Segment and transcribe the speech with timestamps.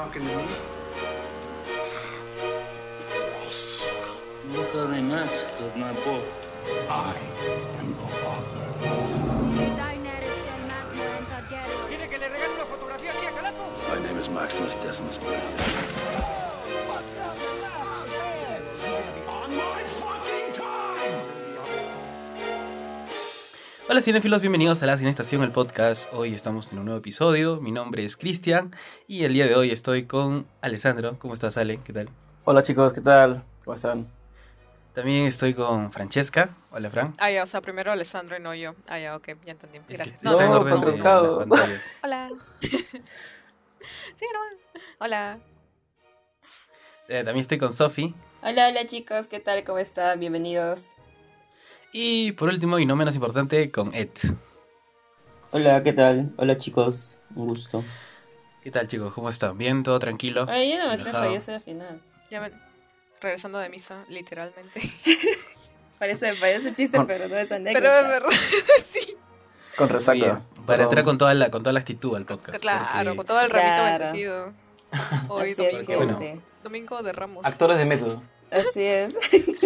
[0.00, 0.44] talking to me?
[4.54, 4.78] No te
[5.76, 6.24] my book.
[6.88, 7.14] I
[7.78, 8.70] am your father.
[13.88, 16.39] My name is Maximus Decimus Meridius.
[23.90, 26.08] Hola cinéfilos, bienvenidos a La Cine Estación, el podcast.
[26.12, 27.60] Hoy estamos en un nuevo episodio.
[27.60, 28.70] Mi nombre es Cristian
[29.08, 31.18] y el día de hoy estoy con Alessandro.
[31.18, 31.80] ¿Cómo estás, Ale?
[31.82, 32.08] ¿Qué tal?
[32.44, 33.42] Hola chicos, ¿qué tal?
[33.64, 34.06] ¿Cómo están?
[34.92, 36.50] También estoy con Francesca.
[36.70, 37.14] Hola, Fran.
[37.18, 38.74] Ah, ya, o sea, primero Alessandro y no yo.
[38.86, 39.78] Ah, ya, ok, ya entendí.
[39.78, 40.16] Es que Gracias.
[40.24, 41.40] está en No, orden de patriarcado.
[41.40, 41.98] las pantallas.
[42.04, 42.28] Hola.
[42.60, 44.80] sí, no.
[45.00, 45.38] Hola.
[47.08, 48.14] Eh, también estoy con Sofi.
[48.42, 49.64] Hola, hola chicos, ¿qué tal?
[49.64, 50.20] ¿Cómo están?
[50.20, 50.86] Bienvenidos.
[51.92, 54.10] Y por último, y no menos importante, con Ed.
[55.52, 56.32] Hola, ¿qué tal?
[56.36, 57.82] Hola chicos, un gusto.
[58.62, 59.12] ¿Qué tal, chicos?
[59.14, 59.58] ¿Cómo están?
[59.58, 59.82] ¿Bien?
[59.82, 60.46] ¿Todo tranquilo?
[60.48, 62.00] Ay, yo no me soy al final.
[62.30, 62.52] Ya ven,
[63.20, 64.80] regresando de misa, literalmente.
[65.98, 67.78] Parece, parece chiste, Con- pero no es anécdota.
[67.78, 68.30] Pero es verdad,
[68.88, 69.16] sí.
[69.76, 70.42] Con Bien, resaca.
[70.64, 72.58] para entrar con toda la, con toda la actitud al podcast.
[72.58, 73.98] Claro, porque- con todo el ramito Claro.
[73.98, 74.52] bendecido.
[75.28, 76.42] Hoy, Así es, domingo, bueno.
[76.64, 77.44] domingo de Ramos.
[77.44, 78.22] Actores de método.
[78.50, 79.14] Así es.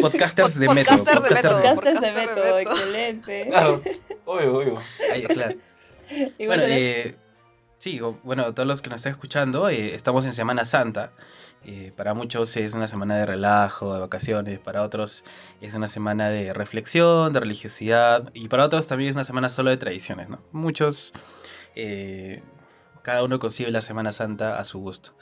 [0.00, 1.04] Podcasters de método.
[1.04, 1.74] podcasters de podcasters método.
[1.74, 2.58] Podcasters de Podcaster de método, método.
[2.76, 3.46] excelente.
[3.48, 3.82] Claro,
[4.26, 4.74] obvio, obvio.
[5.12, 5.54] Ahí, claro.
[6.38, 7.16] Igual Bueno, tenés- eh,
[7.78, 11.12] sí, bueno, todos los que nos están escuchando, eh, estamos en Semana Santa.
[11.66, 15.24] Eh, para muchos es una semana de relajo, de vacaciones, para otros
[15.62, 19.70] es una semana de reflexión, de religiosidad, y para otros también es una semana solo
[19.70, 20.40] de tradiciones, ¿no?
[20.52, 21.14] Muchos,
[21.74, 22.42] eh,
[23.00, 25.14] cada uno concibe la Semana Santa a su gusto.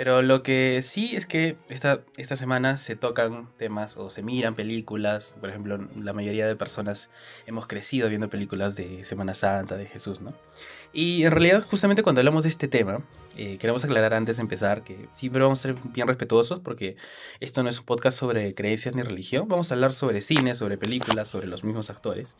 [0.00, 4.54] Pero lo que sí es que esta, esta semana se tocan temas o se miran
[4.54, 5.36] películas.
[5.38, 7.10] Por ejemplo, la mayoría de personas
[7.44, 10.32] hemos crecido viendo películas de Semana Santa, de Jesús, ¿no?
[10.94, 13.04] Y en realidad, justamente cuando hablamos de este tema,
[13.36, 16.96] eh, queremos aclarar antes de empezar que siempre vamos a ser bien respetuosos porque
[17.40, 19.48] esto no es un podcast sobre creencias ni religión.
[19.48, 22.38] Vamos a hablar sobre cine, sobre películas, sobre los mismos actores.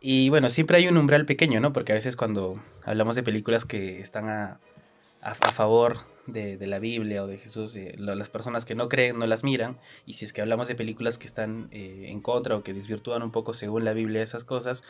[0.00, 1.72] Y bueno, siempre hay un umbral pequeño, ¿no?
[1.72, 4.58] Porque a veces cuando hablamos de películas que están a,
[5.26, 9.26] a, favor de, la Biblia o de Jesús, eh, las personas que no creen no
[9.26, 9.78] las miran.
[10.06, 13.22] Y si es que hablamos de películas que están eh, en contra o que desvirtúan
[13.22, 14.84] un poco según la Biblia esas cosas,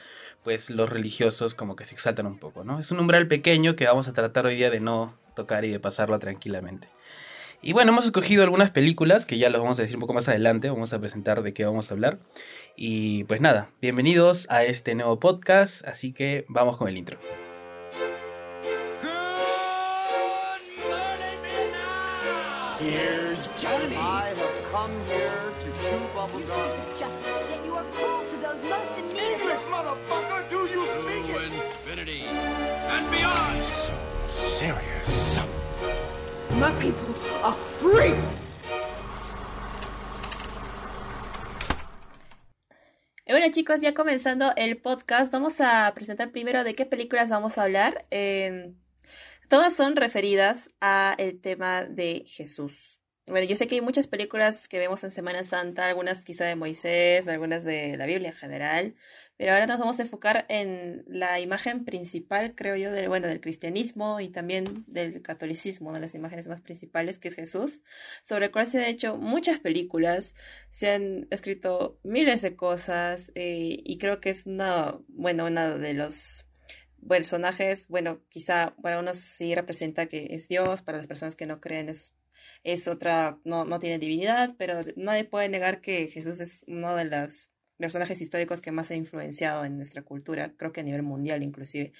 [0.44, 2.78] pues los religiosos como que se exaltan un poco, ¿no?
[2.78, 5.80] Es un umbral pequeño que vamos a tratar hoy día de no tocar y de
[5.80, 6.88] pasarlo tranquilamente.
[7.62, 10.28] Y bueno, hemos escogido algunas películas que ya los vamos a decir un poco más
[10.28, 12.18] adelante, vamos a presentar de qué vamos a hablar.
[12.76, 17.18] Y pues nada, bienvenidos a este nuevo podcast, así que vamos con el intro.
[22.86, 23.96] Here's Johnny.
[23.96, 26.70] I have come here to chew bubble gum.
[26.96, 31.26] justice, yet you are cruel to those most in need English, motherfucker, do you speak
[31.34, 31.52] it?
[31.52, 32.22] infinity
[32.94, 33.64] and beyond.
[34.54, 35.40] Serious.
[36.62, 38.14] My people are free.
[43.26, 47.58] Y bueno chicos, ya comenzando el podcast, vamos a presentar primero de qué películas vamos
[47.58, 48.04] a hablar.
[48.12, 48.74] Eh,
[49.48, 52.96] todas son referidas a el tema de Jesús.
[53.28, 56.54] Bueno, yo sé que hay muchas películas que vemos en Semana Santa, algunas quizá de
[56.54, 58.94] Moisés, algunas de la Biblia en general,
[59.36, 63.40] pero ahora nos vamos a enfocar en la imagen principal, creo yo, del, bueno, del
[63.40, 67.82] cristianismo y también del catolicismo, una de las imágenes más principales, que es Jesús,
[68.22, 70.36] sobre el cual se han hecho muchas películas,
[70.70, 75.94] se han escrito miles de cosas eh, y creo que es una, bueno, uno de
[75.94, 76.45] los
[77.08, 81.60] personajes, bueno, quizá para unos sí representa que es Dios, para las personas que no
[81.60, 82.12] creen es,
[82.64, 87.04] es otra, no, no tiene divinidad, pero nadie puede negar que Jesús es uno de
[87.04, 91.42] los personajes históricos que más ha influenciado en nuestra cultura, creo que a nivel mundial
[91.42, 91.92] inclusive.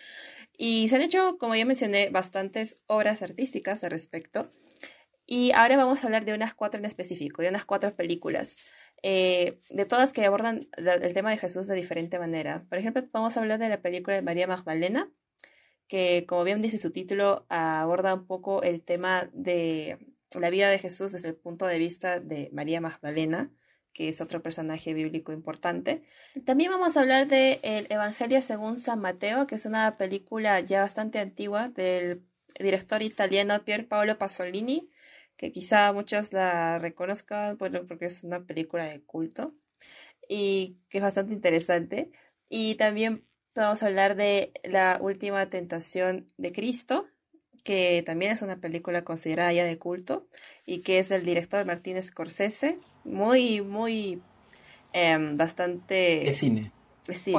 [0.56, 4.52] Y se han hecho, como ya mencioné, bastantes obras artísticas al respecto.
[5.26, 8.58] Y ahora vamos a hablar de unas cuatro en específico, de unas cuatro películas,
[9.02, 12.64] eh, de todas que abordan el tema de Jesús de diferente manera.
[12.68, 15.10] Por ejemplo, vamos a hablar de la película de María Magdalena,
[15.88, 19.98] que como bien dice su título, aborda un poco el tema de
[20.34, 23.50] la vida de Jesús desde el punto de vista de María Magdalena,
[23.92, 26.02] que es otro personaje bíblico importante.
[26.44, 30.80] También vamos a hablar de El Evangelio según San Mateo, que es una película ya
[30.80, 32.22] bastante antigua del
[32.58, 34.90] director italiano Pier Paolo Pasolini,
[35.36, 39.54] que quizá muchos la reconozcan bueno, porque es una película de culto
[40.28, 42.10] y que es bastante interesante.
[42.48, 43.24] Y también
[43.54, 47.06] vamos a hablar de La Última Tentación de Cristo,
[47.64, 50.28] que también es una película considerada ya de culto
[50.64, 54.22] y que es del director Martínez Scorsese, muy, muy,
[54.92, 56.28] em, bastante...
[56.28, 56.72] Es cine.
[57.06, 57.34] Sí, sí,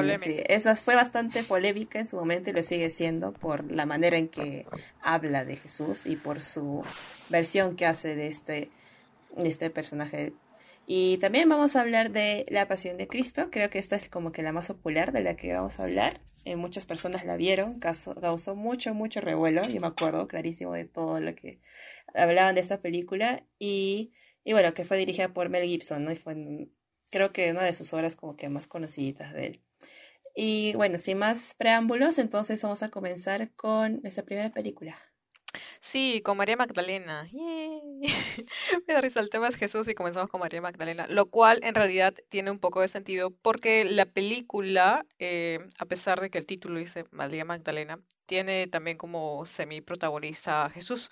[0.48, 4.30] Eso fue bastante polémica en su momento y lo sigue siendo por la manera en
[4.30, 4.66] que
[5.02, 6.84] habla de Jesús y por su
[7.30, 8.69] versión que hace de este,
[9.36, 10.34] de este personaje.
[10.86, 13.50] Y también vamos a hablar de la Pasión de Cristo.
[13.52, 16.22] Creo que esta es como que la más popular de la que vamos a hablar.
[16.46, 19.64] Eh, muchas personas la vieron, causó, causó mucho, mucho revuelo.
[19.64, 21.60] Yo me acuerdo clarísimo de todo lo que
[22.16, 23.44] hablaban de esta película.
[23.60, 24.14] Y,
[24.46, 26.14] y bueno, que fue dirigida por Mel Gibson, ¿no?
[26.14, 26.36] Y fue
[27.12, 29.63] creo que una de sus obras como que más conocidas de él.
[30.36, 34.98] Y bueno, sin más preámbulos, entonces vamos a comenzar con nuestra primera película.
[35.81, 37.27] Sí, con María Magdalena.
[37.31, 37.81] Yay.
[38.88, 41.75] Me da risa, el tema es Jesús y comenzamos con María Magdalena, lo cual en
[41.75, 46.45] realidad tiene un poco de sentido porque la película, eh, a pesar de que el
[46.45, 51.09] título dice María Magdalena, tiene también como semi-protagonista a Jesús,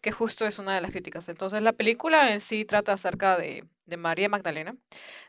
[0.00, 1.28] que justo es una de las críticas.
[1.28, 4.76] Entonces la película en sí trata acerca de, de María Magdalena,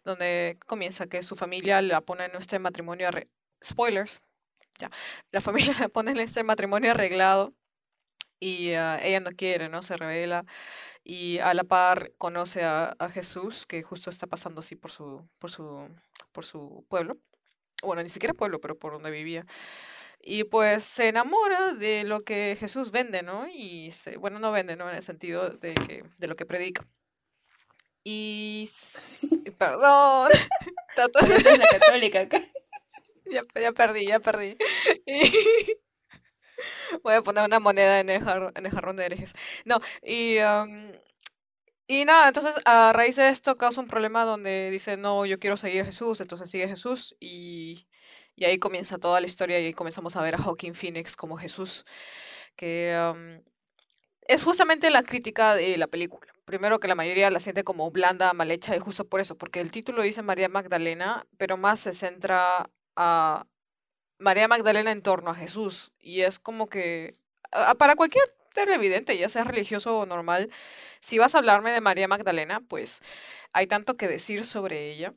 [0.06, 3.10] donde comienza que su familia la pone en este matrimonio,
[3.64, 4.22] spoilers,
[4.80, 4.90] ya,
[5.32, 7.54] la familia la pone en este matrimonio arreglado
[8.40, 9.82] y ah, ella no quiere, ¿no?
[9.84, 10.46] Se revela
[11.04, 15.28] y a la par conoce a, a Jesús, que justo está pasando así por su,
[15.40, 15.90] por su,
[16.34, 17.18] por su pueblo.
[17.84, 19.46] Bueno, ni siquiera pueblo, pero por donde vivía.
[20.22, 23.48] Y pues se enamora de lo que Jesús vende, ¿no?
[23.50, 24.90] Y se, bueno, no vende, ¿no?
[24.90, 26.86] En el sentido de que, de lo que predica.
[28.04, 28.70] Y
[29.58, 30.30] perdón,
[30.96, 32.42] trato de- católica acá.
[33.26, 34.58] ya, ya perdí, ya perdí.
[35.08, 35.78] Y
[37.04, 39.34] voy a poner una moneda en el jarrón de herejes.
[39.66, 40.92] No, y, am,
[41.88, 45.58] y nada, entonces a raíz de esto causa un problema donde dice, no, yo quiero
[45.58, 47.88] seguir a Jesús, entonces sigue a Jesús y,
[48.36, 51.38] y ahí comienza toda la historia y ahí comenzamos a ver a Joaquín Phoenix como
[51.38, 51.86] Jesús,
[52.56, 53.44] que am,
[54.28, 56.34] es justamente la crítica de la película.
[56.46, 59.62] Primero que la mayoría la siente como blanda, mal hecha y justo por eso, porque
[59.62, 63.48] el título dice María Magdalena, pero más se centra a
[64.26, 67.16] María Magdalena en torno a Jesús y es como que
[67.78, 68.26] para cualquier
[68.56, 70.50] televidente, ya sea religioso o normal,
[71.00, 73.04] si vas a hablarme de María Magdalena, pues
[73.54, 75.14] hay tanto que decir sobre ella.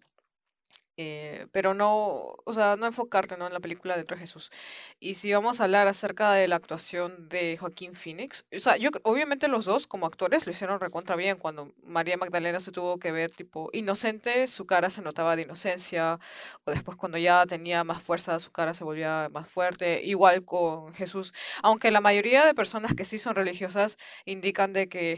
[1.01, 3.47] Eh, pero no, o sea, no enfocarte, ¿no?
[3.47, 4.51] en la película de Jesús.
[4.99, 8.91] Y si vamos a hablar acerca de la actuación de Joaquín Phoenix, o sea, yo
[9.05, 13.13] obviamente los dos como actores lo hicieron recontra bien cuando María Magdalena se tuvo que
[13.13, 16.19] ver tipo inocente, su cara se notaba de inocencia,
[16.65, 20.95] o después cuando ya tenía más fuerza, su cara se volvía más fuerte, igual con
[20.95, 25.13] Jesús, aunque la mayoría de personas que sí son religiosas indican de que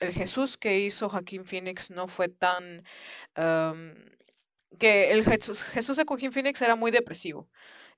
[0.00, 2.84] el Jesús que hizo Joaquín Phoenix no fue tan
[4.78, 7.48] que el Jesús, Jesús de Joaquín Phoenix era muy depresivo,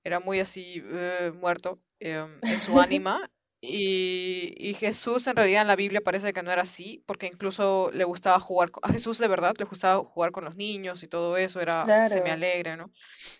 [0.05, 3.31] era muy así eh, muerto em, en su ánima.
[3.65, 7.91] Y, y Jesús en realidad en la Biblia parece que no era así, porque incluso
[7.95, 11.09] le gustaba jugar, con- a Jesús de verdad le gustaba jugar con los niños y
[11.09, 12.05] todo eso, era Claro.
[12.05, 12.93] semi-alegre, ¿no?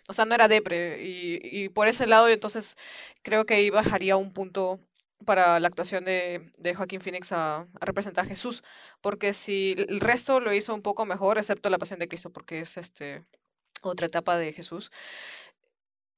[0.07, 1.03] O sea, no era depre.
[1.03, 2.75] Y, y por ese lado, entonces
[3.23, 4.79] creo que ahí bajaría un punto
[5.23, 8.63] para la actuación de, de Joaquín Phoenix a, a representar a Jesús,
[9.01, 12.59] porque si el resto lo hizo un poco mejor, excepto la Pasión de Cristo, porque
[12.59, 13.25] es este
[13.81, 14.91] otra etapa de Jesús.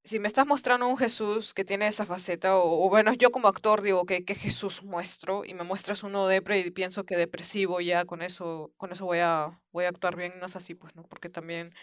[0.03, 3.47] Si me estás mostrando un Jesús que tiene esa faceta, o, o bueno, yo como
[3.47, 7.81] actor digo que, que Jesús muestro, y me muestras uno depre y pienso que depresivo
[7.81, 10.95] ya con eso, con eso voy a, voy a actuar bien, no es así, pues,
[10.95, 11.01] ¿no?
[11.07, 11.73] Porque también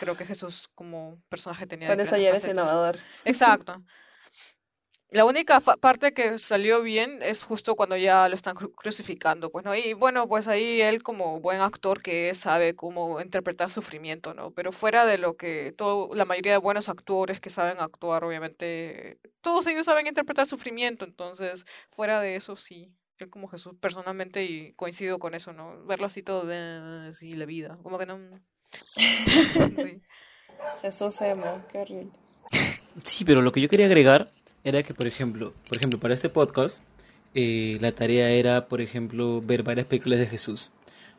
[0.00, 2.98] creo que Jesús como personaje tenía Con eso ya eres innovador.
[3.24, 3.80] Exacto.
[5.10, 9.50] La única fa- parte que salió bien es justo cuando ya lo están cru- crucificando,
[9.50, 9.74] pues, ¿no?
[9.74, 14.50] Y bueno, pues ahí él como buen actor que es, sabe cómo interpretar sufrimiento, ¿no?
[14.50, 19.18] Pero fuera de lo que todo, la mayoría de buenos actores que saben actuar, obviamente,
[19.40, 24.74] todos ellos saben interpretar sufrimiento, entonces, fuera de eso, sí, él como Jesús personalmente y
[24.74, 25.84] coincido con eso, ¿no?
[25.86, 28.18] Verlo así todo de, así, la vida, como que no...
[29.78, 30.02] Sí.
[30.82, 32.10] Jesús emo, qué horrible.
[33.04, 34.28] Sí, pero lo que yo quería agregar
[34.64, 36.82] era que, por ejemplo, por ejemplo, para este podcast,
[37.34, 40.70] eh, la tarea era, por ejemplo, ver varias películas de Jesús,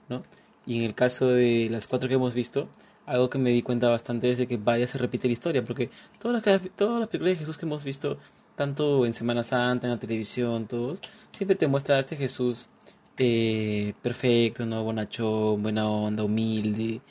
[0.09, 0.23] ¿no?
[0.65, 2.69] Y en el caso de las cuatro que hemos visto,
[3.05, 5.89] algo que me di cuenta bastante es de que vaya se repite la historia, porque
[6.19, 8.17] todas las, todas las películas de Jesús que hemos visto,
[8.55, 12.69] tanto en Semana Santa, en la televisión, todos, siempre te muestra a este Jesús
[13.17, 14.83] eh, perfecto, ¿no?
[14.83, 17.01] Bonachón, buena onda, humilde,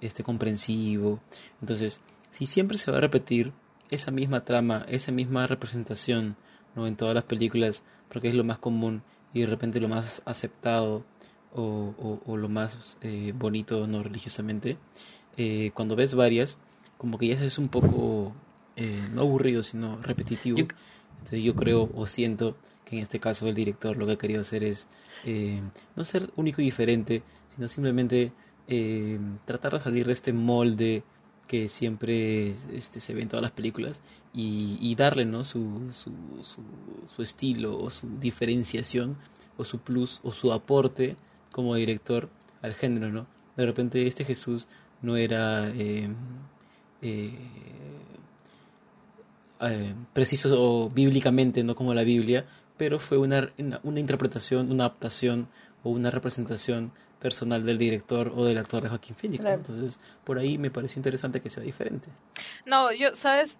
[0.00, 1.20] este comprensivo.
[1.60, 3.52] Entonces, si siempre se va a repetir
[3.90, 6.36] esa misma trama, esa misma representación,
[6.74, 6.86] ¿no?
[6.86, 9.02] En todas las películas, porque es lo más común
[9.34, 11.04] y de repente lo más aceptado
[11.54, 14.76] o, o- o lo más eh, bonito, no religiosamente,
[15.36, 16.58] eh, cuando ves varias,
[16.98, 18.32] como que ya es un poco,
[18.76, 20.58] eh, no aburrido, sino repetitivo.
[21.18, 24.40] Entonces yo creo o siento que en este caso el director lo que ha querido
[24.40, 24.88] hacer es
[25.24, 25.60] eh,
[25.96, 28.32] no ser único y diferente, sino simplemente
[28.68, 31.02] eh, tratar de salir de este molde
[31.48, 34.02] que siempre este, se ve en todas las películas
[34.32, 35.44] y, darle ¿no?
[35.44, 39.16] su, su, estilo o su diferenciación
[39.56, 41.16] o su plus o su aporte
[41.50, 42.28] como director
[42.62, 43.26] al género, ¿no?
[43.56, 44.68] De repente este Jesús
[45.02, 46.08] no era eh,
[47.02, 47.32] eh,
[49.60, 53.50] eh, preciso o bíblicamente, no como la Biblia, pero fue una,
[53.82, 55.48] una interpretación, una adaptación
[55.82, 59.44] o una representación personal del director o del actor de Joaquín Phoenix.
[59.44, 62.08] Entonces, por ahí me pareció interesante que sea diferente.
[62.66, 63.58] No, yo, ¿sabes?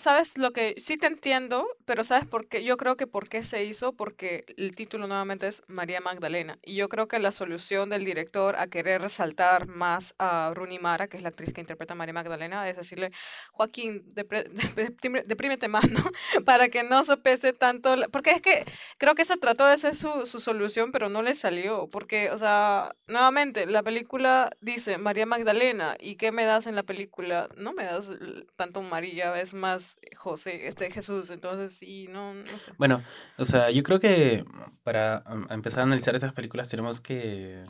[0.00, 2.64] ¿Sabes lo que sí te entiendo, pero ¿sabes por qué?
[2.64, 6.58] Yo creo que por qué se hizo, porque el título nuevamente es María Magdalena.
[6.62, 11.06] Y yo creo que la solución del director a querer resaltar más a Rooney Mara,
[11.08, 13.10] que es la actriz que interpreta a María Magdalena, es decirle,
[13.52, 14.02] Joaquín,
[15.26, 16.02] deprímete más, ¿no?
[16.46, 17.94] Para que no sopese tanto.
[18.10, 18.64] Porque es que
[18.96, 21.88] creo que esa trató de ser su, su solución, pero no le salió.
[21.90, 26.84] Porque, o sea, nuevamente, la película dice María Magdalena, ¿y qué me das en la
[26.84, 27.48] película?
[27.56, 28.10] No me das
[28.56, 31.30] tanto María, es más José, este Jesús.
[31.30, 32.72] Entonces, sí, no, no sé.
[32.78, 33.02] Bueno,
[33.38, 34.44] o sea, yo creo que
[34.82, 37.64] para um, empezar a analizar esas películas tenemos que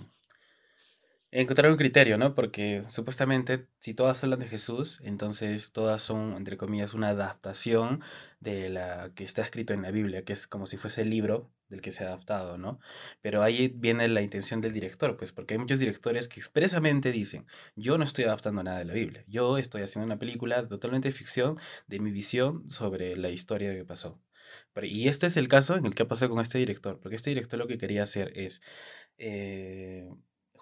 [1.33, 2.35] encontrar un criterio, ¿no?
[2.35, 8.03] Porque supuestamente si todas hablan de Jesús, entonces todas son, entre comillas, una adaptación
[8.41, 11.51] de la que está escrito en la Biblia, que es como si fuese el libro
[11.69, 12.81] del que se ha adaptado, ¿no?
[13.23, 17.47] Pero ahí viene la intención del director, pues, porque hay muchos directores que expresamente dicen,
[17.77, 21.59] yo no estoy adaptando nada de la Biblia, yo estoy haciendo una película totalmente ficción
[21.87, 24.21] de mi visión sobre la historia que pasó.
[24.83, 27.31] Y este es el caso en el que ha pasado con este director, porque este
[27.31, 28.63] director lo que quería hacer es,
[29.19, 30.09] eh,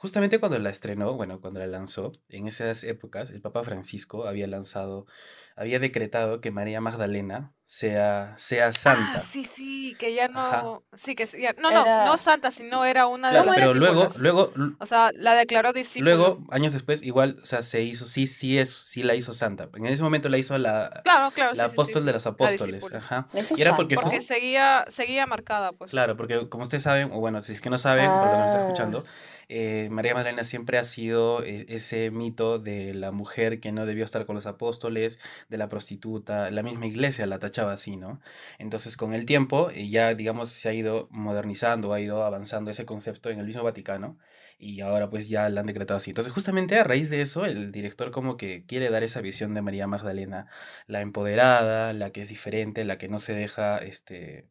[0.00, 4.46] justamente cuando la estrenó, bueno, cuando la lanzó, en esas épocas, el Papa Francisco había
[4.46, 5.06] lanzado,
[5.56, 9.18] había decretado que María Magdalena sea, sea Ah, santa.
[9.20, 10.62] sí, sí, que ya Ajá.
[10.62, 13.56] no, sí, que ya- no, no, Era- no santa, sino era una de Claro, las
[13.56, 16.14] pero luego, luego, O sea, la declaró discípula.
[16.14, 19.68] luego, años después, igual, o sea, se hizo, sí, sí es, sí la hizo santa.
[19.74, 22.12] En ese momento la hizo la, Claro, claro, la sí, sí, sí, apóstol sí, de
[22.12, 23.28] los apóstoles, ajá.
[23.34, 25.90] Eso Y era porque seguía, seguía marcada, pues.
[25.90, 28.36] Claro, porque como ustedes saben, o bueno, si es que no saben, por lo que
[28.44, 28.62] nos está Ah.
[28.62, 29.04] escuchando,
[29.48, 34.04] eh, María Magdalena siempre ha sido eh, ese mito de la mujer que no debió
[34.04, 38.20] estar con los apóstoles, de la prostituta, la misma iglesia la tachaba así, ¿no?
[38.58, 42.84] Entonces, con el tiempo, eh, ya, digamos, se ha ido modernizando, ha ido avanzando ese
[42.86, 44.18] concepto en el mismo Vaticano,
[44.58, 46.10] y ahora pues ya la han decretado así.
[46.10, 49.62] Entonces, justamente a raíz de eso, el director como que quiere dar esa visión de
[49.62, 50.46] María Magdalena,
[50.86, 54.46] la empoderada, la que es diferente, la que no se deja, este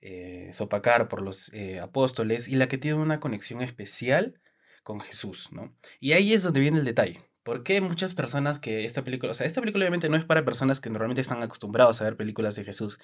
[0.00, 4.40] eh, sopacar por los eh, apóstoles y la que tiene una conexión especial
[4.82, 5.74] con Jesús, ¿no?
[6.00, 7.20] Y ahí es donde viene el detalle.
[7.42, 10.44] ¿Por qué muchas personas que esta película, o sea, esta película obviamente no es para
[10.44, 13.00] personas que normalmente están acostumbrados a ver películas de Jesús,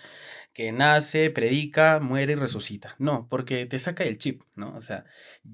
[0.52, 2.94] que nace, predica, muere y resucita.
[2.98, 4.74] No, porque te saca el chip, ¿no?
[4.76, 5.06] O sea,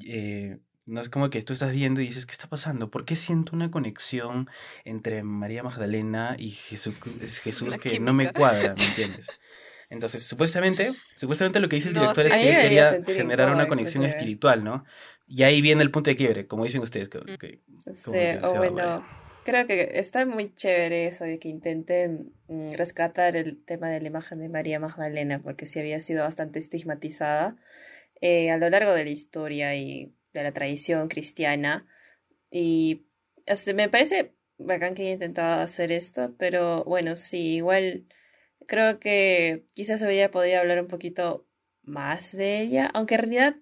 [0.05, 2.91] eh, no es como que tú estás viendo y dices, ¿qué está pasando?
[2.91, 4.51] ¿Por qué siento una conexión
[4.85, 6.97] entre María Magdalena y Jesús,
[7.43, 9.29] Jesús que no me cuadra, ¿me entiendes?
[9.91, 12.27] Entonces, supuestamente, supuestamente lo que dice el No, director sí.
[12.27, 14.85] es que él quería generar una conexión espiritual, ¿no?
[15.27, 17.09] Y ahí viene el punto de quiebre, como dicen ustedes.
[17.11, 17.61] que- que-
[18.03, 19.09] como Sí, que o bueno,
[19.45, 24.09] creo que está muy chévere eso de que intenten mm, rescatar el tema de la
[24.09, 27.57] imagen de María Magdalena, porque sí había sido bastante estigmatizada
[28.21, 31.87] eh, a lo largo de la historia y de la tradición cristiana.
[32.51, 33.07] Y
[33.47, 38.07] este, me parece bacán que haya intentado hacer esto, pero bueno, sí, igual
[38.71, 41.45] creo que quizás habría podido hablar un poquito
[41.83, 43.57] más de ella, aunque en realidad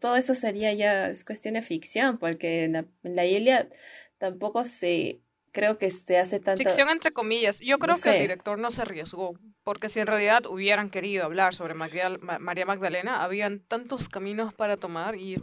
[0.00, 3.68] todo eso sería ya es cuestión de ficción, porque en la, en la Biblia
[4.16, 5.20] tampoco se
[5.52, 7.60] creo que se hace tanto Ficción entre comillas.
[7.60, 8.20] Yo creo No que el sé.
[8.20, 12.66] director no se arriesgó, porque si en realidad hubieran querido hablar sobre María, Ma- María
[12.66, 15.36] Magdalena, habían tantos caminos para tomar y,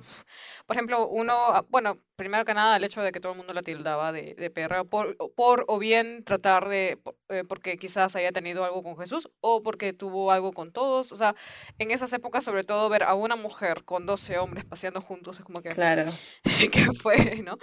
[0.65, 3.53] por ejemplo, uno, ah, bueno, primero que nada el hecho de que todo el mundo
[3.53, 7.77] la tildaba de, de perra, por, o- por o bien tratar de, por- eh, porque
[7.77, 11.35] quizás haya tenido algo con Jesús o porque tuvo algo con todos, o sea,
[11.79, 15.45] en esas épocas sobre todo ver a una mujer con 12 hombres paseando juntos es
[15.45, 16.05] como que, claro.
[16.71, 17.57] ¿qué fue, no?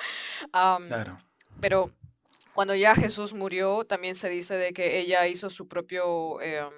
[0.52, 1.18] Am, Claro.
[1.60, 1.90] pero
[2.54, 6.72] cuando ya Jesús murió, también se dice de que ella hizo su propio, em,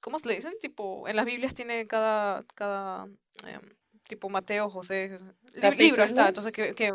[0.00, 0.54] ¿cómo se le dicen?
[0.60, 3.06] Tipo, en las Biblias tiene cada, cada,
[3.46, 3.60] em,
[4.08, 5.18] tipo Mateo, José,
[5.52, 6.28] li- libro está.
[6.28, 6.92] Entonces, que, que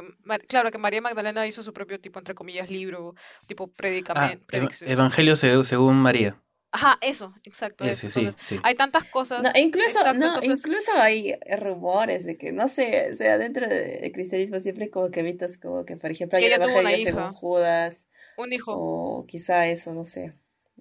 [0.48, 3.14] claro, que María Magdalena hizo su propio tipo, entre comillas, libro,
[3.46, 4.46] tipo Ah, predicamento.
[4.52, 6.40] Eva- Evangelio seg- según María.
[6.76, 7.84] Ajá, eso, exacto.
[7.84, 8.20] Ese, eso.
[8.20, 8.60] sí, Entonces, sí.
[8.64, 9.44] hay tantas cosas.
[9.44, 13.68] No, incluso, exacto, no, entonces- incluso hay rumores de que, no sé, o sea, dentro
[13.68, 16.80] del cristianismo siempre como que mitos como que, por ejemplo, hay Que un ella tuvo
[16.80, 17.32] una hija.
[17.32, 18.74] Judas, Un hijo.
[18.76, 20.34] o quizá eso, no sé,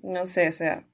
[0.02, 0.86] no sé, o sea,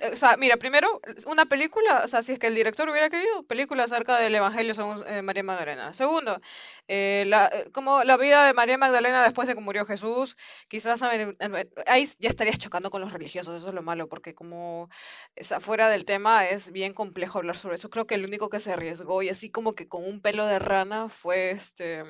[0.00, 3.08] Eh, O sea, mira, primero, una película, o sea, si es que el director hubiera
[3.08, 5.94] querido, película acerca del Evangelio según eh, María Magdalena.
[5.94, 6.40] Segundo,
[6.88, 10.36] eh, la, como la vida de María Magdalena después de que murió Jesús,
[10.66, 14.90] quizás ahí ya estarías chocando con los religiosos, eso es lo malo, porque como
[15.36, 17.90] es afuera del tema es bien complejo hablar sobre eso.
[17.90, 20.58] Creo que el único que se arriesgó y así como que con un pelo de
[20.58, 22.02] rana fue este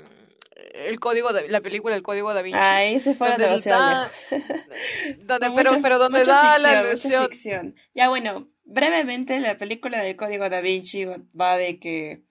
[0.75, 2.59] el código de la película El Código da Vinci.
[2.59, 4.11] Ahí se fueron donde da-
[5.19, 7.77] donde, No, pero, mucha- pero donde da la ficción, ilusión ficción.
[7.95, 11.05] Ya bueno, brevemente la película del Código da Vinci
[11.39, 12.23] va de que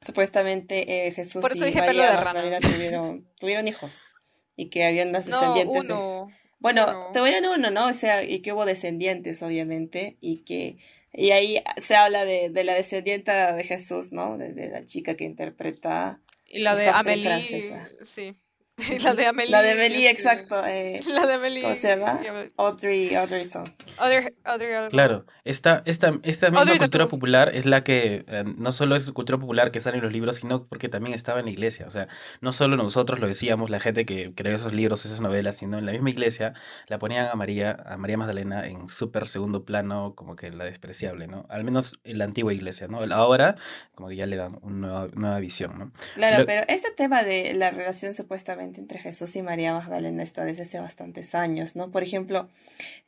[0.00, 2.12] supuestamente eh, Jesús Por eso y dije María.
[2.24, 4.02] Magdalena tuvieron, tuvieron hijos
[4.56, 5.94] y que habían los No, descendientes de-.
[6.60, 7.10] Bueno, uno.
[7.12, 7.86] tuvieron uno, ¿no?
[7.86, 10.78] O sea, y que hubo descendientes, obviamente, y que
[11.12, 14.36] y ahí se habla de, de la descendienta de Jesús, ¿no?
[14.38, 17.88] De, de la chica que interpreta Y la de Amélie, francesa.
[18.04, 18.36] sí.
[19.02, 19.50] La de Amélie.
[19.50, 20.64] La de Amélie, este, exacto.
[20.66, 21.62] eh, La de Amélie.
[21.62, 22.20] ¿Cómo se llama?
[22.56, 23.64] Audrey, Audrey Son.
[23.98, 24.90] Audrey- Audrey algo.
[24.90, 29.10] Claro, esta, esta, esta misma Audrey cultura popular es la que eh, no solo es
[29.10, 31.86] cultura popular que sale en los libros, sino porque también estaba en la iglesia.
[31.86, 32.08] O sea,
[32.40, 35.84] no solo nosotros lo decíamos, la gente que creó esos libros, esas novelas, sino en
[35.86, 36.52] la misma iglesia
[36.86, 41.26] la ponían a María, a María Magdalena en súper segundo plano, como que la despreciable,
[41.26, 41.46] ¿no?
[41.48, 43.00] Al menos en la antigua iglesia, ¿no?
[43.12, 43.56] Ahora,
[43.94, 45.92] como que ya le dan una nueva, nueva visión, ¿no?
[46.14, 50.44] Claro, Lo- pero este tema de la relación supuestamente entre Jesús y María Magdalena está
[50.44, 51.90] desde hace bastantes años, ¿no?
[51.90, 52.48] Por ejemplo,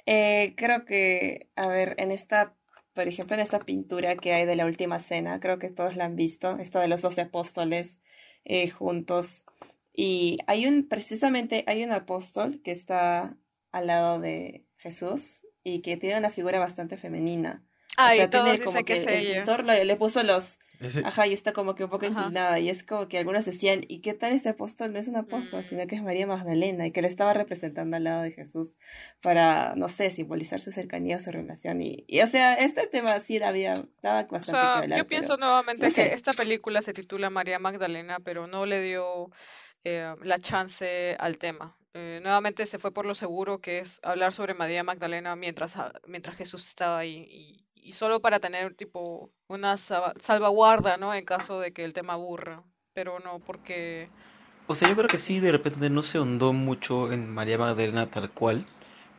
[0.06, 2.54] eh, creo que, a ver, en esta,
[2.94, 6.06] por ejemplo, en esta pintura que hay de la última cena, creo que todos la
[6.06, 7.98] han visto, esta de los doce apóstoles
[8.44, 9.44] eh, juntos,
[9.92, 13.36] y hay un, precisamente, hay un apóstol que está
[13.72, 17.64] al lado de Jesús y que tiene una figura bastante femenina.
[17.96, 20.22] Ah, o sea, y todos tiene dicen como que es el- pintor le, le puso
[20.22, 22.12] los, ese- Ajá, y está como que un poco Ajá.
[22.14, 22.58] inclinada.
[22.58, 24.92] Y es como que algunos decían, ¿y qué tal este apóstol?
[24.92, 25.64] No es un apóstol, Mm.
[25.64, 28.78] sino que es María Magdalena y que le estaba representando al lado de Jesús
[29.20, 31.82] para, no sé, simbolizar su cercanía, su relación.
[31.82, 33.52] Y, y o sea, este tema sí daba,
[34.02, 34.98] daba O bastante sea, que hablar.
[34.98, 36.08] yo pero- pienso nuevamente no sé.
[36.08, 39.30] que esta película se titula María Magdalena, pero no le dio
[39.84, 41.76] eh, la chance al tema.
[41.94, 45.92] Eh, nuevamente se fue por lo seguro, que es hablar sobre María Magdalena mientras, a-
[46.06, 47.26] mientras Jesús estaba ahí.
[47.28, 51.14] Y, y solo para tener tipo una salvaguarda, ¿no?
[51.14, 52.62] En caso de que el tema aburra.
[52.92, 54.08] Pero no porque...
[54.66, 58.08] O sea, yo creo que sí, de repente no se ahondó mucho en María Magdalena
[58.10, 58.64] tal cual,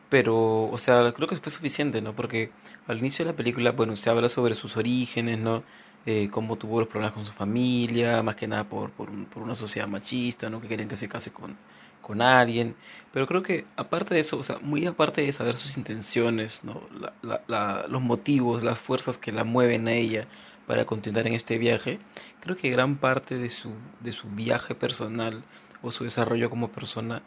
[0.08, 2.14] pero, o sea, creo que fue suficiente, ¿no?
[2.14, 2.50] Porque
[2.86, 5.62] al inicio de la película, bueno, se habla sobre sus orígenes, ¿no?
[6.06, 9.54] Eh, cómo tuvo los problemas con su familia, más que nada por, por, por una
[9.54, 10.60] sociedad machista, ¿no?
[10.60, 11.56] Que querían que se case con,
[12.02, 12.76] con alguien.
[13.12, 16.82] Pero creo que aparte de eso, o sea, muy aparte de saber sus intenciones, ¿no?
[17.00, 20.28] La, la, la- los motivos, las fuerzas que la mueven a ella
[20.66, 21.98] para continuar en este viaje,
[22.40, 25.44] creo que gran parte de su, de su viaje personal
[25.82, 27.22] o su desarrollo como persona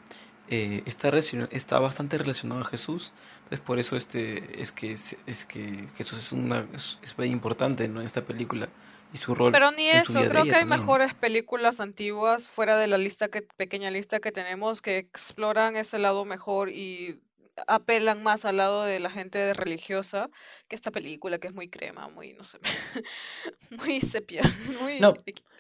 [0.48, 1.10] eh, está,
[1.52, 3.14] está bastante relacionado a Jesús.
[3.44, 7.88] Entonces por eso este es que es que Jesús es una es, es muy importante
[7.88, 8.00] ¿no?
[8.02, 8.70] en esta película
[9.12, 10.66] y su rol Pero ni eso, creo que hay también.
[10.66, 16.00] mejores películas antiguas fuera de la lista que pequeña lista que tenemos que exploran ese
[16.00, 17.22] lado mejor y
[17.68, 20.30] apelan más al lado de la gente religiosa
[20.68, 22.60] que esta película que es muy crema, muy no sé,
[23.72, 24.44] muy sepia,
[24.82, 25.14] muy No,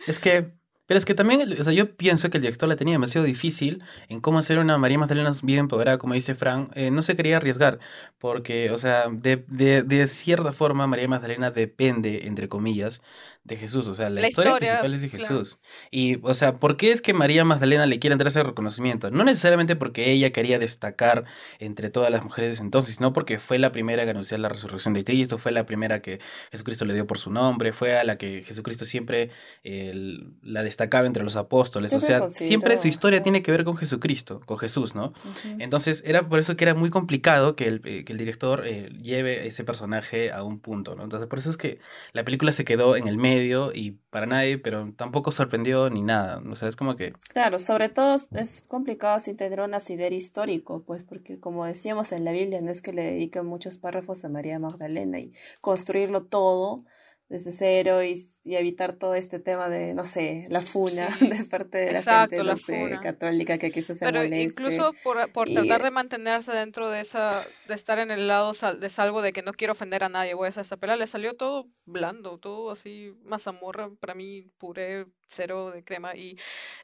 [0.05, 0.53] es que,
[0.85, 3.83] pero es que también, o sea, yo pienso que el director la tenía demasiado difícil
[4.07, 7.37] en cómo hacer una María Magdalena bien empoderada, como dice Fran, eh, no se quería
[7.37, 7.79] arriesgar,
[8.17, 13.01] porque, o sea, de, de, de cierta forma María Magdalena depende, entre comillas,
[13.45, 15.39] de Jesús, o sea, la, La historia, historia, principal es de claro.
[15.39, 15.59] Jesús.
[15.91, 19.11] Y, o sea, ¿por qué es que María Magdalena le quiere dar ese reconocimiento?
[19.11, 21.25] No necesariamente porque ella quería destacar
[21.59, 25.03] entre todas las mujeres entonces, sino porque fue la primera que anunció la resurrección de
[25.03, 26.19] Cristo, fue la primera que
[26.51, 29.29] Jesucristo le dio por su nombre, fue a la que Jesucristo siempre
[29.63, 29.93] eh,
[30.41, 31.93] la destacaba entre los apóstoles.
[31.93, 35.13] O sea, siempre su historia tiene que ver con Jesucristo, con Jesús, ¿no?
[35.59, 38.89] Entonces era por eso que era muy complicado que el, eh, que el director eh,
[39.03, 41.03] lleve ese personaje a un punto, ¿no?
[41.03, 41.77] Entonces por eso es que
[42.11, 43.34] la película se quedó en el medio
[43.73, 46.41] y para nadie, pero tampoco sorprendió ni nada.
[46.49, 47.13] O sea, es como que...
[47.29, 52.25] Claro, sobre todo es complicado sin tener un asidero histórico, pues porque como decíamos en
[52.25, 56.85] la Biblia, no es que le dediquen muchos párrafos a María Magdalena y construirlo todo
[57.29, 61.45] desde cero y, y evitar todo este tema de, no sé, la funa Sí, de
[61.45, 62.99] parte de la exacto, gente, la no sé, funa.
[63.01, 64.41] católica que quizás se Pero moleste.
[64.41, 68.53] incluso por, por y- tratar de mantenerse dentro de esa, de estar en el lado
[68.53, 70.95] sal- de salvo de que no quiero ofender a nadie, voy a hacer esta pelea,
[70.97, 76.37] le salió todo blando, todo así, mazamorra, para mí puré, cero de crema, y,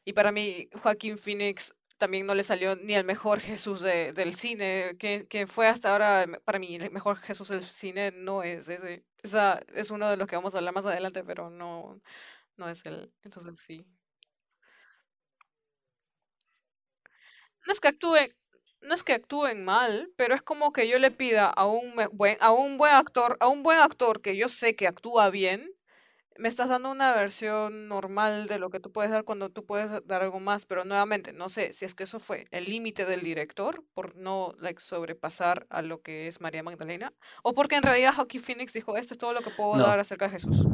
[0.06, 4.34] y para mí Joaquín Phoenix también no le salió ni el mejor Jesús de- del
[4.36, 8.68] cine, que, que fue hasta ahora, para mí el mejor Jesús del cine no es
[8.70, 12.02] ese, o sea, es uno de los que vamos a hablar más adelante, pero no,
[12.58, 13.86] no es él, entonces sí.
[17.66, 18.18] No es que actúe,
[18.82, 22.38] no es que actúen mal, pero es como que yo le pida a un buen,
[22.40, 25.68] a un buen actor, a un buen actor que yo sé que actúa bien,
[26.42, 29.92] me estás dando una versión normal de lo que tú puedes dar cuando tú puedes
[30.08, 33.22] dar algo más, pero nuevamente, no sé si es que eso fue el límite del
[33.22, 38.14] director por no like, sobrepasar a lo que es María Magdalena, o porque en realidad
[38.16, 39.86] Joaquin Phoenix dijo, esto es todo lo que puedo No.
[39.86, 40.70] dar acerca de Jesús.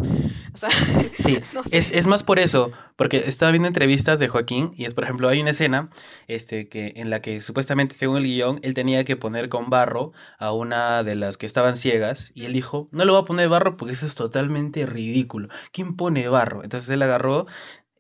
[0.58, 0.70] O sea,
[1.20, 1.78] Sí, no sé.
[1.78, 5.30] es, es más por eso, porque estaba viendo entrevistas de Joaquín y es, por ejemplo,
[5.30, 5.90] hay una escena
[6.28, 10.14] este, que, en la que supuestamente, según el guion, él tenía que poner con barro
[10.40, 13.50] a una de las que estaban ciegas y él dijo, no le voy a poner
[13.50, 15.50] barro porque eso es totalmente ridículo.
[15.72, 16.64] ¿Quién pone barro?
[16.64, 17.46] Entonces él agarró,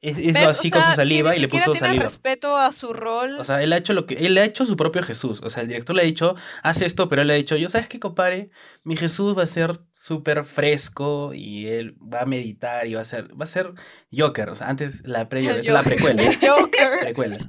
[0.01, 0.35] es-.
[0.35, 2.03] O así con su saliva y le puso tiene saliva.
[2.03, 3.37] respeto a su rol.
[3.39, 5.41] O sea, él ha hecho lo que, él ha hecho su propio Jesús.
[5.43, 7.69] O sea, el director le ha dicho, haz esto, pero él le ha dicho, yo
[7.69, 8.49] sabes qué, compadre,
[8.83, 13.05] mi Jesús va a ser súper fresco y él va a meditar y va a
[13.05, 13.73] ser, va a ser
[14.15, 14.49] Joker.
[14.49, 15.83] O sea, antes la pre, la Joker.
[15.83, 16.23] precuela.
[16.23, 16.99] El Joker.
[17.01, 17.37] Precuela.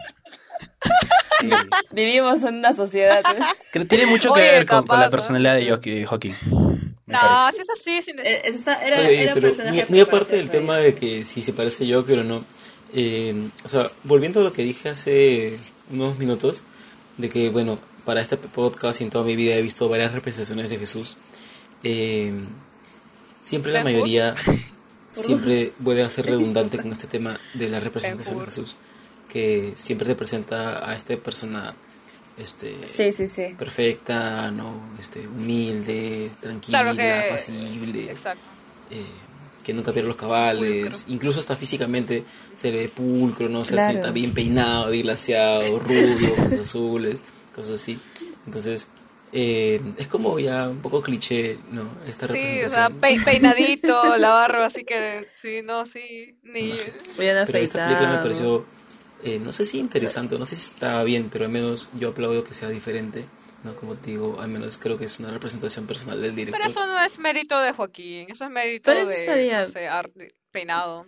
[1.41, 1.51] Sí.
[1.93, 3.23] Vivimos en una sociedad.
[3.89, 5.11] Tiene mucho que Oye, ver con, la ¿no?
[5.11, 6.35] personalidad de Joaquín.
[7.13, 7.57] No, parece.
[7.57, 10.95] si es así, si- era, Oye, era pero personaje muy, muy aparte del tema de
[10.95, 12.45] que si se parece a Joker o no,
[12.95, 15.59] eh, o sea, volviendo a lo que dije hace
[15.91, 16.65] unos minutos,
[17.17, 20.71] de que, bueno, para este podcast y en toda mi vida he visto varias representaciones
[20.71, 21.17] de Jesús,
[21.83, 22.33] eh,
[23.41, 24.35] siempre la mayoría
[25.11, 28.45] siempre vuelve a ser redundante con este tema de la representación de.
[28.47, 28.77] Jesús,
[29.29, 31.75] que siempre te presenta a esta persona
[32.39, 33.55] este, Sí, sí, sí.
[33.59, 38.41] perfecta, no este, humilde, tranquila, Claro que- apacible Exacto.
[38.91, 39.05] eh,
[39.65, 42.25] que nunca pierde los cabales, incluso hasta físicamente
[42.55, 43.61] se le ve pulcro, ¿no?
[43.61, 43.99] O sea, Claro.
[43.99, 47.23] está bien peinado, bien glaseado, rubio, ojos azules,
[47.55, 47.99] cosas así.
[48.47, 48.89] Entonces,
[49.33, 51.83] eh, es como ya un poco cliché, ¿no?
[52.07, 52.71] Esta Sí, o representación.
[52.71, 56.63] sea, pe- peinadito, la barba, así que sí, no, sí, ni...
[57.19, 58.65] Bien Pero esta película me pareció,
[59.23, 62.45] eh, no sé si interesante, no sé si estaba bien, pero al menos yo aplaudo
[62.45, 63.25] que sea diferente,
[63.65, 63.75] ¿no?
[63.75, 66.61] Como te digo, al menos creo que es una representación personal del director.
[66.61, 69.67] Pero eso no es mérito de Joaquín, eso es mérito Pero eso de, estaría- no
[69.67, 71.07] sé, ar- de- peinado.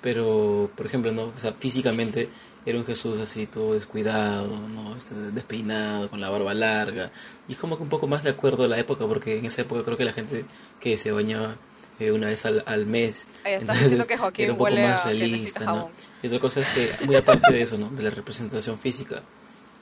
[0.00, 1.32] Pero, por ejemplo, ¿no?
[1.34, 2.28] O sea, físicamente
[2.66, 4.96] era un Jesús así todo descuidado, ¿no?
[4.96, 7.12] Este, despeinado, con la barba larga.
[7.48, 9.62] Y es como que un poco más de acuerdo a la época, porque en esa
[9.62, 10.44] época creo que la gente
[10.80, 11.56] que se bañaba
[12.06, 13.26] eh, una vez al, al mes.
[13.44, 15.60] Ahí estás entonces diciendo que Joaquín era un poco más realista.
[16.22, 17.88] Y otra cosa es que, muy aparte de eso, ¿no?
[17.90, 19.22] De la representación física,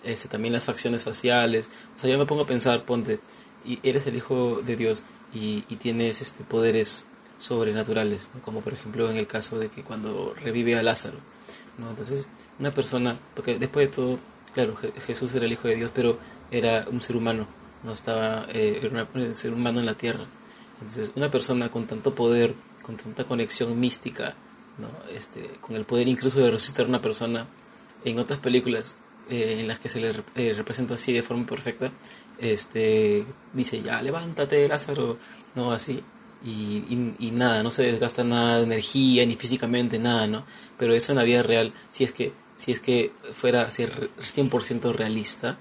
[0.05, 1.71] este, también las facciones faciales.
[1.97, 3.21] O sea, yo me pongo a pensar, ponte,
[3.65, 5.05] y eres el hijo de Dios
[5.35, 7.07] y, y tienes este, poderes
[7.39, 8.43] sobrenaturales, ¿no?
[8.43, 11.19] como por ejemplo en el caso de que cuando revive a Lázaro,
[11.79, 11.89] ¿no?
[11.91, 12.29] Entonces,
[12.59, 14.19] una persona, porque después de todo,
[14.55, 16.19] claro, Je- Jesús era el hijo de Dios, pero
[16.51, 17.47] era un ser humano,
[17.83, 20.25] no estaba, eh, era un ser humano en la tierra.
[20.81, 24.35] Entonces, una persona con tanto poder, con tanta conexión mística,
[24.79, 24.89] ¿no?
[25.15, 27.47] este, con el poder incluso de resucitar a una persona,
[28.05, 28.97] en otras películas
[29.29, 31.93] eh, en las que se le eh, representa así de forma perfecta,
[32.39, 35.19] este, dice ya levántate Lázaro,
[35.55, 36.03] no así,
[36.43, 40.45] y, y, y nada, no se desgasta nada de energía ni físicamente nada, ¿no?
[40.79, 44.93] Pero eso en la vida real, si es que, si es que fuera ser 100%
[44.95, 45.59] realista,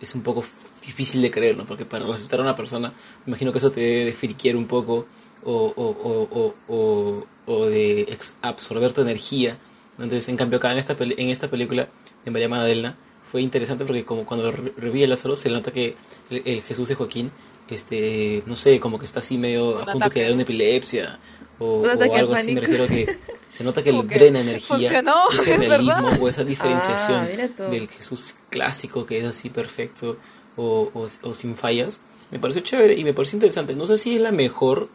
[0.00, 0.42] es un poco
[0.88, 1.64] difícil de creer, ¿no?
[1.64, 2.92] Porque para resucitar a una persona,
[3.26, 5.06] imagino que eso te debe de friquear un poco
[5.44, 9.56] o, o, o, o, de ex- absorber tu energía.
[9.98, 11.88] Entonces, en cambio, acá en esta, en esta película
[12.24, 12.96] de María Magdalena
[13.30, 15.94] fue interesante porque como cuando re- revive Lázaro se nota que
[16.30, 17.30] el, el Jesús de Joaquín,
[17.68, 21.18] este, no sé, como que está así medio a Un punto de crear una epilepsia
[21.58, 22.52] o, Un o algo así.
[22.52, 23.18] Me refiero a que
[23.50, 26.22] se nota que le drena energía funcionó, ese es realismo verdad.
[26.22, 27.64] o esa diferenciación Ah, mira tú.
[27.64, 30.16] del Jesús clásico que es así perfecto
[30.58, 33.74] o, o, o sin fallas, me pareció chévere y me pareció interesante.
[33.74, 34.90] No sé si es la mejor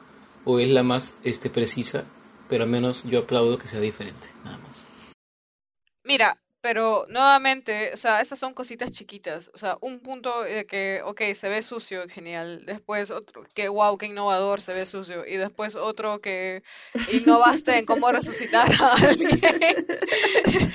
[0.45, 2.03] o es la más este, precisa,
[2.49, 4.85] pero al menos yo aplaudo que sea diferente, nada más.
[6.05, 9.51] Mira, pero nuevamente, o sea, esas son cositas chiquitas.
[9.53, 12.63] O sea, un punto de que, ok, se ve sucio, genial.
[12.65, 15.25] Después otro, que wow, qué innovador, se ve sucio.
[15.27, 16.63] Y después otro que
[17.11, 19.39] innovaste en cómo resucitar a alguien.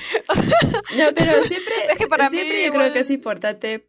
[0.97, 3.87] No, pero siempre, Es que para siempre mí yo igual- creo que es importante.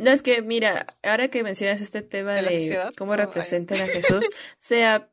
[0.00, 4.26] No, es que, mira, ahora que mencionas este tema ¿De cómo Oh, representan a Jesús,
[4.58, 5.10] sea,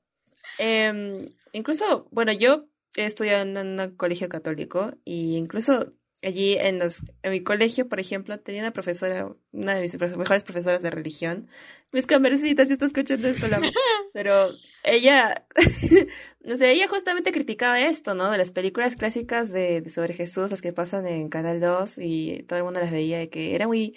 [0.57, 7.31] em, incluso, bueno, yo estudié en un colegio católico y incluso allí en los, en
[7.31, 11.47] mi colegio, por ejemplo, tenía una profesora, una de mis mejores profesoras de religión,
[11.91, 13.59] mis camercitas, si está escuchando esto, la
[14.13, 14.49] pero
[14.83, 15.45] ella,
[16.43, 18.29] no sé, ella justamente criticaba esto, ¿no?
[18.31, 22.43] De las películas clásicas de, de sobre Jesús, las que pasan en Canal 2 y
[22.47, 23.95] todo el mundo las veía de que era muy,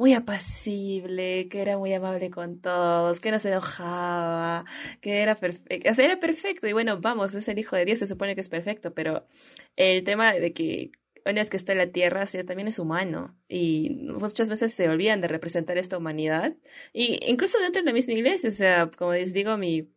[0.00, 4.64] muy apacible, que era muy amable con todos, que no se enojaba,
[5.02, 7.98] que era perfecto, o sea, era perfecto y bueno, vamos, es el hijo de Dios,
[7.98, 9.26] se supone que es perfecto, pero
[9.76, 10.92] el tema de que
[11.26, 13.38] única que está en la Tierra, sino también es humano.
[13.46, 16.56] Y muchas veces se olvidan de representar esta humanidad.
[16.94, 19.92] Y incluso dentro de la misma iglesia, o sea, como les digo, mi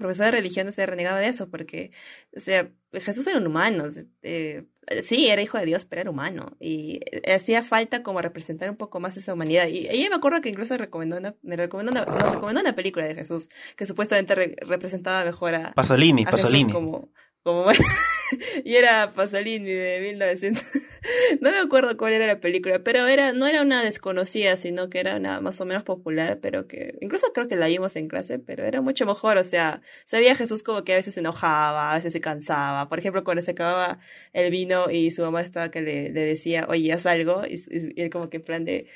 [0.00, 1.92] profesor de religión se renegaba de eso, porque,
[2.36, 3.84] o sea, Jesús era un humano.
[4.22, 4.64] eh,
[5.02, 6.56] sí, era hijo de Dios, pero era humano.
[6.58, 7.00] Y
[7.32, 9.68] hacía falta como representar un poco más esa humanidad.
[9.68, 13.06] Y ella me acuerdo que incluso recomendó una, me recomendó una, nos recomendó una película
[13.06, 16.72] de Jesús que supuestamente re- representaba mejor a, Pasolini, a Jesús Pasolini.
[16.72, 17.12] como,
[17.44, 17.66] como
[18.64, 20.62] y era Pasolini de 1900
[21.40, 25.00] no me acuerdo cuál era la película pero era no era una desconocida sino que
[25.00, 28.38] era una más o menos popular pero que incluso creo que la vimos en clase
[28.38, 31.94] pero era mucho mejor o sea sabía Jesús como que a veces se enojaba a
[31.94, 32.88] veces se cansaba.
[32.88, 33.98] Por ejemplo cuando se acababa
[34.32, 37.60] el vino y su mamá estaba que le, decía oye haz algo y,
[38.00, 38.88] él como que en plan de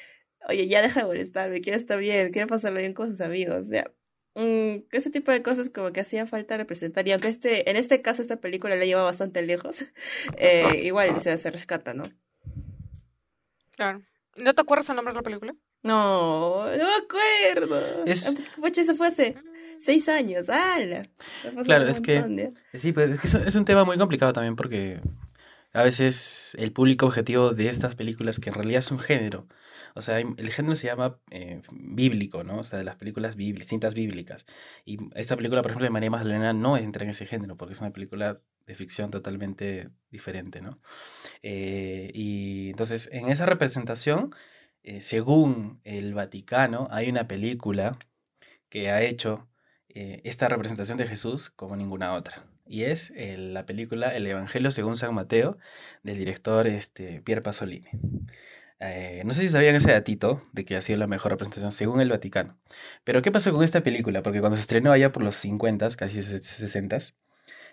[0.49, 4.04] oye ya deja de molestarme quiero estar bien quiero pasarlo bien con sus amigos o
[4.37, 8.03] Mm, ese tipo de cosas como que hacía falta representar y aunque este en este
[8.03, 9.85] caso esta película la lleva bastante lejos
[10.39, 12.03] eh, igual se, se rescata no
[13.77, 14.03] Claro.
[14.37, 15.55] ¿No te acuerdas el nombre de la película?
[15.83, 19.37] no no me acuerdo Es- Pucha, eso fue hace
[19.79, 21.09] seis años ¡Hala!
[21.65, 24.33] Claro, es que de- sí, pues es que es un- es un tema muy complicado
[24.33, 25.01] también porque
[25.73, 29.47] a veces el público objetivo de estas películas, que en realidad es un género,
[29.97, 32.59] o sea, el género se llama eh, bíblico, ¿no?
[32.59, 34.45] O sea, de las películas bíblicas, cintas bíblicas.
[34.85, 37.81] Y esta película, por ejemplo, de María Magdalena no entra en ese género porque es
[37.81, 40.81] una película de ficción totalmente diferente, ¿no?
[41.43, 44.35] Eh, y entonces, en esa representación,
[44.83, 47.99] eh, según el Vaticano, hay una película
[48.69, 49.49] que ha hecho
[49.97, 52.45] esta representación de Jesús como ninguna otra.
[52.67, 55.57] Y es la película El Evangelio según San Mateo
[56.03, 57.89] del director este, Pier Pasolini.
[58.81, 62.01] Eh, no sé si sabían ese datito de que ha sido la mejor representación según
[62.01, 62.59] el Vaticano.
[63.05, 64.23] Pero ¿qué pasó con esta película?
[64.23, 66.99] Porque cuando se estrenó allá por los 50, casi 60,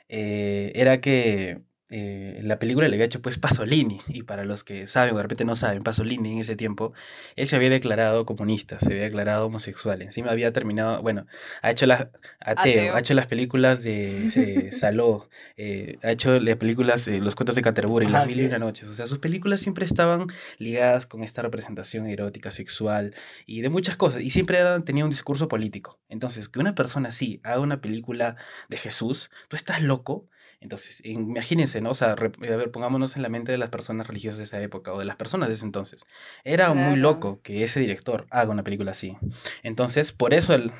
[0.09, 4.01] eh, era que eh, la película le había hecho pues Pasolini.
[4.07, 6.93] Y para los que saben o de repente no saben, Pasolini en ese tiempo,
[7.35, 10.01] él se había declarado comunista, se había declarado homosexual.
[10.01, 11.27] Encima había terminado, bueno,
[11.61, 12.07] ha hecho las
[12.39, 12.95] ateo, Ateo.
[12.95, 17.55] ha hecho las películas de eh, Saló, eh, ha hecho las películas eh, Los cuentos
[17.55, 18.87] de Canterbury, Las Ah, mil y una noches.
[18.89, 20.27] O sea, sus películas siempre estaban
[20.57, 24.21] ligadas con esta representación erótica, sexual y de muchas cosas.
[24.21, 25.99] Y siempre tenía un discurso político.
[26.09, 28.35] Entonces, que una persona así haga una película
[28.69, 30.27] de Jesús, tú estás loco.
[30.61, 31.89] Entonces, imagínense, ¿no?
[31.89, 34.61] O sea, re- a ver, pongámonos en la mente de las personas religiosas de esa
[34.61, 36.05] época o de las personas de ese entonces.
[36.43, 39.17] Era muy loco que ese director haga una película así.
[39.63, 40.71] Entonces, por eso el,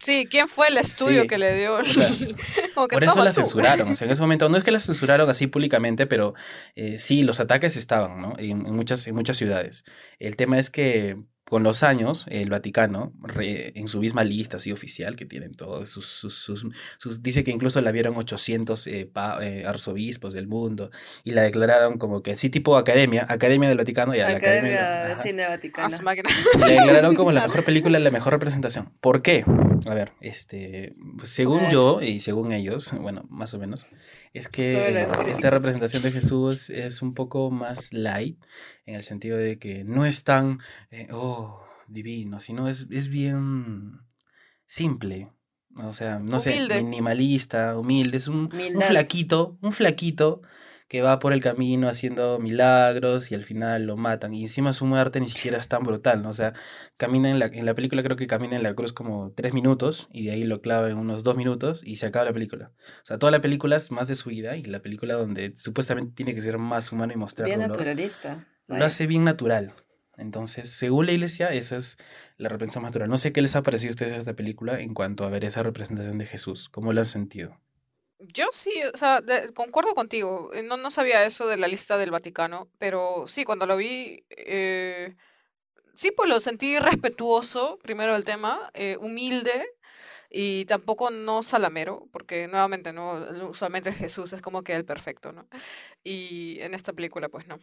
[0.00, 1.78] Sí, ¿quién fue el estudio Sí, que le dio?
[1.78, 2.08] el- o sea,
[2.74, 3.36] Como que por eso la tú.
[3.42, 3.88] censuraron.
[3.90, 6.34] O sea, en ese momento no es que la censuraron así públicamente, pero
[6.76, 8.34] eh, sí, los ataques estaban, ¿no?
[8.38, 9.84] En, en muchas, en muchas ciudades.
[10.18, 14.72] El tema es que con los años, el Vaticano, re- en su misma lista así
[14.72, 19.08] oficial, que tienen todos sus, sus, sus- sus- dice que incluso la vieron 800 eh,
[19.12, 20.90] pa- eh, arzobispos del mundo
[21.22, 25.04] y la declararon como que sí, tipo academia, academia del Vaticano, ya, la academia, Academia
[25.06, 25.22] de ajá.
[25.22, 25.46] Cine
[26.02, 26.30] máquina.
[26.58, 28.90] La declararon como la mejor película, la mejor representación.
[29.00, 29.44] ¿Por qué?
[29.86, 33.86] A ver, este, según yo y según ellos, bueno, más o menos,
[34.34, 38.36] es que esta representación de Jesús es un poco más light,
[38.84, 40.58] en el sentido de que no es tan,
[40.90, 44.00] eh, oh, divino, sino es, es bien
[44.66, 45.30] simple.
[45.76, 50.42] O sea, no sé, minimalista, humilde, es un, un flaquito, un flaquito
[50.94, 54.32] que va por el camino haciendo milagros y al final lo matan.
[54.32, 56.30] Y encima su muerte ni siquiera es tan brutal, ¿no?
[56.30, 56.52] O sea,
[56.96, 60.08] camina en la, en la película creo que camina en la cruz como tres minutos
[60.12, 62.70] y de ahí lo clava en unos dos minutos y se acaba la película.
[63.02, 66.12] O sea, toda la película es más de su vida y la película donde supuestamente
[66.14, 69.72] tiene que ser más humano y mostrar bien naturalista lo hace bien natural.
[70.16, 71.98] Entonces, según la iglesia, esa es
[72.36, 73.10] la representación más natural.
[73.10, 75.64] No sé qué les ha parecido a ustedes esta película en cuanto a ver esa
[75.64, 76.68] representación de Jesús.
[76.68, 77.58] ¿Cómo lo han sentido?
[78.32, 79.22] Yo sí, o sea,
[79.54, 80.50] concuerdo contigo.
[80.54, 84.24] eh, No, no sabía eso de la lista del Vaticano, pero sí, cuando lo vi,
[84.30, 85.16] eh,
[85.96, 89.66] sí, pues lo sentí respetuoso, primero el tema, eh, humilde
[90.30, 93.14] y tampoco no salamero, porque nuevamente, ¿no?
[93.50, 95.48] Usualmente Jesús es como que el perfecto, ¿no?
[96.04, 97.58] Y en esta película, pues no.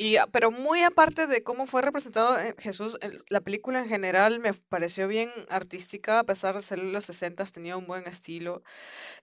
[0.00, 2.96] Y, ah, pero muy aparte de cómo fue representado eh, Jesús,
[3.28, 7.76] la película en general me pareció bien artística, a pesar de ser los 60, tenía
[7.76, 8.62] un buen estilo.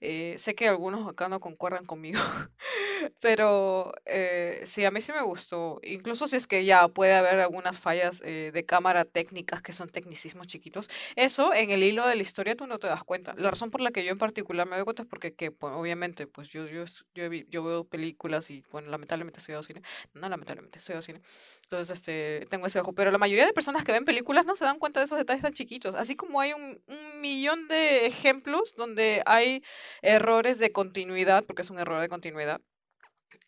[0.02, 2.20] Eh, sé que algunos acá no concuerdan conmigo,
[3.22, 5.80] pero eh, sí, a mí sí me gustó.
[5.84, 9.90] Incluso si es que ya puede haber algunas fallas eh, de cámara técnicas que son
[9.90, 13.34] tecnicismos chiquitos, eso en el hilo de la historia tú no te das cuenta.
[13.38, 15.74] La razón por la que yo en particular me doy cuenta es porque, que, pues,
[15.76, 16.86] obviamente, pues yo, yo,
[17.16, 19.82] yo, yo veo películas y, bueno, lamentablemente estudio cine.
[20.14, 21.22] No, lamentablemente estudio cine.
[21.64, 22.94] Entonces, este, tengo ese ojo.
[22.94, 25.44] Pero la mayoría de personas que ven películas no se dan cuenta de esos detalles
[25.44, 25.96] tan chiquitos.
[25.96, 29.64] Así como hay un, un millón de ejemplos donde hay
[30.02, 32.62] errores de continuidad, porque es un error de continuidad.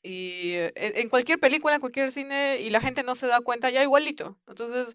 [0.03, 3.69] Y eh, en cualquier película, en cualquier cine, y la gente no se da cuenta,
[3.69, 4.38] ya igualito.
[4.47, 4.93] Entonces,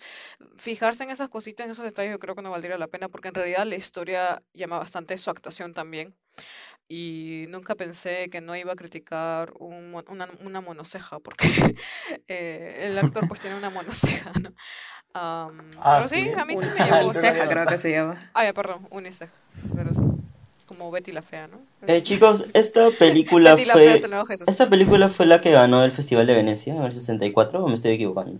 [0.57, 3.29] fijarse en esas cositas, en esos detalles, yo creo que no valdría la pena, porque
[3.29, 6.15] en realidad la historia llama bastante su actuación también.
[6.95, 11.49] Y nunca pensé que no iba a criticar un mo- una, una monoceja, porque
[12.29, 14.51] eh, el actor pues tiene una monoceja, ¿no?
[15.15, 15.51] Ah,
[15.81, 16.31] pero sí, sí.
[16.39, 17.07] a mí sí me Una- llamó.
[17.09, 18.17] Uniceja creo que se llama.
[18.35, 19.33] Ah, ya, perdón, uniceja.
[19.75, 20.01] Pero sí,
[20.67, 21.61] como Betty la Fea, ¿no?
[21.87, 24.05] Eh, chicos, esta película Betty la Fea es fue...
[24.05, 24.49] el nuevo Jesús.
[24.49, 27.75] ¿Esta película fue la que ganó el Festival de Venecia en el 64 o me
[27.75, 28.39] estoy equivocando?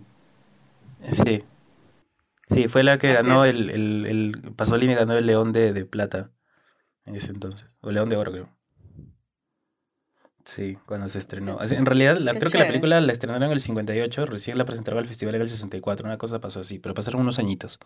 [1.11, 1.43] Sí.
[2.49, 5.85] Sí, fue la que Así ganó el, el, el Pasolini ganó el León de, de
[5.85, 6.29] Plata
[7.05, 7.67] en ese entonces.
[7.81, 8.49] O León de Oro, creo.
[10.45, 11.57] Sí, cuando se estrenó.
[11.59, 14.65] Así, en realidad, la, creo que la película la estrenaron en el 58, recién la
[14.65, 17.79] presentaron al festival en el 64, una cosa pasó así, pero pasaron unos añitos.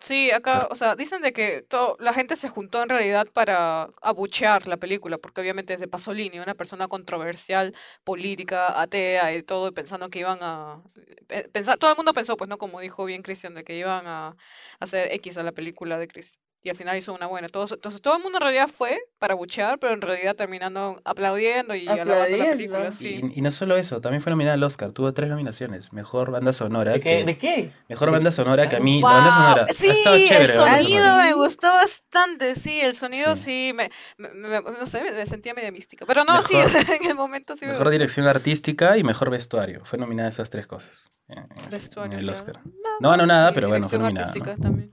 [0.00, 0.68] Sí, acá, Claro.
[0.70, 4.78] o sea, dicen de que todo, la gente se juntó en realidad para abuchear la
[4.78, 10.08] película, porque obviamente es de Pasolini, una persona controversial, política, atea y todo, y pensando
[10.08, 10.82] que iban a...
[11.28, 14.06] eh, Pensar, todo el mundo pensó, pues no, como dijo bien Christian, de que iban
[14.06, 14.36] a
[14.78, 16.40] hacer X a la película de Christian.
[16.62, 17.48] Y al final hizo una buena.
[17.48, 21.74] Todos, entonces todo el mundo en realidad fue para abuchear, pero en realidad terminando aplaudiendo
[21.74, 22.56] y alabando la Aplaudiendo.
[22.56, 23.20] película, sí.
[23.34, 25.92] Y, y no solo eso, también fue nominada al Oscar, tuvo tres nominaciones.
[25.94, 27.20] Mejor banda sonora, ¿De qué?
[27.20, 27.70] que- ¿De qué?
[27.88, 30.52] mejor banda sonora que a mí, la banda Wow, sonora sí, el chévere.
[30.52, 33.42] sonido me gustó bastante, sí, el sonido Sí.
[33.42, 34.28] sí, me, me-
[34.60, 36.52] me- no sé, me, me sentía media mística, pero no, sí,
[37.02, 39.82] en el momento sí me Mejor dirección artística y mejor vestuario.
[39.86, 42.38] Fue nominada esas tres cosas en, Vestuario, en el claro.
[42.38, 42.60] Oscar.
[43.00, 44.26] No ganó nada, pero bueno, fue dirección nominada.
[44.26, 44.62] artística ¿no?
[44.62, 44.90] también.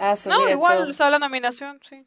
[0.00, 2.06] Ah, No, igual, o sea, la nominación, sí.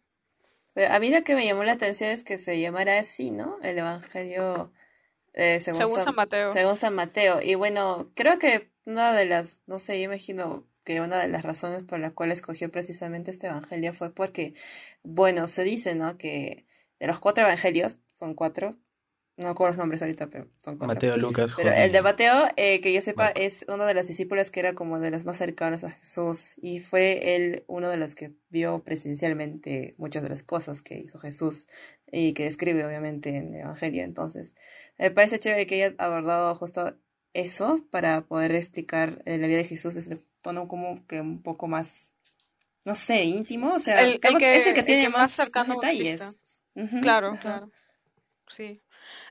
[0.74, 3.60] Pero a mí lo que me llamó la atención es que se llamara así, ¿no?
[3.62, 4.72] El Evangelio
[5.34, 6.52] eh, según, Según San, San Mateo.
[6.52, 7.42] según San Mateo.
[7.42, 11.44] Y bueno, creo que una de las, no sé, yo imagino que una de las
[11.44, 14.54] razones por la cual escogió precisamente este Evangelio fue porque,
[15.04, 16.18] bueno, se dice, ¿no?
[16.18, 16.66] Que
[17.00, 18.78] de los cuatro Evangelios, son cuatro,
[19.38, 20.96] no recuerdo los nombres ahorita, pero son cuatro.
[20.96, 23.44] Mateo, Lucas, Pero el de Mateo, eh, que yo sepa, Marcos.
[23.44, 26.80] es uno de los discípulos que era como de los más cercanos a Jesús y
[26.80, 31.68] fue él uno de los que vio presencialmente muchas de las cosas que hizo Jesús
[32.12, 34.04] y que describe obviamente en el Evangelio.
[34.04, 34.54] Entonces,
[35.00, 36.96] me parece chévere que haya abordado justo
[37.34, 41.68] eso para poder explicar eh, la vida de Jesús desde tono como que un poco
[41.68, 42.14] más,
[42.86, 43.74] no sé, íntimo.
[43.74, 46.22] O sea, El, que, es el que el tiene que más, más cercano detalles.
[46.76, 47.72] Ujú, Claro, claro.
[48.48, 48.82] Sí.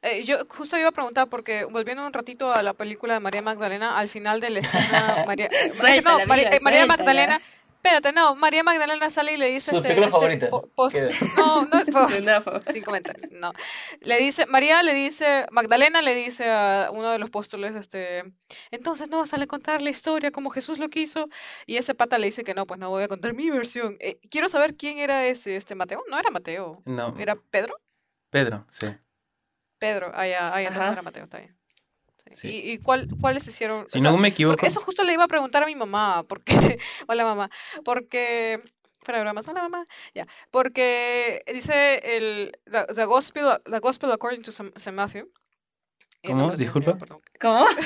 [0.02, 3.42] Eh, yo justo iba a preguntar, porque volviendo un ratito a la película de María
[3.42, 6.60] Magdalena, al final de la escena, María, eh, es que Suéltala, no, María, amiga, eh,
[6.60, 6.86] María.
[6.86, 7.40] Magdalena,
[7.82, 10.96] espérate, no, María Magdalena sale y le dice Su este, película este post-
[11.36, 11.82] no, no,
[12.72, 13.52] sin comentarios, no.
[14.00, 18.22] Le dice, María le dice, Magdalena le dice a uno de los apóstoles, este,
[18.70, 21.28] entonces no vas a le contar la historia como Jesús lo quiso,
[21.66, 23.96] y ese pata le dice que no, pues no voy a contar mi versión.
[23.98, 27.76] Eh, quiero saber quién era ese, este Mateo, no era Mateo, No, era Pedro.
[28.30, 28.86] Pedro, sí.
[29.82, 30.92] Pedro, ya, entonces Ajá.
[30.92, 31.56] era Mateo, está bien.
[32.34, 32.48] Sí.
[32.48, 33.86] ¿Y, y cuál, cuáles hicieron?
[33.88, 36.22] Si o sea, no me equivoco, eso justo le iba a preguntar a mi mamá,
[36.28, 36.54] porque,
[37.08, 37.50] hola mamá,
[37.84, 38.62] porque,
[39.02, 44.42] fuera de bromas, hola mamá, ya, porque dice el, the, the gospel, the gospel according
[44.42, 45.28] to Saint Matthew.
[46.22, 46.56] eh, no ¿Cómo?
[46.56, 46.96] sé, Disculpa.
[47.40, 47.66] ¿Cómo?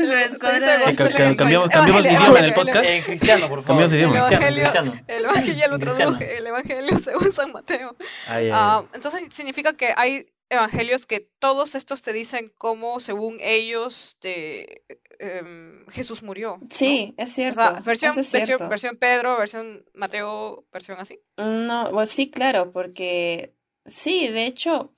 [1.36, 2.88] Cambiamos- cambiamos de idioma en el podcast.
[2.90, 3.88] En cristiano, por favor.
[3.88, 4.28] Cambiamos de El idioma.
[4.28, 5.04] Cristiano, evangelio, cristiano.
[5.06, 7.96] el evangelio, ya lo traduje, el evangelio según San Mateo.
[8.26, 8.88] Ay, ay, Ah, ay.
[8.94, 14.84] entonces significa que hay evangelios que todos estos te dicen cómo, según ellos, de,
[15.18, 16.58] em, Jesús murió.
[16.60, 16.68] ¿no?
[16.70, 17.60] Sí, es O cierto.
[17.60, 18.68] sea, versión, eso es versión, cierto.
[18.68, 21.20] versión Pedro, versión Mateo, versión así.
[21.36, 23.54] No, pues sí, claro, porque
[23.86, 24.92] sí, de hecho,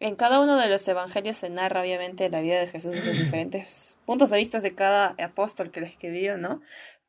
[0.00, 3.96] en cada uno de los evangelios se narra obviamente la vida de Jesús desde diferentes
[4.06, 6.60] puntos de vista de cada apóstol que lo escribió, ¿no?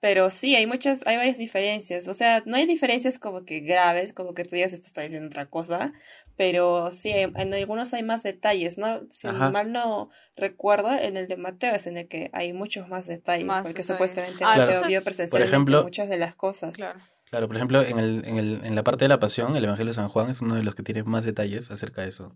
[0.02, 2.08] Pero sí, hay muchas, hay varias diferencias.
[2.08, 5.28] O sea, no hay diferencias como que graves, como que tú digas esto está diciendo
[5.28, 5.94] otra cosa,
[6.42, 9.02] pero sí, en algunos hay más detalles, ¿no?
[9.12, 9.52] Si Ajá.
[9.52, 13.46] mal no recuerdo, en el de Mateo es en el que hay muchos más detalles,
[13.46, 13.88] Más porque detalles.
[14.10, 16.76] supuestamente Ah, Mateo vio por presencialmente ejemplo- muchas de las cosas.
[16.78, 17.00] Claro.
[17.30, 19.92] Claro, por ejemplo, en el, en el, en la parte de la pasión, el Evangelio
[19.92, 22.36] de San Juan es uno de los que tiene más detalles acerca de eso,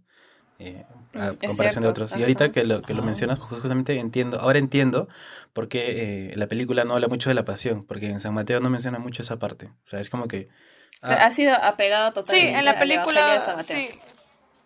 [0.59, 2.15] eh, a Mm, es comparación de otros.
[2.15, 3.05] Y ahorita que lo, que lo Ah.
[3.05, 5.07] mencionas, justamente entiendo, ahora entiendo
[5.53, 8.59] por qué eh, la película no habla mucho de la pasión, porque en San Mateo
[8.59, 9.65] no menciona mucho esa parte.
[9.65, 10.47] O sea, es como que...
[11.01, 13.99] ah, Ha sido apegado Sí, totalmente en la película, sí.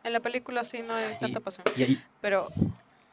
[0.04, 1.66] En la película sí no hay tanta pasión.
[1.76, 2.48] y ahí- Pero,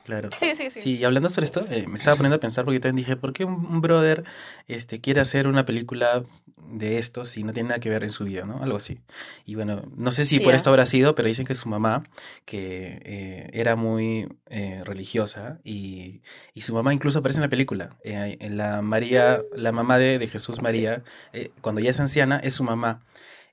[0.07, 0.31] Claro.
[0.38, 0.81] sí, sí, sí.
[0.81, 3.33] Sí, y hablando sobre esto, eh, me estaba poniendo a pensar porque también dije, ¿por
[3.33, 4.22] qué un, un brother
[4.68, 6.22] este, quiere hacer una película
[6.70, 8.62] de esto si no tiene nada que ver en su vida, ¿no?
[8.62, 9.01] Algo así.
[9.45, 10.57] Y bueno, no sé si Sí, por ah.
[10.57, 12.05] esto habrá sido, pero dicen que su mamá,
[12.45, 16.22] que eh, era muy eh, religiosa, y,
[16.55, 17.97] y su mamá incluso aparece en la película.
[18.05, 21.03] Eh, en la María, la mamá de, de Jesús María,
[21.33, 23.03] eh, cuando ya es anciana, es su mamá.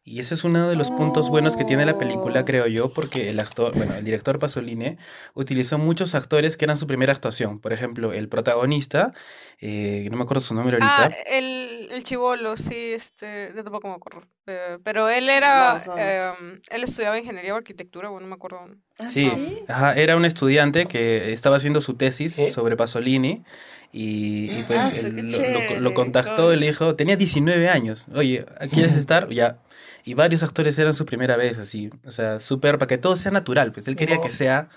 [0.06, 2.46] Y ese es uno de los puntos buenos que tiene la película, Oh.
[2.46, 4.98] creo yo, porque el actor, bueno, el director Pasolini
[5.34, 7.60] utilizó muchos actores que eran su primera actuación.
[7.60, 9.14] Por ejemplo, el protagonista,
[9.62, 11.18] eh, no me acuerdo su nombre Ah, ahorita.
[11.32, 14.24] el, el chivolo, sí, este, yo tampoco me acuerdo.
[14.46, 18.60] Eh, pero él era, em, él estudiaba ingeniería o arquitectura, bueno, no me acuerdo.
[19.00, 23.42] ¿Ah, Sí, ajá, era un estudiante que estaba haciendo su tesis sobre Pasolini
[23.94, 26.80] y, y pues Ah, él qué lo, lo- chévere, lo contactó y le Cons.
[26.80, 29.30] dijo, tenía 19 años, oye, ¿quieres estar?
[29.30, 29.60] Ya.
[30.06, 33.32] Y varios actores eran su primera vez, así, o sea, súper, para que todo sea
[33.32, 34.68] natural, pues él quería Como- que sea...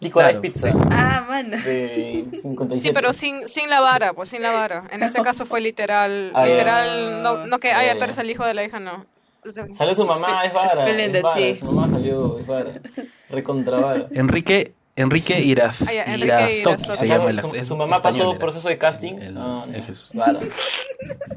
[0.00, 0.42] Nicolás Claro.
[0.42, 1.56] Pizza Ah, mano.
[1.58, 2.80] de 57.
[2.80, 4.88] Sí, pero sin, sin la vara, pues sin la vara.
[4.90, 8.44] En este caso fue literal, Ah, literal, no, no que, ay, tú eres el hijo
[8.44, 9.06] de la hija, no.
[9.74, 10.66] Salió su mamá, es vara.
[10.66, 12.72] Es vara, su mamá salió, es vara.
[13.30, 14.06] Recontra vara.
[14.10, 16.64] Enrique, Enrique Iraz, Ah, ya, Enrique
[16.96, 18.38] se llama el su, su mamá pasó español era.
[18.40, 19.14] proceso de casting.
[19.20, 19.82] El- no, el no.
[19.84, 20.10] Jesús.
[20.14, 20.40] Vara.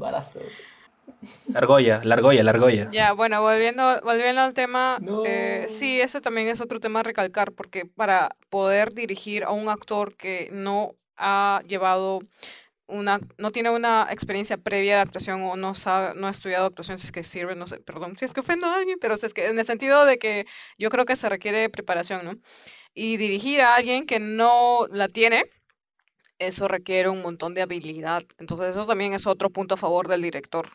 [1.48, 2.90] Largoya, Largoya, Largoya.
[2.90, 5.22] Ya, bueno, volviendo, volviendo al tema, No.
[5.24, 9.68] eh, sí, ese también es otro tema a recalcar, porque para poder dirigir a un
[9.68, 12.20] actor que no ha llevado
[12.88, 16.98] una, no tiene una experiencia previa de actuación o no sabe, no ha estudiado actuación,
[16.98, 19.26] si es que sirve, no sé, perdón, si es que ofendo a alguien, pero si
[19.26, 20.46] es que en el sentido de que
[20.78, 22.34] yo creo que se requiere preparación, ¿no?
[22.94, 25.50] Y dirigir a alguien que no la tiene,
[26.38, 28.22] eso requiere un montón de habilidad.
[28.38, 30.68] Entonces, eso también es otro punto a favor del director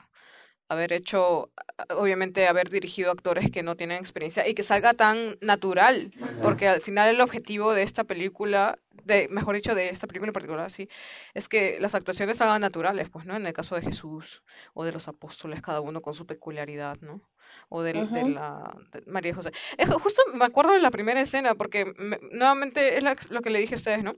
[0.71, 1.51] haber hecho,
[1.89, 6.11] obviamente haber dirigido actores que no tienen experiencia y que salga tan natural,
[6.41, 10.33] porque al final el objetivo de esta película, de, mejor dicho, de esta película en
[10.33, 10.87] particular, sí,
[11.33, 13.35] es que las actuaciones salgan naturales, pues, ¿no?
[13.35, 14.43] En el caso de Jesús
[14.73, 17.21] o de los apóstoles, cada uno con su peculiaridad, ¿no?
[17.69, 19.51] O del- de, la de María José.
[19.77, 23.49] Es justo me acuerdo de la primera escena, porque me- nuevamente es la- lo que
[23.49, 24.15] le dije a ustedes, ¿no?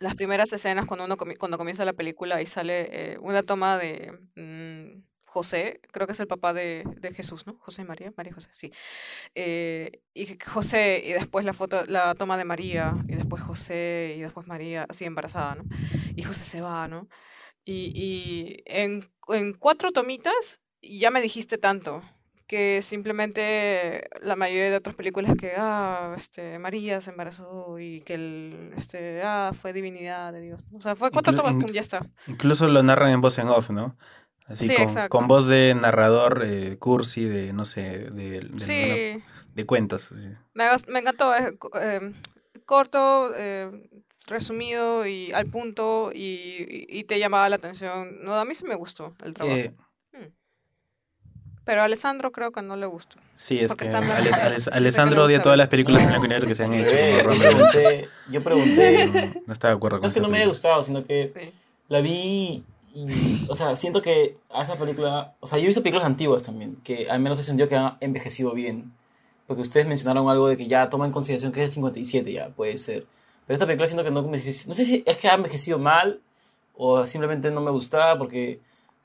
[0.00, 3.78] Las primeras escenas cuando uno comi- cuando comienza la película y sale eh, una toma
[3.78, 5.02] de mm,
[5.34, 7.56] José, creo que es el papá de, de Jesús, ¿no?
[7.58, 8.72] José y María, María y José, sí.
[9.34, 14.20] Eh, y José, y después la foto, la toma de María, y después José, y
[14.20, 15.64] después María, así embarazada, ¿no?
[16.14, 17.08] Y José se va, ¿no?
[17.64, 22.00] Y, y en, en cuatro tomitas ya me dijiste tanto
[22.46, 28.14] que simplemente la mayoría de otras películas que ah este María se embarazó y que
[28.14, 32.06] el este ah fue divinidad de Dios o sea fue cuatro tomas pum ya está
[32.26, 33.96] Incluso lo narran en voz en off, ¿no?
[34.46, 35.18] Así Sí, con, exacto.
[35.18, 39.22] con voz de narrador eh, cursi de, no sé, de, de, alguna- sí
[39.54, 40.12] de cuentos.
[40.54, 42.12] me, me encantó eh, eh,
[42.66, 43.70] corto eh,
[44.26, 46.18] resumido y al punto y,
[46.68, 49.74] y- y te llamaba la atención no a mí sí me gustó el trabajo Eh,
[51.64, 53.90] pero a Alessandro creo que no le gustó sí, es Porque que
[54.72, 56.12] Alessandro le odia todas las películas en No.
[56.12, 56.96] blanco y negro que se han hecho.
[56.96, 60.38] yo pregunté, yo pregunté, No, no estaba de acuerdo no con es que no me
[60.38, 61.52] haya gustado, sino que Sí.
[61.88, 62.64] la vi
[62.94, 66.42] y, o sea, siento que a esa película, o sea, yo he visto películas antiguas
[66.42, 68.92] también, que al menos he sentido que han envejecido bien,
[69.46, 72.48] porque ustedes mencionaron algo de que ya toma en consideración que es de 57, ya,
[72.50, 73.06] puede ser,
[73.46, 76.20] pero esta película siento que no envejeció, no sé si es que ha envejecido mal,
[76.76, 78.60] o simplemente no me gustaba, porque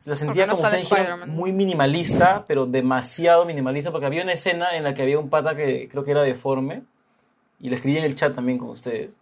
[0.06, 4.84] la sentía no como dijeron, muy minimalista, pero demasiado minimalista, porque había una escena en
[4.84, 6.84] la que había un pata que creo que era deforme,
[7.60, 9.18] y le escribí en el chat también con ustedes.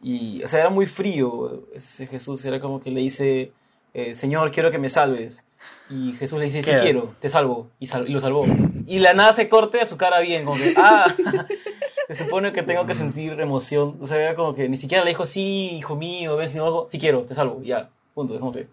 [0.00, 3.52] Y, o sea, era muy frío ese Jesús, era como que le dice,
[3.94, 5.44] eh, Señor, quiero que me salves.
[5.90, 7.68] Y Jesús le dice, sí quiero, te salvo.
[7.78, 8.44] Y, sal- y lo salvó.
[8.86, 11.14] Y la nada se corte a su cara bien, como que, ah,
[12.06, 13.96] se supone que tengo que sentir emoción.
[14.00, 16.98] O sea, como que ni siquiera le dijo, sí, hijo mío, ven, sino algo, sí
[16.98, 17.62] quiero, te salvo.
[17.62, 18.34] Ya, punto.
[18.34, 18.66] Es como que,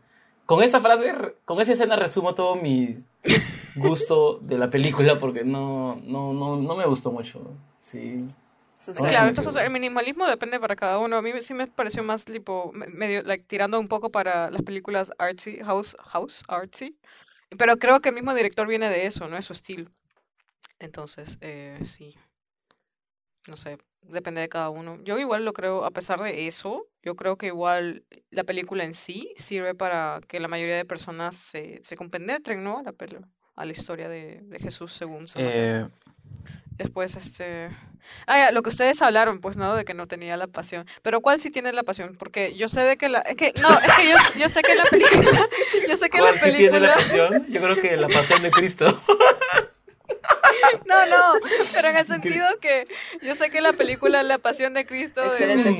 [0.45, 1.13] con esa frase,
[1.45, 2.95] con esa escena resumo todo mi
[3.76, 7.41] gusto de la película porque no, no, no, no me gustó mucho.
[7.78, 8.17] Sí.
[8.86, 11.17] Claro, entonces el minimalismo depende para cada uno.
[11.17, 14.61] A mí sí me pareció más tipo me- medio like tirando un poco para las
[14.61, 16.97] películas artsy, house, house artsy.
[17.57, 19.91] Pero creo que el mismo director viene de eso, no es su estilo.
[20.80, 22.15] Entonces, eh, sí.
[23.47, 24.99] No sé, depende de cada uno.
[25.03, 28.93] Yo igual lo creo, a pesar de eso, yo creo que igual la película en
[28.93, 32.77] sí sirve para que la mayoría de personas se, se compenetren, ¿no?
[32.80, 32.93] A la,
[33.55, 35.41] a la historia de, de Jesús según San.
[35.43, 35.88] Eh,
[36.80, 37.69] Después, este...
[38.25, 39.75] Ah, ya, lo que ustedes hablaron, pues, ¿no?
[39.75, 40.88] De que no tenía la pasión.
[41.01, 42.15] Pero ¿cuál sí tiene la pasión?
[42.17, 43.19] Porque yo sé de que la...
[43.19, 45.47] Es que, no, es que yo, yo sé que la película...
[45.89, 46.95] Yo sé que la ¿Cuál sí tiene la película...
[46.95, 47.45] pasión?
[47.49, 49.03] Yo creo que la pasión de Cristo.
[50.86, 51.34] No, no,
[51.74, 52.86] pero en el sentido que
[53.22, 55.76] yo sé que la película La Pasión de Cristo de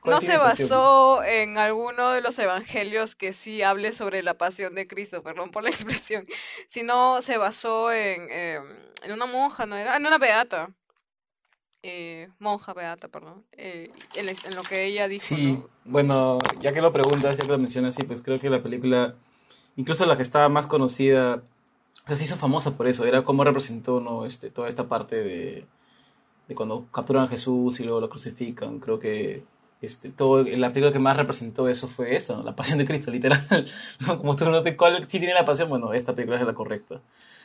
[0.00, 4.74] ¿Cuál no se basó en alguno de los evangelios que sí hable sobre la pasión
[4.74, 6.26] de Cristo, perdón por la expresión,
[6.68, 8.60] sino se basó en, eh,
[9.02, 9.96] en una monja, ¿no era?
[9.96, 10.70] En una beata.
[11.82, 13.44] Eh, monja beata, perdón.
[13.52, 15.68] eh, en, lo que ella dijo, Sí, ¿no?
[15.84, 19.14] bueno, ya que lo preguntas, ya que lo mencionas, sí, pues creo que la película,
[19.76, 21.42] incluso la que estaba más conocida
[22.04, 24.26] o sea, se hizo famosa por eso, era como representó ¿no?
[24.26, 25.64] este, toda esta parte de,
[26.48, 28.80] de cuando capturan a Jesús y luego lo crucifican.
[28.80, 29.44] Creo que
[29.82, 32.42] este, todo, la película que más representó eso fue esa, ¿no?
[32.42, 33.40] la pasión de Cristo, literal.
[34.00, 34.18] ¿no?
[34.18, 37.00] Como tú no te cuál sí tiene la pasión, bueno, esta película es la correcta.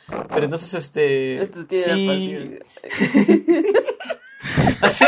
[0.06, 1.42] Pero entonces, este.
[1.42, 2.58] Esto tiene sí,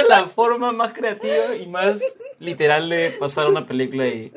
[0.09, 2.03] la la forma más creativa y más
[2.41, 4.33] literal de pasar una película y.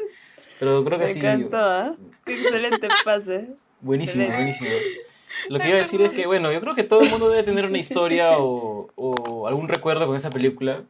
[0.60, 1.20] Pero creo que Me sí.
[1.20, 1.96] encantó, ¿ah?
[2.26, 3.50] Qué excelente pase.
[3.82, 4.70] Buenísimo, buenísimo.
[5.50, 7.44] Lo que iba a decir es que, bueno, yo creo que todo el mundo debe
[7.44, 10.84] tener una historia o, o algún recuerdo con esa película.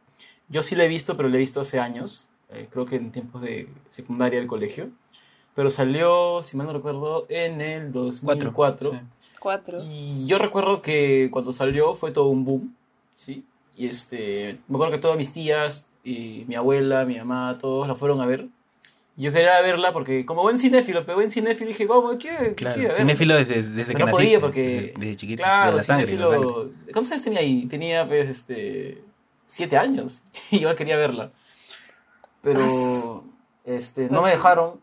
[0.48, 2.28] Yo sí la he visto, pero la he visto hace años.
[2.50, 4.90] eh, creo que en tiempos de secundaria del colegio.
[5.54, 8.90] Pero salió, si mal no recuerdo, en el 2004.
[9.38, 9.78] Cuatro.
[9.84, 12.74] Y yo recuerdo que cuando salió fue todo un boom,
[13.12, 13.44] ¿sí?
[13.76, 17.94] Y este, me acuerdo que todas mis tías y mi abuela, mi mamá, todos la
[17.94, 18.46] fueron a ver.
[19.22, 22.54] Yo quería verla porque como buen cinéfilo, pero buen cinéfilo dije, vamos, ¿qué?
[22.56, 22.94] Claro, verla.
[22.96, 26.16] cinéfilo desde, desde que no naciste, podía porque, desde, desde chiquito, claro, de la sangre,
[26.16, 27.66] la cinéfilo- ¿Cuántos años tenía ahí?
[27.66, 29.02] Tenía, pues, este,
[29.46, 30.22] siete años.
[30.50, 31.30] Y yo quería verla.
[32.42, 33.24] Pero,
[33.64, 34.80] este, no me dejaron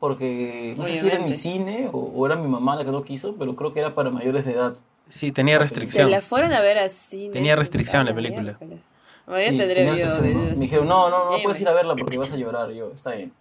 [0.00, 2.90] porque no sé si era en mi cine o, o era mi mamá la que
[2.90, 4.76] no quiso, pero creo que era para mayores de edad.
[5.08, 6.10] Sí, tenía Se restricción.
[6.10, 7.28] la fueron a ver así.
[7.32, 8.58] Tenía restricción la película.
[9.26, 10.40] Voy a Sí, tener tenía restricción, de ¿no?
[10.42, 12.72] Me dijeron, no, no, no puedes ir a verla porque vas a llorar.
[12.72, 13.32] Yo, está bien.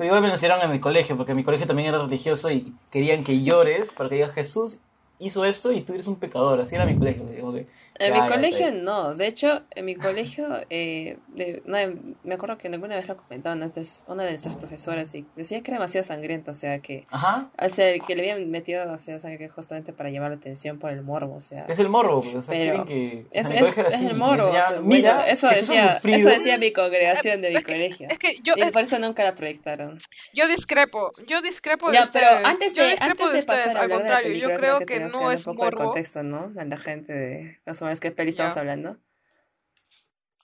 [0.00, 2.72] Pero igual me lo hicieron en mi colegio, porque mi colegio también era religioso y
[2.90, 4.78] querían que llores para que digas, Jesús
[5.18, 6.58] hizo esto y tú eres un pecador.
[6.58, 7.24] Así era mi colegio.
[7.24, 7.66] Digo que,
[8.00, 11.76] En mi colegio no, de hecho, en mi colegio, eh, de- no,
[12.24, 15.70] me acuerdo que alguna vez lo comentaba nuestras- una de nuestras profesoras y decía que
[15.70, 17.50] era demasiado sangriento, o sea, que, Ajá.
[17.60, 21.02] o sea, que le habían metido demasiado sangre justamente para llamar la atención por el
[21.02, 21.66] morbo, o sea.
[21.68, 23.26] Es el morbo, o sea, Pero que...
[23.30, 26.18] o sea, es, el morbo, o sea, mira, bueno, eso decía, sufrido".
[26.18, 28.08] eso decía mi congregación de mi colegio.
[28.10, 29.98] Es que yo, y por eso nunca la proyectaron.
[30.32, 32.26] yo discrepo, yo discrepo de Ya, ustedes.
[32.34, 34.28] pero antes yo de, discrepo antes de de ustedes, pasar al hablar de la contrario,
[34.28, 35.84] película, yo creo que no es un poco de morbo.
[35.90, 36.52] contexto, ¿no?
[36.58, 37.60] A la gente de
[37.90, 39.00] menos qué peli estamos hablando.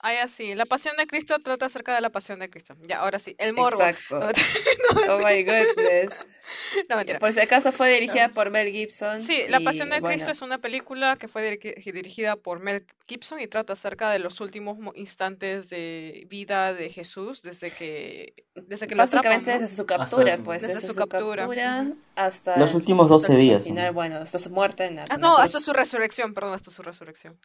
[0.09, 2.77] Ah, ya sí, la pasión de Cristo trata acerca de la pasión de Cristo.
[2.87, 3.83] Ya, ahora sí, el morbo.
[3.83, 4.21] Exacto.
[4.21, 4.27] No,
[5.17, 6.13] Oh my goodness.
[6.89, 7.19] no, mentira.
[7.19, 9.21] Por si acaso fue dirigida por Mel Gibson.
[9.21, 12.61] Sí, La y, Pasión de Cristo bueno, es una película que fue dirigi- dirigida por
[12.61, 17.73] Mel Gibson y trata acerca de los últimos mo- instantes de vida de Jesús desde
[17.73, 19.61] que desde que lo atrapan, Básicamente ¿no?
[19.61, 20.63] desde su captura, Hasta- pues.
[20.63, 21.43] Desde Desde, su su captura.
[21.43, 22.57] captura, hasta.
[22.59, 23.93] Los últimos 12 hasta días, final, ¿no?
[23.93, 25.03] bueno, hasta su muerte en la.
[25.11, 27.41] Ah, en no, la hasta su resurrección, perdón, hasta su resurrección.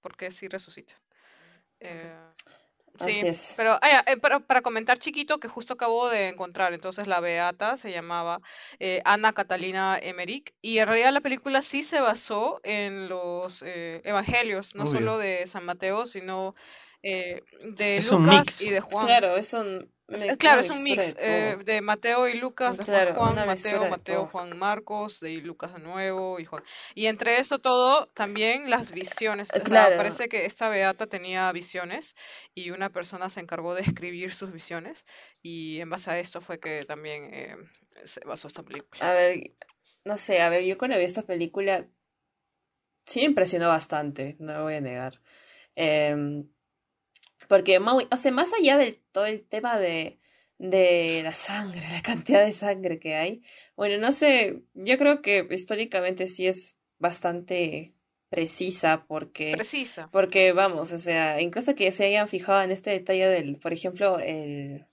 [0.00, 0.94] Porque sí resucita.
[1.82, 2.06] Eh,
[2.98, 3.54] Así sí, es.
[3.56, 7.20] pero ah, ya, eh, para, para comentar chiquito que justo acabo de encontrar, entonces la
[7.20, 8.40] beata se llamaba
[8.78, 14.02] eh, Ana Catalina Emmerich y en realidad la película sí se basó en los eh,
[14.04, 14.92] evangelios, no Obvio.
[14.92, 16.54] solo de San Mateo, sino
[17.02, 19.06] eh, de Es Lucas y de Juan.
[19.06, 19.90] Claro, es un.
[20.14, 23.88] Una claro, es un mix de eh, de Mateo y Lucas, de Claro, Juan, Mateo,
[23.88, 24.26] Mateo.
[24.26, 26.62] Juan Marcos, de Lucas de nuevo y Juan.
[26.94, 29.48] Y entre eso todo, también las visiones.
[29.52, 29.96] Eh, O sea, claro.
[29.96, 32.14] parece que esta beata tenía visiones
[32.54, 35.04] y una persona se encargó de escribir sus visiones
[35.42, 37.56] y en base a esto fue que también eh,
[38.04, 39.10] se basó esta película.
[39.10, 39.52] A ver,
[40.04, 41.86] no sé, a ver, yo cuando vi esta película
[43.06, 45.20] sí me impresionó bastante, no lo voy a negar.
[45.74, 46.48] Em,
[47.48, 50.18] porque, o sea, más allá del todo el tema de,
[50.58, 53.42] de la sangre, la cantidad de sangre que hay,
[53.76, 57.94] bueno, no sé, yo creo que históricamente sí es bastante
[58.28, 59.52] precisa porque...
[59.52, 60.08] Precisa.
[60.10, 64.18] Porque vamos, o sea, incluso que se hayan fijado en este detalle del, por ejemplo,
[64.18, 64.86] el,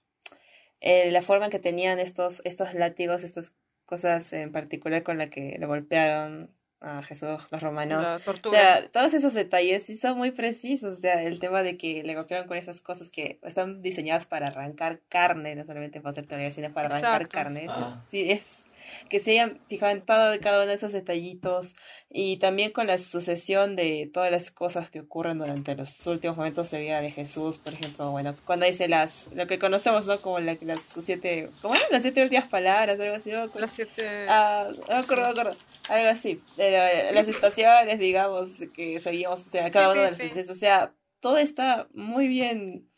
[0.82, 3.54] el- la forma en que tenían estos, estos látigos, estas
[3.86, 8.03] cosas en particular con la que le golpearon a Jesús los romanos.
[8.03, 10.97] La O sea, todos esos detalles sí son muy precisos.
[10.97, 14.47] O sea, el tema de que le golpearon con esas cosas que están diseñadas para
[14.47, 17.67] arrancar carne, no solamente para hacer teoría, sino para arrancar carne.
[17.69, 18.03] Ah.
[18.07, 18.65] Sí, es
[19.09, 21.75] que se hayan fijado en todo, cada uno de esos detallitos
[22.09, 26.71] y también con la sucesión de todas las cosas que ocurren durante los últimos momentos
[26.71, 30.19] de vida de Jesús, por ejemplo, bueno, cuando dice las, lo que conocemos, ¿no?
[30.21, 31.88] Como la, las siete, ¿cómo eran?
[31.91, 33.49] Las siete últimas palabras, algo así, ¿no?
[33.55, 34.25] Las siete...
[34.27, 35.57] Ah, no acuerdo, no me acuerdo.
[35.88, 36.41] Algo así.
[36.57, 40.23] Las estaciones, digamos, que seguimos, o sea, cada una de sí.
[40.23, 42.89] estaciones, o sea, todo está muy bien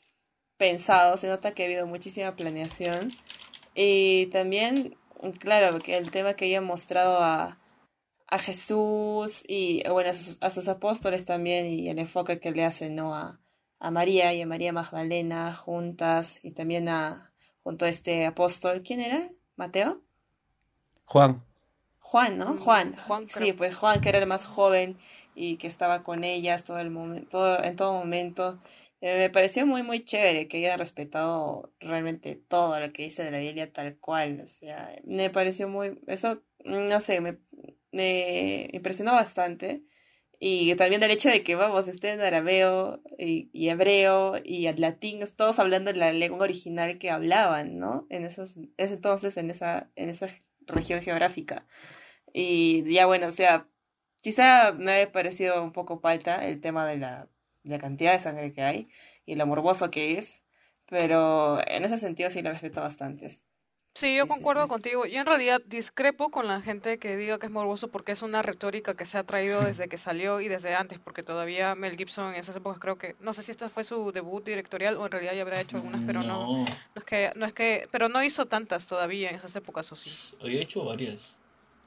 [0.57, 3.11] pensado, se nota que ha habido muchísima planeación.
[3.73, 4.95] Y también,
[5.39, 7.57] claro, que el tema que hayan mostrado a,
[8.27, 12.65] a Jesús y, bueno, a sus, a sus apóstoles también y el enfoque que le
[12.65, 13.13] hacen, ¿no?
[13.13, 13.39] A,
[13.79, 17.31] a María y a María Magdalena juntas y también a,
[17.63, 19.29] junto a este apóstol, ¿quién era?
[19.55, 20.01] ¿Mateo?
[21.05, 21.43] Juan.
[21.99, 22.53] Juan, ¿no?
[22.53, 22.95] Mm, Juan.
[23.07, 24.97] Juan, sí, pues Juan, que era el más joven
[25.33, 28.59] y que estaba con ellas todo el momento, todo, en todo momento.
[29.01, 33.31] Eh, me pareció muy, muy chévere que hayan respetado realmente todo lo que dice de
[33.31, 34.41] la Biblia tal cual.
[34.41, 37.39] O sea, me pareció muy, eso no sé, me,
[37.91, 39.83] me impresionó bastante.
[40.39, 45.59] Y también el hecho de que, vamos, esté en arameo y, hebreo y latín, todos
[45.59, 48.07] hablando la lengua original que hablaban, ¿no?
[48.09, 50.29] En esos, ese entonces, en esa, en esa
[50.67, 51.67] región geográfica.
[52.33, 53.67] Y ya bueno, o sea,
[54.21, 57.29] quizá me ha parecido un poco falta el tema de la,
[57.63, 58.89] la cantidad de sangre que hay
[59.25, 60.43] y lo morboso que es,
[60.87, 63.29] pero en ese sentido sí lo respeto bastante.
[63.93, 64.69] Sí, yo Sí, sí, concuerdo sí.
[64.69, 65.05] contigo.
[65.05, 68.41] Yo en realidad discrepo con la gente que diga que es morboso porque es una
[68.41, 72.33] retórica que se ha traído desde que salió y desde antes, porque todavía Mel Gibson
[72.33, 75.11] en esas épocas creo que, no sé si esta fue su debut directorial o en
[75.11, 78.07] realidad ya habrá hecho algunas, pero no, No, no es que, no es que, pero
[78.07, 80.37] no hizo tantas todavía en esas épocas, o sí.
[80.41, 81.35] había hecho varias.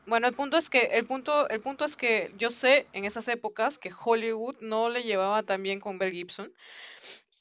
[0.07, 3.26] Bueno, el punto es que, el punto, el punto es que yo sé en esas
[3.28, 6.52] épocas que Hollywood no le llevaba tan bien con Mel Gibson.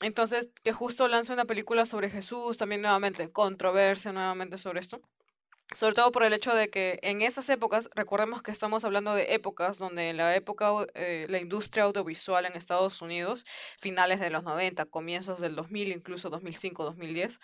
[0.02, 5.02] Entonces, que justo lanza una película sobre Jesús, también nuevamente, controversia nuevamente sobre esto.
[5.74, 9.34] Sobre todo por el hecho de que en esas épocas, recordemos que estamos hablando de
[9.34, 13.46] épocas donde en la época, eh, la industria audiovisual en Estados Unidos,
[13.80, 17.40] finales de los 90, comienzos del 2000, incluso 2005, 2010,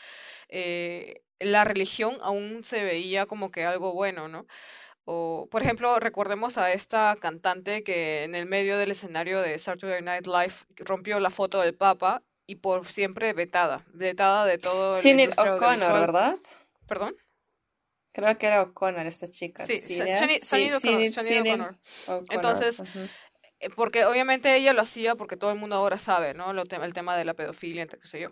[0.50, 4.46] eh, la religión aún se veía como que algo bueno, ¿no?
[5.12, 10.04] O, por ejemplo, recordemos a esta cantante que en el medio del escenario de Saturday
[10.04, 15.02] Night Live rompió la foto del Papa y por siempre vetada, vetada de todo la
[15.02, 16.00] Sinead O'Connor.
[16.00, 16.36] ¿verdad?
[16.88, 17.16] ¿Perdón?
[18.12, 19.66] Creo que era O'Connor esta chica.
[19.66, 19.80] Sí,
[22.08, 22.84] O'Connor, Entonces,
[23.62, 26.54] eh, porque obviamente ella lo hacía porque todo el mundo ahora sabe, ¿no?
[26.54, 28.30] Lo te- el tema de la pedofilia, entre qué sé yo.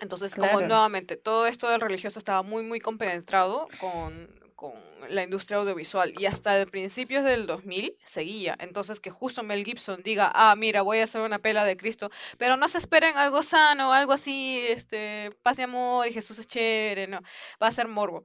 [0.00, 4.74] Entonces, como nuevamente todo esto del religioso estaba muy, muy compenetrado con, con
[5.08, 8.56] la industria audiovisual y hasta principios del 2000 seguía.
[8.60, 12.10] Entonces, que justo Mel Gibson diga, ah, mira, voy a hacer una pela de Cristo,
[12.38, 16.46] pero no se esperen algo sano, algo así, este, paz y amor y Jesús es
[16.46, 17.20] chévere, no,
[17.60, 18.22] va a ser morbo.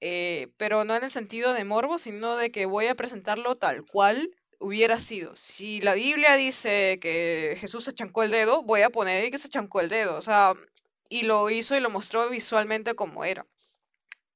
[0.00, 3.84] Eh, pero no en el sentido de morbo, sino de que voy a presentarlo tal
[3.84, 5.36] cual hubiera sido.
[5.36, 9.50] Si la Biblia dice que Jesús se chancó el dedo, voy a poner que se
[9.50, 10.16] chancó el dedo.
[10.16, 10.54] O sea,
[11.10, 13.46] y lo hizo y lo mostró visualmente como era.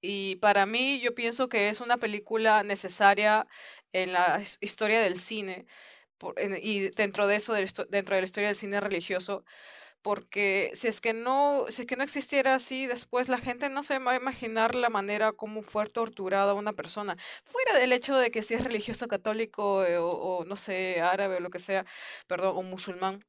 [0.01, 3.47] Y para mí, yo pienso que es una película necesaria
[3.93, 5.67] en la his- historia del cine
[6.63, 9.45] y dentro de eso, del dentro de la historia del cine religioso,
[10.03, 13.83] porque si es que no, si es que no existiera así, después la gente no
[13.85, 17.17] se va a imaginar la manera como fue torturada una persona.
[17.45, 21.37] Fuera del hecho de que si es religioso católico eh, o, o, no sé, árabe
[21.37, 21.87] o lo que sea,
[22.29, 23.25] perdón, o musulmán,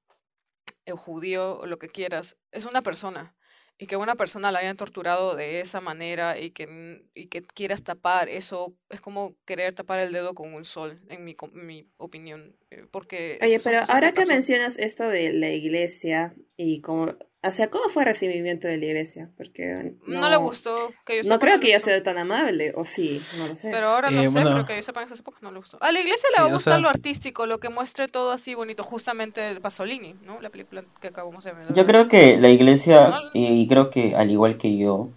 [0.93, 3.35] o judío o lo que quieras, es una persona.
[3.81, 7.41] Y que una persona la hayan torturado de esa manera y que, n- y que
[7.41, 11.87] quieras tapar eso, es como querer tapar el dedo con un sol, en mi, mi
[11.97, 12.55] opinión.
[12.69, 17.51] eh, Porque Oye, pero ahora que que mencionas esto de la iglesia y cómo, o
[17.51, 19.29] sea, ¿cómo fue el recibimiento de la iglesia?
[19.37, 22.85] Porque No le gustó, que yo No creo no que ella sea tan amable, o
[22.85, 23.71] sí, no lo sé.
[23.71, 24.53] Pero ahora no Eh, sé, bueno.
[24.53, 25.77] pero que yo sepa en esas épocas no le gustó.
[25.81, 28.31] A la iglesia le Sí, va a gustar sea- lo artístico, lo que muestre todo
[28.31, 30.39] así bonito, justamente el Pasolini, ¿no?
[30.39, 31.73] La película que acabamos de ver.
[31.73, 35.09] Yo creo que la iglesia, y creo que al igual que yo,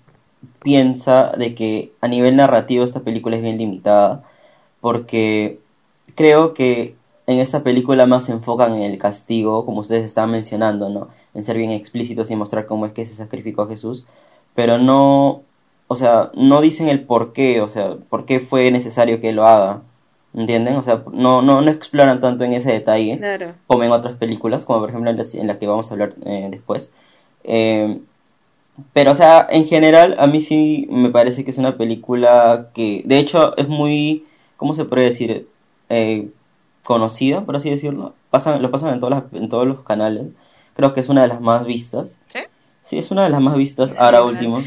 [0.63, 4.23] piensa de que a nivel narrativo esta película es bien limitada,
[4.81, 5.59] porque
[6.15, 6.95] creo que
[7.27, 11.09] en esta película más se enfocan en el castigo, como ustedes estaban mencionando, ¿no?
[11.35, 14.07] En ser bien explícitos y mostrar cómo es que se sacrificó a Jesús,
[14.55, 15.43] pero no,
[15.89, 19.47] o sea, no dicen el por qué, o sea, por qué fue necesario que lo
[19.47, 19.83] haga,
[20.35, 20.77] ¿entienden?
[20.77, 23.53] O sea, no, no, no exploran tanto en ese detalle Claro.
[23.67, 26.15] como en otras películas, como por ejemplo en la, en la que vamos a hablar
[26.27, 26.93] eh, después.
[27.45, 27.99] Eh,
[28.93, 33.03] pero, o sea, en general, a mí sí me parece que es una película que,
[33.07, 34.25] de hecho, es muy,
[34.57, 35.47] ¿cómo se puede decir?
[35.89, 36.29] Eh,
[36.85, 38.15] conocida, por así decirlo.
[38.31, 40.29] Pasan, lo pasan en, todas las- en todos los canales.
[40.75, 42.17] Creo que es una de las más vistas.
[42.27, 42.41] ¿Sí?
[42.85, 44.63] Sí, es una de las más vistas ahora Sí, último.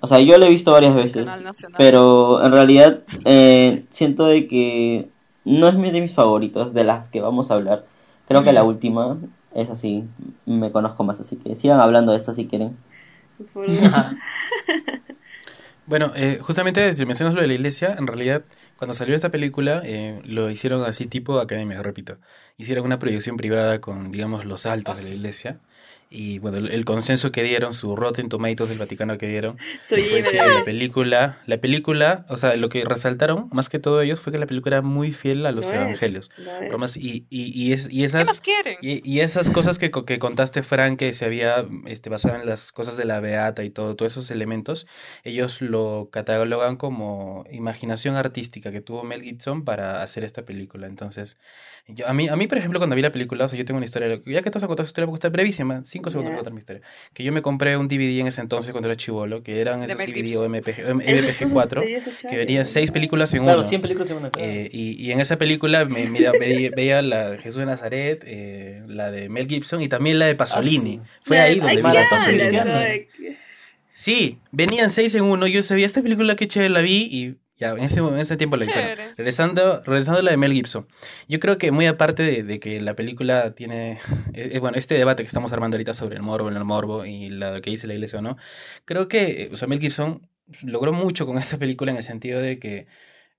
[0.00, 1.24] O sea, yo lo he visto varias veces.
[1.24, 1.76] Canal Nacional.
[1.78, 5.08] Pero en realidad eh, siento de que
[5.44, 7.86] no es de mis favoritos, de las que vamos a hablar.
[8.28, 9.18] Creo que la última
[9.54, 10.04] es así,
[10.46, 12.76] me conozco más, así que sigan hablando de esta si quieren.
[13.52, 13.66] Por-
[15.86, 18.44] Bueno, eh, justamente si mencionas lo de la iglesia, en realidad
[18.76, 22.18] cuando salió esta película eh, lo hicieron así tipo academia, repito.
[22.56, 25.60] Hicieron una proyección privada con, digamos, los altos de la iglesia.
[26.14, 30.02] Y bueno, el, el consenso que dieron, su Rotten Tomatoes del Vaticano que dieron, Soy
[30.02, 34.20] fue que la película, la película, o sea, lo que resaltaron más que todo ellos
[34.20, 36.30] fue que la película era muy fiel a los es, evangelios.
[36.38, 36.96] es.
[36.96, 38.42] Y, y, y, es, y ¿Qué esas...
[38.80, 42.72] Y, y esas cosas que, que contaste, Frank, que se había este, basado en las
[42.72, 44.86] cosas de la Beata y todo, todos esos elementos,
[45.24, 48.70] ellos lo catalogan como imaginación artística.
[48.70, 50.86] que tuvo Mel Gibson para hacer esta película.
[50.86, 51.38] Entonces,
[51.86, 53.78] yo, a mí, a mí, por ejemplo, cuando vi la película, o sea, yo tengo
[53.78, 56.30] una historia, ya que te vas a contar su historia, porque está brevísima, cinco segundos
[56.30, 56.36] Ya.
[56.36, 56.82] para contar mi historia.
[57.12, 59.96] Que yo me compré un DVD en ese entonces cuando era chivolo, que eran esos
[59.98, 60.42] DVD Gibson.
[60.44, 62.36] o MPG, o MPG4, Te dio ese que chale.
[62.38, 63.68] venían seis películas en Claro, uno.
[63.68, 64.30] 100 películas en una.
[64.30, 64.48] claro.
[64.48, 68.22] Eh, y, y en esa película me, mira, veía, veía la de Jesús de Nazaret,
[68.26, 71.00] eh, la de Mel Gibson y también la de Pasolini.
[71.02, 73.06] Ah, Fue ahí donde ay, vi ¿qué la de Pasolini.
[73.92, 74.38] sí.
[74.52, 75.46] Venían seis en uno.
[75.46, 78.56] Yo sabía esta película que chévere la vi y ya en ese, en ese tiempo
[78.56, 78.72] la vi.
[79.16, 80.86] Regresando, regresando a la de Mel Gibson.
[81.28, 83.92] Yo creo que muy aparte de, de que la película tiene,
[84.34, 87.30] eh, eh, bueno, este debate que estamos armando ahorita sobre el morbo, el morbo y
[87.30, 88.36] la que dice la iglesia o no,
[88.84, 90.28] creo que, eh, o sea, Mel Gibson
[90.62, 92.86] logró mucho con esta película en el sentido de que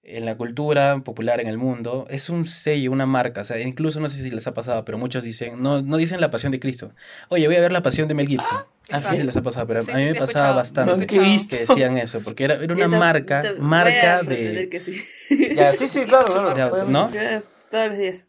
[0.04, 4.00] en la cultura popular en el mundo es un sello, una marca, o sea, incluso
[4.00, 6.60] no sé si les ha pasado, pero muchos dicen, no, no dicen la pasión de
[6.60, 6.94] Cristo.
[7.30, 8.60] Oye, voy a ver la pasión de Mel Gibson.
[8.92, 11.08] Ah, Así se les ha pasado, pero Sí, a mí sí, me pasaba bastante escuchado.
[11.08, 14.70] que viste, decían eso, porque era, era una marca, marca de...
[14.70, 15.04] que sí.
[15.56, 16.86] Ya, sí, sí, claro, claro.
[16.86, 17.12] ¿no?
[17.12, 18.24] Ya, Todos los días.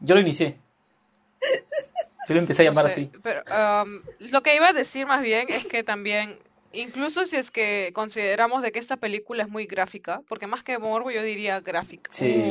[0.00, 0.56] Yo lo inicié.
[2.28, 3.10] Yo lo empecé a No llamar sé, así.
[3.22, 3.42] Pero
[3.84, 4.00] um,
[4.30, 6.38] lo que iba a decir más bien es que también,
[6.72, 10.78] incluso si es que consideramos de que esta película es muy gráfica, porque más que
[10.78, 12.10] morbo yo diría gráfica.
[12.12, 12.42] Sí.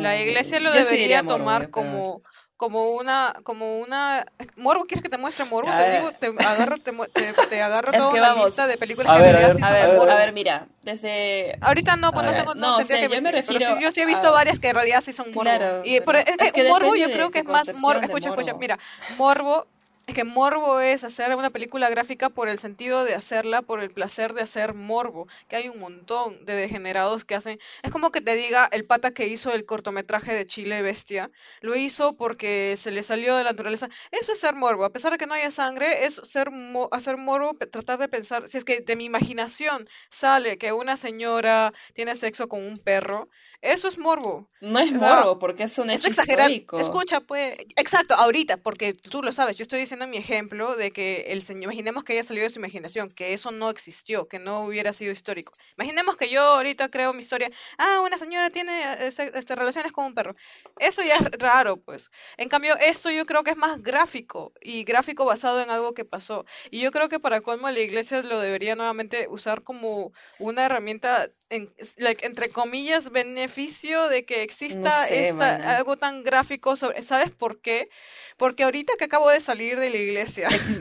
[0.00, 2.22] La iglesia lo Mm, Yo debería morbo, tomar yo creo.
[2.62, 5.98] Como una como una morbo quieres que te muestre morbo A te ver.
[5.98, 8.44] digo te agarro te, te, te agarro Es toda una vamos.
[8.44, 10.12] lista de películas A que ver, en a realidad ver, sí A son ver, morbo.
[10.12, 11.58] a ver, mira, desde...
[11.60, 14.00] Ahorita no, pues no tengo, no, o sea, que yo me pero sí, yo sí
[14.00, 15.42] he a- visto varias que en realidad sí son morbo.
[15.42, 18.00] Claro, y por- pero es que, es que morbo yo creo que es más morbo.
[18.00, 18.78] Escucha, escucha, mira,
[19.16, 19.66] morbo
[20.06, 23.90] es que morbo es hacer una película gráfica por el sentido de hacerla, por el
[23.92, 27.58] placer de hacer morbo, que hay un montón de degenerados que hacen.
[27.82, 31.30] Es como que te diga el pata que hizo el cortometraje de Chile Bestia,
[31.60, 33.88] lo hizo porque se le salió de la naturaleza.
[34.10, 37.16] Eso es ser morbo, a pesar de que no haya sangre, es ser mo- hacer
[37.16, 42.14] morbo, tratar de pensar, si es que de mi imaginación sale que una señora tiene
[42.16, 43.28] sexo con un perro,
[43.60, 44.48] eso es morbo.
[44.62, 46.50] No es O sea, morbo, porque es un Es hecho exagerar.
[46.50, 46.76] histórico.
[46.76, 47.56] Escucha, pues.
[47.76, 49.56] Exacto, ahorita, porque tú lo sabes.
[49.56, 51.64] Yo estoy diciendo mi ejemplo de que el señor.
[51.64, 55.12] Imaginemos que haya salido de su imaginación, que eso no existió, que no hubiera sido
[55.12, 55.52] histórico.
[55.78, 57.48] Imaginemos que yo ahorita creo mi historia.
[57.78, 60.34] Ah, una señora tiene se- este, relaciones con un perro.
[60.78, 62.10] Eso ya es raro, pues.
[62.36, 66.04] En cambio, esto yo creo que es más gráfico y gráfico basado en algo que
[66.04, 66.44] pasó.
[66.70, 71.28] Y yo creo que para colmo la iglesia lo debería nuevamente usar como una herramienta,
[71.50, 77.30] en, like, entre comillas, beneficio de que exista sé, esta, algo tan gráfico sobre, ¿sabes
[77.30, 77.88] por qué?
[78.36, 80.48] Porque ahorita que acabo de salir de la iglesia,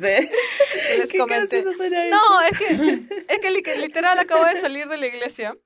[0.88, 1.64] que les ¿Qué comenté.
[2.10, 5.58] No, es que, es que li- literal acabo de salir de la iglesia.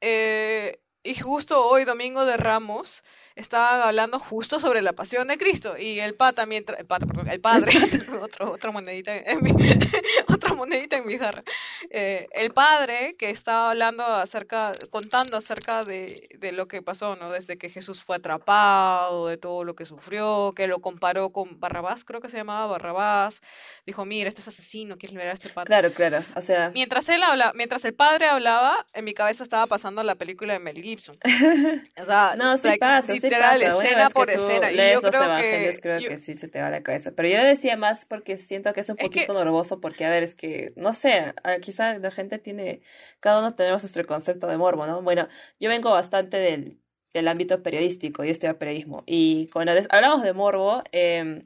[0.00, 3.02] eh, y justo hoy, domingo de Ramos,
[3.38, 5.78] estaban hablando justo sobre la pasión de Cristo.
[5.78, 7.72] Y el pata, mientras, el pata, perdón, el padre,
[8.20, 9.52] otro, otra monedita en mi,
[10.28, 11.42] otra monedita en mi jarra.
[11.90, 17.30] Eh, el padre que estaba hablando acerca, contando acerca de, de lo que pasó, ¿no?
[17.30, 22.04] Desde que Jesús fue atrapado, de todo lo que sufrió, que lo comparó con Barrabás,
[22.04, 23.40] creo que se llamaba Barrabás.
[23.86, 25.66] Dijo, mira, este es asesino, quieres liberar a este pata.
[25.66, 26.24] Claro, claro.
[26.34, 30.14] O sea, Mientras él habla, mientras el padre hablaba, en mi cabeza estaba pasando la
[30.16, 31.16] película de Mel Gibson.
[32.00, 33.82] O sea, no, sí like, pasa, sí literal, pasa.
[33.84, 34.72] Escena que por escena.
[34.72, 37.12] Y yo creo evangelios, que, creo yo- que sí se te va la cabeza.
[37.14, 40.10] Pero yo decía más porque siento que es un Es que- poquito morboso, porque, a
[40.10, 42.80] ver, es que, no sé, ah, quizá la gente tiene,
[43.20, 45.02] cada uno tenemos nuestro concepto de morbo, ¿no?
[45.02, 45.28] Bueno,
[45.60, 46.78] yo vengo bastante del,
[47.14, 49.02] del ámbito periodístico y este periodismo.
[49.06, 51.42] Y cuando hablamos de morbo, eh,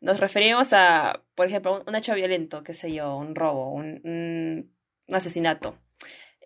[0.00, 4.72] nos referimos a, por ejemplo, un, hecho violento, qué sé yo, un robo, un
[5.10, 5.78] asesinato.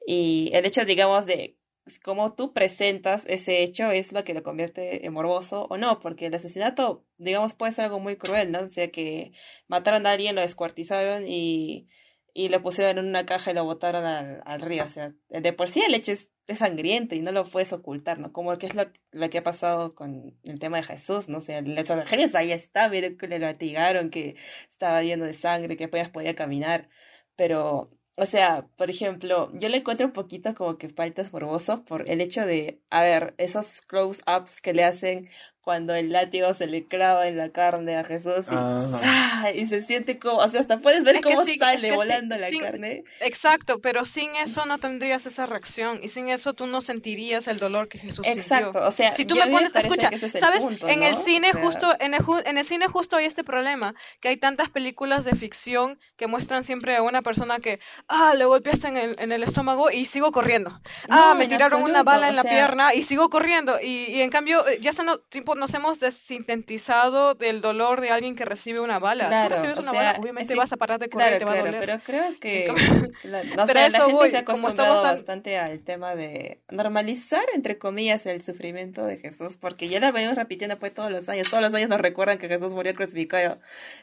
[0.06, 1.56] Y el hecho, digamos, de
[2.02, 6.26] cómo tú presentas ese hecho es lo que lo convierte en morboso o no, porque
[6.26, 8.60] el asesinato, digamos, puede ser algo muy cruel, ¿no?
[8.60, 9.32] O sea, que
[9.68, 11.88] mataron a alguien, lo descuartizaron y,
[12.34, 14.84] y lo pusieron en una caja y lo botaron al, río.
[14.84, 18.32] O sea, de por sí el hecho es, sangriento y no lo puedes ocultar, ¿no?
[18.32, 21.38] Como que es lo, lo que ha pasado con el tema de Jesús, ¿no?
[21.38, 24.36] O sea, los evangelios ahí está, miren que le latigaron, que
[24.68, 26.88] estaba lleno de sangre, que apenas podía caminar,
[27.36, 32.08] pero o sea, por ejemplo, yo le encuentro un poquito como que faltas morboso por
[32.10, 35.28] el hecho de, a ver, esos close-ups que le hacen
[35.66, 39.50] cuando el látigo se le clava en la carne a Jesús y, Ah.
[39.68, 41.96] se siente como, o sea, hasta puedes ver Es cómo sí, es sale que sí,
[41.96, 43.02] volando la sin- carne.
[43.20, 47.58] Exacto, pero sin eso no tendrías esa reacción y sin eso tú no sentirías el
[47.58, 48.86] dolor que Jesús Exacto, sintió.
[48.86, 51.24] o sea, si tú me pones, escucha, es sabes, punto, en el ¿no?
[51.24, 54.36] cine O sea- justo, en el, en el cine justo hay este problema, que hay
[54.36, 58.96] tantas películas de ficción que muestran siempre a una persona que, ah, le golpeaste en
[58.96, 60.80] el, en el estómago y sigo corriendo.
[61.08, 63.80] ah, No, me tiraron una bala en o la sea- pierna y sigo corriendo.
[63.82, 68.36] Y, y en cambio, eh, ya están, tipo, nos hemos desintetizado del dolor de alguien
[68.36, 69.28] que recibe una bala.
[69.28, 71.44] Claro, Tú recibes una sea, bala, obviamente vas a parar de correr y Claro, te
[71.44, 71.80] va claro, a doler.
[71.80, 72.66] pero creo que
[73.24, 75.82] la, no Pero sé, a la eso gente voy, se ha acostumbrado tan- bastante al
[75.82, 80.92] tema de normalizar, entre comillas, el sufrimiento de Jesús, porque ya lo venimos repitiendo pues
[80.94, 83.58] todos los años, todos los años nos recuerdan que Jesús murió crucificado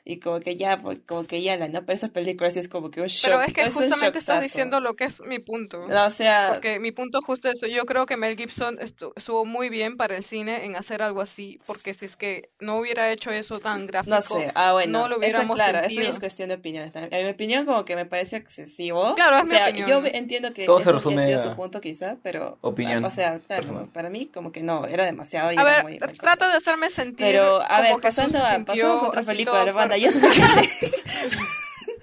[0.06, 1.86] y como que ya, pues, como que ya la, ¿no?
[1.86, 3.32] Pero esas películas es como que un shock.
[3.32, 5.88] Pero es que es justamente estás diciendo lo que es mi punto.
[5.88, 7.68] No, o sea, Porque mi punto justo es eso.
[7.68, 11.22] Yo creo que Mel Gibson estu- estuvo muy bien para el cine en hacer algo
[11.22, 15.00] así, porque si es que no hubiera hecho eso tan gráfico, No sé, ah bueno,
[15.00, 16.04] no lo eso, hubiéramos claro, eso sentido.
[16.04, 16.92] ya es cuestión de opinión.
[16.92, 17.14] también.
[17.14, 19.16] En mi opinión como que me pareció excesivo.
[19.16, 19.90] Claro, es o mi sea, opinión.
[19.90, 23.88] yo entiendo que Todo se resume a su punto quizá, pero opinión o sea, claro,
[23.94, 26.14] para mí como que no, era demasiado y A era ver, muy- muy cosa.
[26.22, 29.66] trata de hacerme sentir Pero a ver, pasando se a, pasamos a otra así película
[29.72, 30.00] fuerte.
[30.02, 30.12] ya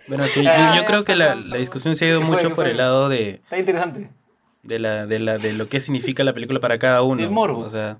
[0.08, 2.54] Bueno, que yo, Ah, yo creo que la, la discusión se ha ido mucho ¿Qué
[2.54, 4.10] por el lado de, Está interesante.
[4.62, 7.22] de, la, de, la, de lo que significa la película para cada uno.
[7.22, 7.60] El morbo.
[7.60, 7.98] O sea,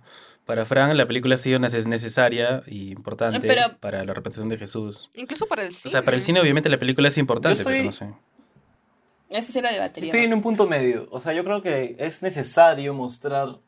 [0.50, 4.58] para Frank la película ha sido neces- necesaria y importante Pero- para la representación de
[4.58, 5.10] Jesús.
[5.14, 5.92] Incluso para el O cine.
[5.92, 8.08] sea, para el cine obviamente la película es importante, estoy- pero no sé.
[9.28, 10.08] Esa sí la debatería.
[10.08, 11.06] Estoy en un punto medio.
[11.12, 13.58] O sea, yo creo que es necesario mostrar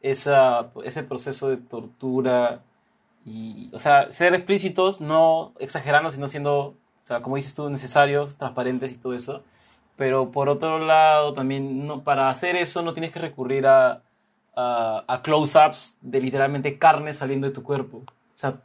[0.00, 2.62] esa, ese proceso de tortura
[3.24, 8.36] y, o sea, ser explícitos, no exagerando, sino siendo, o sea, como dices tú, necesarios,
[8.36, 9.44] transparentes y todo eso.
[9.96, 14.02] Pero por otro lado, también no, para hacer eso no tienes que recurrir a,
[14.54, 17.98] a, a close-ups de literalmente carne saliendo de tu cuerpo.
[17.98, 18.58] O sea,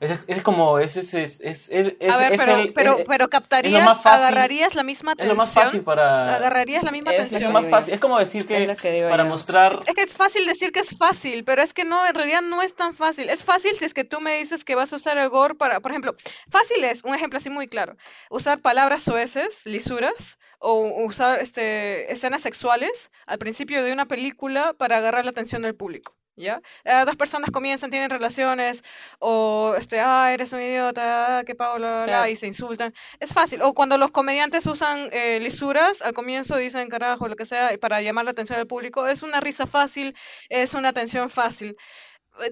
[0.00, 3.04] es, es como, es, es, es, es, es- A ver, es pero, el- pero, es-
[3.08, 5.36] pero es captarías, más fácil- agarrarías la misma es atención.
[5.36, 6.36] lo más fácil para...
[6.36, 7.52] Agarrarías la misma Es lo Es atención.
[7.52, 7.94] lo más fácil.
[7.94, 9.28] Es como decir que Es que para yo.
[9.30, 12.42] mostrar Es que es fácil decir que es fácil, pero es que no, en realidad
[12.42, 13.28] no es tan fácil.
[13.28, 15.80] Es fácil si es que tú me dices que vas a usar el gore para,
[15.80, 16.14] por ejemplo,
[16.50, 17.96] fácil es, un ejemplo así muy claro,
[18.30, 24.96] usar palabras soeces, lisuras, o usar este, escenas sexuales al principio de una película para
[24.96, 26.16] agarrar la atención del público.
[26.38, 26.62] ¿Ya?
[26.84, 28.84] Eh, dos personas comienzan, tienen relaciones,
[29.18, 32.30] o este, ah, eres un idiota, ah, qué pavo, bla, bla, bla, Claro.
[32.30, 32.94] y se insultan.
[33.18, 33.60] Es fácil.
[33.62, 38.00] O cuando los comediantes usan eh, lisuras, al comienzo dicen carajo, lo que sea, para
[38.02, 40.14] llamar la atención del público, es una risa fácil,
[40.48, 41.76] es una atención fácil.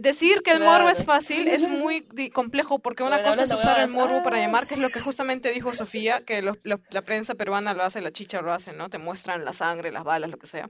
[0.01, 3.79] Decir que el morbo es fácil es muy complejo porque una Bueno, cosa es usar
[3.79, 7.03] el morbo para llamar, que es lo que justamente dijo Sofía, que los- los- la
[7.03, 8.91] prensa peruana lo hace, la chicha lo hace, ¿no?
[8.91, 10.69] Te muestran la sangre, las balas, lo que sea.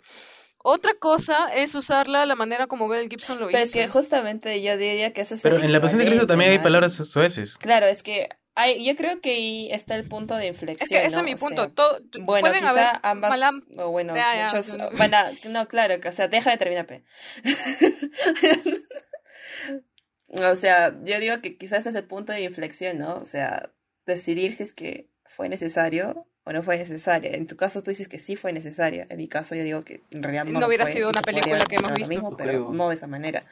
[0.59, 3.79] Otra cosa es usarla de la manera como Mel Gibson lo Pero es hizo.
[3.79, 6.51] que justamente yo diría que ese es Pero el en la Pasión de Cristo también
[6.51, 7.57] hay palabras sueces.
[7.59, 10.83] Claro, es que hay, yo creo que ahí está el punto de inflexión.
[10.83, 11.21] Es que ese ¿no?
[11.21, 11.65] es mi O punto.
[11.65, 14.91] sea, Todo, bueno, quizá haber ambas, mala- o bueno, Ya, ya, muchos, no.
[14.93, 17.05] van a- no, claro, que, o sea, deja de terminar, pe.
[20.43, 23.17] o sea, yo digo que quizás ese es el punto de inflexión, ¿no?
[23.19, 23.71] O sea,
[24.07, 27.33] decidir si es que fue necesario o no fue necesaria.
[27.33, 29.07] En tu caso tú dices que sí fue necesaria.
[29.11, 31.75] En mi caso yo digo que en realidad no, hubiera fue, sido una película que
[31.77, 32.09] hemos visto.
[32.09, 32.73] mismo, pero Creo.
[32.73, 33.43] no de esa manera.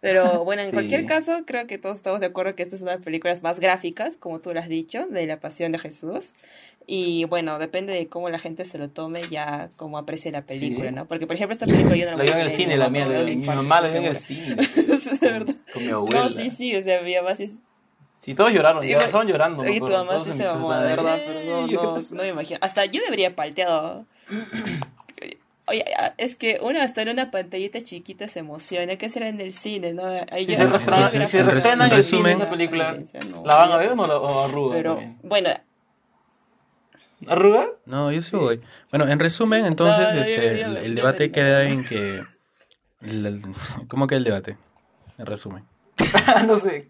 [0.00, 0.72] Pero bueno, en Sí.
[0.74, 3.42] cualquier caso, creo que todos estamos de acuerdo que esta es una de las películas
[3.42, 6.32] más gráficas, como tú lo has dicho, de la pasión de Jesús.
[6.86, 10.90] Y bueno, depende de cómo la gente se lo tome, ya cómo aprecie la película,
[10.90, 10.94] Sí.
[10.94, 11.08] ¿no?
[11.08, 13.06] Porque, por ejemplo, esta película yo no La vio en el vi cine, la mía,
[13.06, 14.54] mi mamá la vio en el cine.
[15.20, 15.54] De verdad.
[15.72, 16.20] Con mi abuela.
[16.24, 17.46] No, sí, sí, o sea, mi mamá sí.
[18.24, 19.68] Sí, todos lloraron, ya estaban llorando.
[19.68, 22.14] Y tu mamá sí se mamó, de verdad, "Ey, pero no, ¿qué no, pasó?".
[22.14, 22.58] no me imagino.
[22.62, 24.06] Hasta yo me habría palteado.
[25.66, 28.96] Oye, ah, es que uno hasta en una pantallita chiquita se emociona.
[28.96, 30.04] ¿Qué será en el cine, no?
[30.30, 32.96] Ahí Si se si en restrena el cine resumen- esa película,
[33.30, 34.74] No, ¿la van a ver o no la o arruga?
[34.76, 35.18] Pero, también?
[35.22, 35.50] bueno,
[37.26, 37.68] ¿Arruga?
[37.86, 38.60] No, yo sí voy.
[38.90, 42.20] Bueno, en resumen, entonces, No, no, este, yo- yo- el, debate queda en que...
[43.02, 43.42] el- el-
[43.88, 44.58] ¿Cómo que el debate?
[45.18, 45.64] En resumen.
[46.46, 46.88] no sé.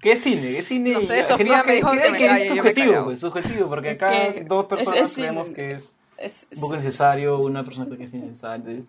[0.00, 0.52] ¿Qué cine?
[0.52, 0.90] ¿Qué cine?
[0.92, 3.04] No sé, Que Sofía me dijo que me calle, es yo me subjetivo, callado.
[3.06, 6.46] pues, subjetivo, porque Es acá que dos es- personas es creemos sin- que es es,
[6.54, 8.70] un poco necesario, una persona cree que es innecesario.
[8.70, 8.86] es-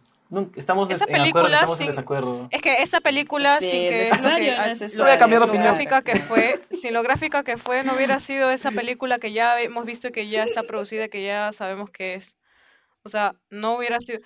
[0.55, 2.47] estamos Esa en acuerdo, película estamos sin- en desacuerdo.
[2.51, 4.51] Es que esa película, Sí, sin que es lo que,
[4.97, 8.69] lo, cambiar lo gráfica que fue, sin lo gráfica que fue, no hubiera sido esa
[8.71, 12.35] película que ya hemos visto y que ya está producida, que ya sabemos que es.
[13.01, 14.19] O sea, no hubiera sido.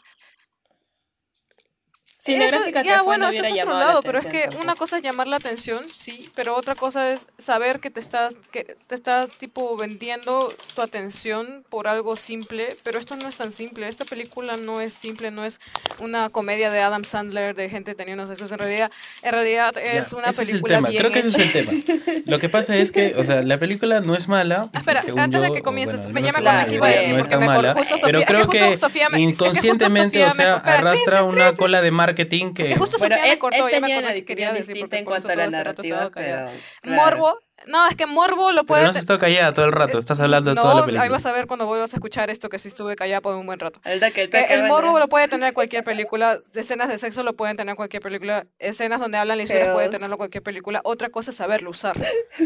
[2.25, 4.75] Sí, la Eso- que ya, bueno, no eso es otro lado, pero es que una
[4.75, 8.77] cosa es llamar la atención, sí, pero otra cosa es saber que te estás, que
[8.87, 13.89] te estás tipo vendiendo tu atención por algo simple, pero esto no es tan simple.
[13.89, 15.59] Esta película no es simple, no es
[15.99, 18.45] una comedia de Adam Sandler de gente teniendo sexo.
[18.53, 18.89] En realidad,
[19.21, 20.89] en realidad es Ya, una ese película es el tema.
[20.89, 22.21] bien Creo que ese es el tema.
[22.25, 24.69] Lo que pasa es que, o sea, la película no es mala.
[24.73, 26.75] Ah, Espera, según antes de yo, que o comiences, bueno, me llama con la que
[26.75, 29.17] iba a decir, porque me mala, justo Sofía, pero que creo justo que Sofía me-
[29.17, 32.75] es que justo inconscientemente, Sofía o sea, arrastra una cola de marketing que...
[32.75, 34.97] Justo Bueno, Sofía me cortó, él ya me tenía acordé una que quería decir, porque
[34.97, 36.49] en por cuanto a la narrativa, pero...
[36.81, 37.01] claro.
[37.03, 38.83] Morbo, no, es que Morbo lo Pero puede...
[38.83, 41.09] no has estado callada todo el rato, estás hablando de no, toda la ahí película.
[41.09, 43.59] vas a ver cuando vuelvas a escuchar esto que sí estuve callada por un buen
[43.59, 43.79] rato.
[43.85, 47.75] El el Que morbo lo puede tener cualquier película, escenas de sexo lo pueden tener
[47.75, 51.69] cualquier película, escenas donde hablan la historia puede tenerlo cualquier película, otra cosa es saberlo
[51.69, 51.97] usar.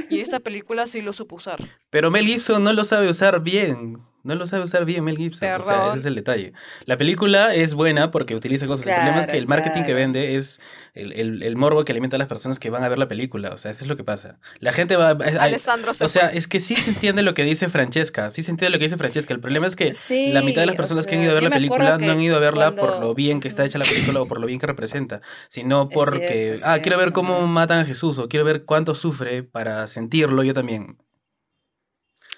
[0.10, 1.60] Y esta película sí lo supo usar.
[1.90, 3.98] Pero Mel Gibson no lo sabe usar bien.
[4.28, 5.48] No lo sabe usar bien Mel Gibson.
[5.60, 6.54] O sea, ese es el detalle.
[6.86, 8.86] La película es buena porque utiliza cosas.
[8.88, 10.60] el problema es que el marketing que vende es
[10.94, 13.50] el, el, el morbo que alimenta a las personas que van a ver la película.
[13.52, 14.38] O sea, eso es lo que pasa.
[14.60, 15.10] La gente va.
[15.12, 16.38] a- Alessandro se o sea, fue.
[16.38, 18.30] es que sí se entiende lo que dice Francesca.
[18.32, 19.34] Sí se entiende lo que dice Francesca.
[19.34, 21.44] El problema es que Sí, la mitad de las personas que han ido a ver
[21.44, 24.22] la película no han ido a verla por lo bien que está hecha la película
[24.22, 27.86] o por lo bien que representa, sino porque, cierto, ah, quiero ver cómo matan a
[27.86, 30.98] Jesús o quiero ver cuánto sufre para sentirlo yo también.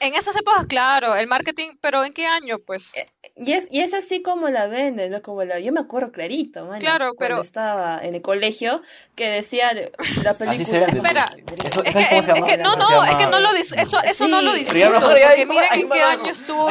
[0.02, 2.58] En esas épocas, claro, el marketing, pero ¿en qué año?
[2.60, 2.94] Pues
[3.36, 5.22] Y es, y es así como la venden, ¿no?
[5.22, 8.82] Como la, yo me acuerdo clarito, man, Claro, cuando pero- estaba en el colegio,
[9.16, 9.92] que decía de-
[10.24, 10.52] la película.
[10.52, 10.98] Así se vende.
[10.98, 11.26] Espera,
[11.66, 14.54] Eso, es ¿sabes que, no, no, es que no lo dis- eso, eso no lo
[14.54, 16.70] discuto, porque ahí- miren ahí en qué lo año estuvo,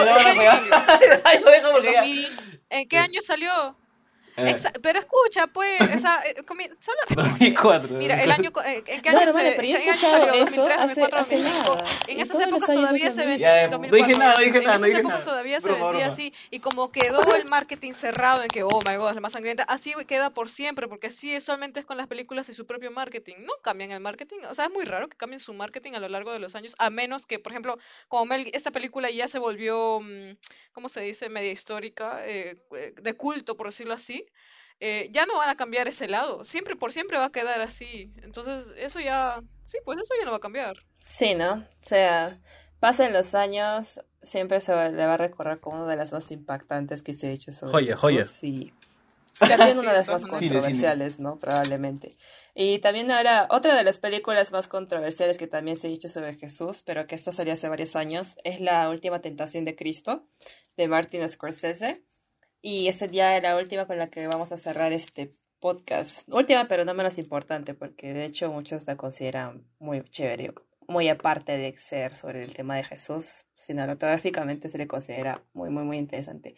[2.70, 3.76] en qué año salió.
[4.46, 7.28] Exa- pero escucha, pues, esa, eh, comi- solo repite.
[7.30, 7.96] 2004.
[7.98, 9.82] Mira, el año, co- eh, ¿en qué Claro, año, vale, se, pero yo he ¿en
[9.84, 10.42] qué año escuchado salió?
[10.42, 11.74] eso 2003, hace- 2004, hace 2005.
[11.76, 11.84] nada.
[12.08, 14.78] En esas épocas todavía se vendía, en no dije 2004, nada, no dije en nada,
[14.78, 16.06] no esas épocas todavía se vendía broma.
[16.06, 19.32] así, y como quedó el marketing cerrado en que, oh my god, es la más
[19.32, 22.90] sangrienta, así queda por siempre, porque así usualmente es con las películas y su propio
[22.90, 23.34] marketing.
[23.40, 26.08] No cambian el marketing, o sea, es muy raro que cambien su marketing a lo
[26.08, 27.78] largo de los años, a menos que, por ejemplo,
[28.08, 30.36] como Mel- esta película ya se volvió, mm,
[30.72, 31.28] ¿cómo se dice?
[31.28, 34.26] Media histórica, eh, eh, de culto, por decirlo así.
[34.80, 38.12] Eh, ya no van a cambiar ese lado, siempre por siempre va a quedar así.
[38.22, 40.76] Entonces, eso ya, sí, pues eso ya no va a cambiar.
[41.04, 41.54] Sí, ¿no?
[41.54, 42.38] O sea,
[42.80, 46.30] pasen los años, siempre se va- le va a recordar como una de las más
[46.30, 48.16] impactantes que se ha hecho sobre Joya, joya.
[48.18, 48.72] Jesús y
[49.38, 51.38] también Sí, una de las más controversiales, ¿no?
[51.38, 52.16] Probablemente.
[52.54, 56.34] Y también ahora, otra de las películas más controversiales que también se ha hecho sobre
[56.34, 60.26] Jesús, pero que esta salió hace varios años, es La Última Tentación de Cristo,
[60.76, 62.02] de Martin Scorsese.
[62.60, 66.28] Y esa ya es la última con la que vamos a cerrar este podcast.
[66.32, 70.52] Última, pero no menos importante, porque de hecho muchos la consideran muy chévere,
[70.86, 75.84] muy aparte de ser sobre el tema de Jesús, cinematográficamente se le considera muy, muy,
[75.84, 76.56] muy interesante.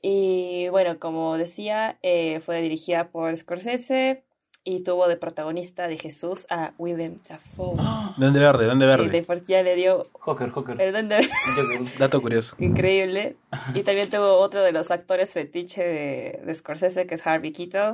[0.00, 4.24] Y bueno, como decía, eh, fue dirigida por Scorsese
[4.64, 7.76] y tuvo de protagonista de Jesús a Willem Dafoe.
[8.18, 8.66] ¿Dónde verde?
[8.66, 9.08] ¿Dónde Y verde?
[9.08, 10.80] de ya le dio Joker, Joker.
[10.80, 11.98] el don de- Joker.
[11.98, 12.54] Dato curioso.
[12.58, 13.36] increíble.
[13.74, 17.92] Y también tuvo otro de los actores fetiche de, de Scorsese, que es Harvey Keitel.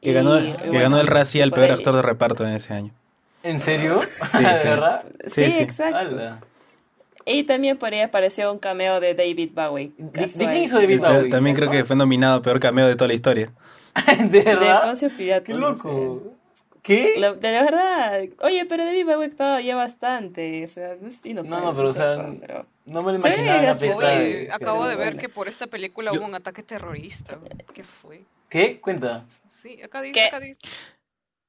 [0.00, 2.44] Que Y, ganó, y que bueno, ganó el Razzie al peor ahí- actor de reparto
[2.46, 2.92] en ese año.
[3.42, 4.00] ¿En serio?
[4.04, 4.38] sí.
[4.38, 5.04] ¿De verdad?
[5.26, 5.62] Sí, Sí, sí.
[5.62, 5.96] exacto.
[5.96, 6.40] Ala.
[7.24, 9.90] Y también por ahí apareció un cameo de David Bowie.
[9.98, 11.28] ¿De, quién hizo David Y Bowie?
[11.28, 13.52] También creo que fue nominado a peor cameo de toda la historia.
[14.18, 14.82] ¿De De verdad?
[14.82, 15.44] Poncio Pilato.
[15.44, 15.82] ¡Qué no sé.
[15.88, 16.22] loco!
[16.82, 17.14] ¿Qué?
[17.18, 18.20] La- de la verdad.
[18.42, 20.64] Oye, pero David Bowie actuaba ya bastante.
[20.64, 21.50] O sea, no, sí, no sé.
[21.50, 24.48] No, no, pero, o sé, sea, pero- No me lo Sí, imaginaba pieza Oye, de
[24.52, 27.38] acabo de ver que por esta película Yo- hubo un ataque terrorista.
[27.74, 28.22] ¿Qué fue?
[28.48, 28.80] ¿Qué?
[28.80, 29.24] Cuenta.
[29.48, 30.26] Sí, acá dice, ¿Qué?
[30.28, 30.60] acá dice.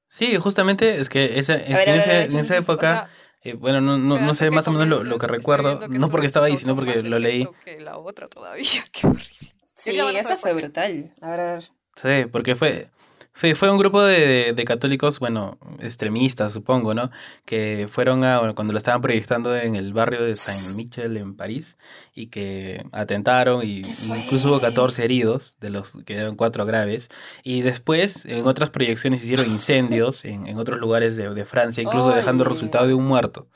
[0.08, 3.10] Sí, justamente es que esa, es ver, que en, esa, en esa época, o sea,
[3.44, 6.26] eh, bueno, no, no, no sé más o menos lo, lo que recuerdo, no porque
[6.26, 7.48] estaba ahí, sino porque lo leí.
[7.64, 9.54] Que la otra todavía, qué horrible.
[9.76, 11.14] Sí, esa fue brutal.
[11.22, 11.64] A ver, a ver.
[11.98, 12.92] Sí, porque fue,
[13.34, 17.10] fue, fue un grupo de, de católicos, bueno, extremistas, supongo, ¿no?
[17.44, 21.36] Que fueron a, bueno, cuando lo estaban proyectando en el barrio de Saint Michel en
[21.36, 21.76] París
[22.14, 27.10] y que atentaron y incluso hubo 14 heridos, de los que eran cuatro graves.
[27.44, 32.14] Y después, en otras proyecciones, hicieron incendios en, en otros lugares de, de Francia, incluso
[32.14, 33.48] dejando el resultado de un muerto.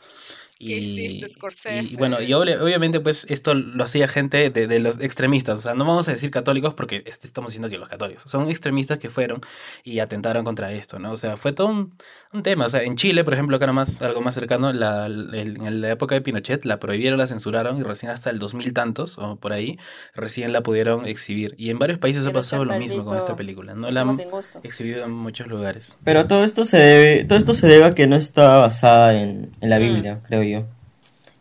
[0.66, 1.94] ¿Qué hiciste, Y, Scorsese?
[1.94, 5.62] y bueno, y obvia- obviamente pues esto lo hacía gente de, de los extremistas, o
[5.62, 9.10] sea, no vamos a decir católicos porque estamos diciendo que los católicos, son extremistas que
[9.10, 9.42] fueron
[9.84, 11.12] y atentaron contra esto, ¿no?
[11.12, 11.94] O sea, fue todo un,
[12.34, 15.34] un tema, o sea, en Chile, por ejemplo, acá nomás, algo más cercano, la, el-
[15.36, 19.18] en la época de Pinochet la prohibieron, la censuraron y recién hasta el 2000 tantos
[19.18, 19.78] o por ahí,
[20.14, 21.56] recién la pudieron exhibir.
[21.58, 24.10] Y en varios países ha Pinochet pasado lo mismo con esta película, no la han
[24.64, 25.98] exhibido en muchos lugares.
[26.04, 29.56] Pero todo esto se debe, todo esto se debe a que no está basada en,
[29.62, 29.84] en la Mm.
[29.84, 30.51] Biblia, creo yo.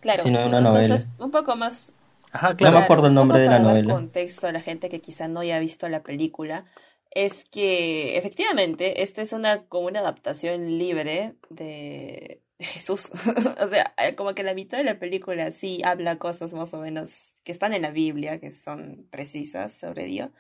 [0.01, 1.25] Claro, Sino una entonces novela.
[1.25, 1.93] un poco más
[2.33, 2.79] Ajá, No claro.
[2.79, 3.95] me acuerdo el nombre de la para novela.
[3.95, 6.65] contexto a la gente que quizá no haya visto la película,
[7.11, 13.11] es que efectivamente esta es una como una adaptación libre de Jesús.
[13.61, 16.81] o sea, eh, como que la mitad de la película sí habla cosas más o
[16.81, 20.31] menos que están en la Biblia, que son precisas sobre Dios,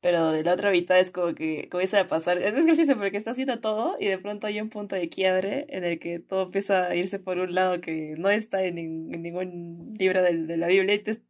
[0.00, 2.38] pero de la otra mitad es como que comienza a pasar.
[2.42, 5.84] Es gracioso porque estás viendo todo y de pronto hay un punto de quiebre en
[5.84, 9.22] el que todo empieza a irse por un lado que no está en, nin- en
[9.22, 11.22] ningún libro de, la Biblia y, te-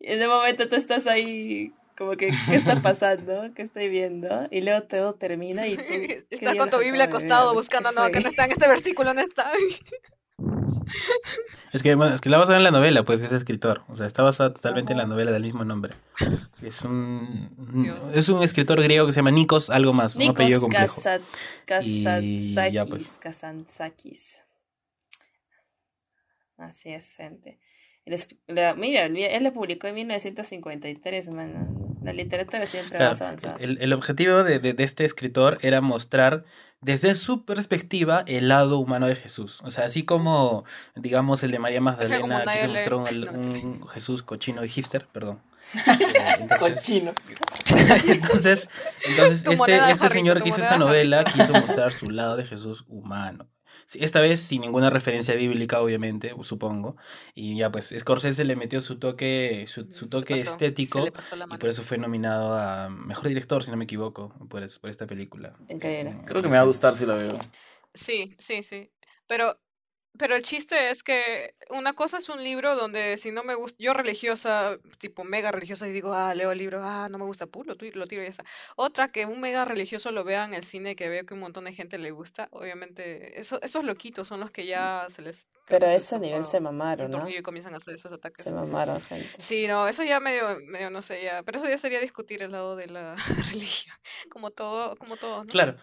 [0.00, 3.52] en el momento tú estás ahí como que, ¿qué está pasando?
[3.54, 4.46] ¿Qué estoy viendo?
[4.52, 5.82] Y luego todo termina y tú...
[5.88, 9.12] ¿qué Estás con tu Biblia acostado ¿Qué buscando, no, que no está en este versículo,
[9.12, 9.50] no está.
[11.72, 13.82] Es que, bueno, es que la basada en la novela, pues es escritor.
[13.88, 15.92] O sea, está basada totalmente en la novela del mismo nombre.
[16.62, 20.94] Es un, es un escritor griego que se llama Nikos, algo más, un apellido Nikos
[20.94, 21.02] complejo.
[21.66, 23.18] Kazat- Y ya, Kazantzakis, pues.
[23.18, 24.42] Kazantzakis.
[26.56, 27.58] Así es, gente.
[28.46, 31.87] La- mira, él lo publicó en 1953, mano.
[32.02, 33.56] La literatura siempre Claro, más avanzada.
[33.58, 36.44] el, el objetivo de, de- de este escritor era mostrar
[36.80, 39.60] desde su perspectiva el lado humano de Jesús.
[39.64, 44.64] O sea, así como, digamos, el de María Magdalena, quiso lee- mostrar un, Jesús cochino
[44.64, 45.40] y hipster, perdón.
[46.40, 47.12] Entonces, Cochino.
[48.06, 48.68] entonces,
[49.46, 53.46] este, este señor que hizo esta novela quiso mostrar su lado de Jesús humano.
[53.94, 56.96] Esta vez sin ninguna referencia bíblica, obviamente, supongo.
[57.34, 61.12] Y ya pues Scorsese le metió su toque, su, su toque pasó, se estético le
[61.12, 64.66] pasó la y por eso fue nominado a Mejor Director, si no me equivoco, por,
[64.80, 65.54] por esta película.
[65.68, 66.16] Increíble.
[66.26, 67.38] Creo que me va a gustar si la veo.
[67.94, 68.90] Sí, sí, sí.
[69.26, 69.58] Pero,
[70.18, 73.76] pero el chiste es que una cosa es un libro donde si no me gusta,
[73.80, 77.46] yo religiosa, tipo mega religiosa, y digo, ah, leo el libro, ah, no me gusta,
[77.46, 78.44] pu, lo, tu- lo tiro y ya está.
[78.76, 81.64] Otra, que un mega religioso lo vea en el cine, que veo que un montón
[81.64, 85.46] de gente le gusta, obviamente, eso, esos loquitos son los que ya se les...
[85.66, 87.28] Pero a ese nivel se mamaron, ¿no?
[87.28, 88.44] y comienzan a hacer esos ataques.
[88.44, 89.28] Se mamaron, gente.
[89.38, 92.52] Sí, no, eso ya medio, medio, no sé, ya, pero eso ya sería discutir el
[92.52, 93.14] lado de la
[93.52, 93.94] religión,
[94.30, 95.50] como todo, como todo, ¿no?
[95.50, 95.76] Claro.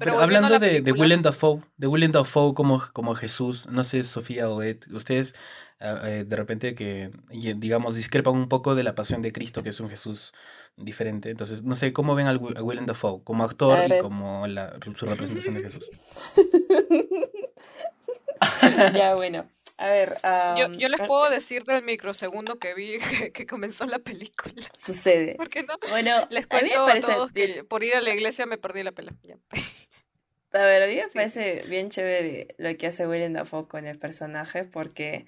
[0.00, 0.92] Pero a hablando la de, de.
[0.92, 5.34] Willem Dafoe, de Willem Dafoe como, como Jesús, no sé, Sofía o Ed, ustedes
[5.78, 9.68] ah, eh, de repente que, digamos, discrepan un poco de la pasión de Cristo, que
[9.68, 10.32] es un Jesús
[10.76, 11.30] diferente.
[11.30, 14.46] Entonces, no sé, ¿cómo ven al Wi- a Willem Dafoe como actor A y como
[14.46, 15.88] la, su representación de Jesús?
[18.94, 19.48] ya, bueno.
[19.76, 20.18] A ver,
[20.58, 22.98] Yo, am, yo les puedo decir del microsegundo que vi que,
[23.32, 24.52] que comenzó la película.
[24.78, 25.34] Sucede.
[25.38, 25.72] ¿Por qué no?
[25.88, 28.44] Bueno, Les a mí me cuento a, todos que bien- por ir a la iglesia
[28.44, 29.14] me perdí la pela.
[29.22, 29.36] Ya.
[30.52, 33.98] A ver, a mí me parece bien chévere lo que hace Willem Dafoe con el
[33.98, 35.26] personaje porque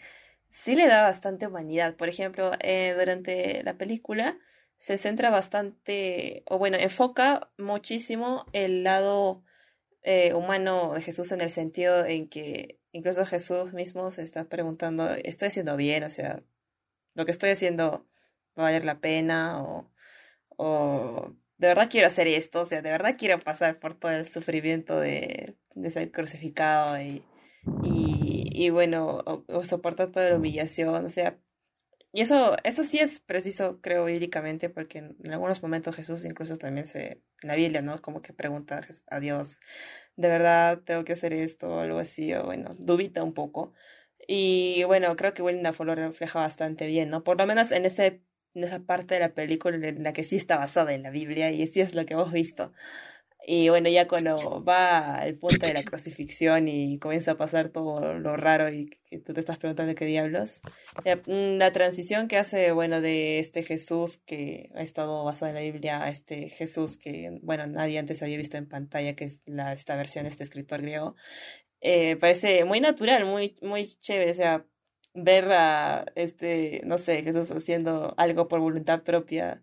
[0.49, 1.97] sí le da bastante humanidad.
[1.97, 4.39] Por ejemplo, eh, durante la película
[4.77, 9.45] se centra bastante, o bueno, enfoca muchísimo el lado
[10.03, 15.11] eh, humano de Jesús en el sentido en que incluso Jesús mismo se está preguntando,
[15.15, 16.05] ¿estoy haciendo bien?
[16.05, 16.43] O sea,
[17.15, 18.09] ¿lo que estoy haciendo
[18.59, 19.63] va a valer la pena?
[19.63, 19.93] O,
[20.57, 24.25] o de verdad quiero hacer esto, o sea, de verdad quiero pasar por todo el
[24.25, 27.25] sufrimiento de, de ser crucificado y,
[27.85, 31.39] y, y bueno, o, soportar toda la humillación, o sea,
[32.13, 36.85] y eso, eso sí es preciso, creo, bíblicamente, porque en, algunos momentos Jesús incluso también
[36.87, 38.03] se, en la Biblia, ¿no?
[38.03, 39.59] Como que pregunta a Dios,
[40.17, 42.35] ¿de verdad tengo que hacer esto o algo así?
[42.35, 43.73] O bueno, dubita un poco.
[44.27, 47.25] Y bueno, creo que Willem Dafoe lo refleja bastante bien, ¿no?
[47.25, 48.23] Por lo menos en ese,
[48.55, 51.51] en esa parte de la película en la que sí está basada en la Biblia
[51.51, 52.73] y sí es lo que hemos visto.
[53.45, 58.15] Y bueno, ya cuando va al punto de la crucifixión y comienza a pasar todo
[58.15, 60.61] lo raro y que tú te estás preguntando qué diablos,
[61.05, 65.57] ya, mm, la transición que hace, bueno, de este Jesús que ha estado basado en
[65.57, 69.43] la Biblia a este Jesús que, bueno, nadie antes había visto en pantalla, que es
[69.73, 71.17] esta versión de este escritor griego,
[71.81, 74.67] eh, parece muy natural, muy, muy chévere, o sea,
[75.15, 79.63] ver a este, no sé, Jesús haciendo algo por voluntad propia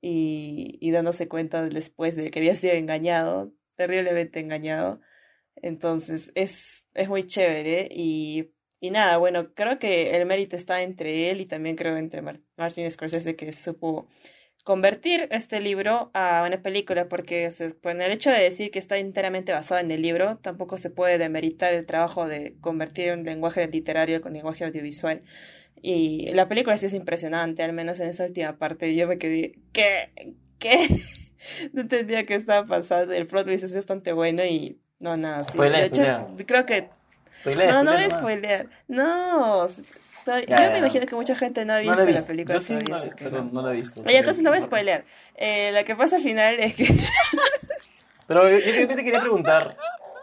[0.00, 5.00] y, y dándose cuenta después de que había sido engañado, terriblemente engañado.
[5.56, 11.30] Entonces es, es muy chévere y, y nada, bueno, creo que el mérito está entre
[11.30, 14.08] él y también creo entre Mar- Martin Scorsese que supo
[14.64, 17.50] convertir este libro a una película porque
[17.82, 21.18] con el hecho de decir que está enteramente basado en el libro tampoco se puede
[21.18, 25.22] demeritar el trabajo de convertir un lenguaje literario con lenguaje audiovisual
[25.82, 29.54] y la película sí es impresionante al menos en esa última parte yo me quedé
[29.72, 30.12] ¿qué?
[30.58, 30.76] ¿qué?
[31.72, 35.58] no entendía qué estaba pasando el plot twist es bastante bueno y no nada sí
[35.58, 36.90] de hecho creo que
[37.40, 39.68] Spoilea, no no voy a spoilear no
[40.24, 42.06] so- Ya, yo ya, me imagino que mucha gente no ha No visto la he
[42.06, 42.26] la visto.
[42.26, 43.50] película Yo sí, no, que pero no.
[43.52, 44.02] no la he visto.
[44.06, 45.04] Oye, entonces no voy a spoilear.
[45.36, 46.86] Eh, lo que pasa al final es que
[48.26, 49.76] Pero yo, yo te quería preguntar,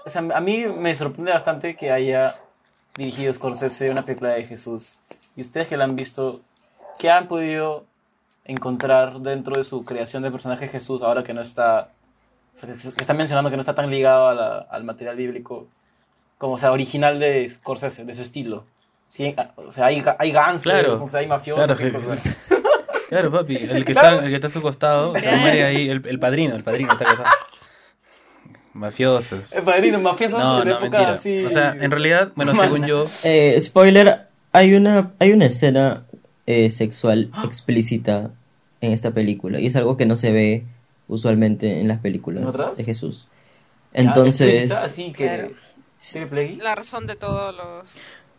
[0.05, 2.35] o sea, a mí me sorprende bastante que haya
[2.95, 4.95] dirigido Scorsese una película de Jesús.
[5.35, 6.41] Y ustedes que la han visto,
[6.97, 7.85] ¿qué han podido
[8.45, 11.89] encontrar dentro de su creación del personaje Jesús ahora que no está,
[12.55, 14.83] o sea, que se- que están mencionando que no está tan ligado a la- al
[14.85, 15.67] material bíblico
[16.37, 18.65] como, o sea, original de Scorsese, de su estilo?
[19.09, 21.65] Sí, o sea, hay, hay gangsters, Claro, o sea, hay mafiosos.
[23.09, 24.15] claro, que- papi, el que, Claro.
[24.15, 26.63] está, el que está a su costado, o sea, muere ahí, el, el padrino, el
[26.63, 27.25] padrino está acá.
[28.73, 29.53] Mafiosos.
[29.53, 31.11] El padrino, mafiosos No, no, época mentira.
[31.11, 31.45] así.
[31.45, 36.03] O sea, en realidad, bueno, según yo, Eh, spoiler, hay una, hay una escena
[36.45, 38.31] eh, sexual explícita
[38.81, 39.59] en esta película.
[39.59, 40.63] Y es algo que no se ve
[41.07, 43.27] usualmente en las películas de Jesús.
[43.93, 46.57] Entonces, así que Claro.
[46.61, 47.89] La razón de todos los...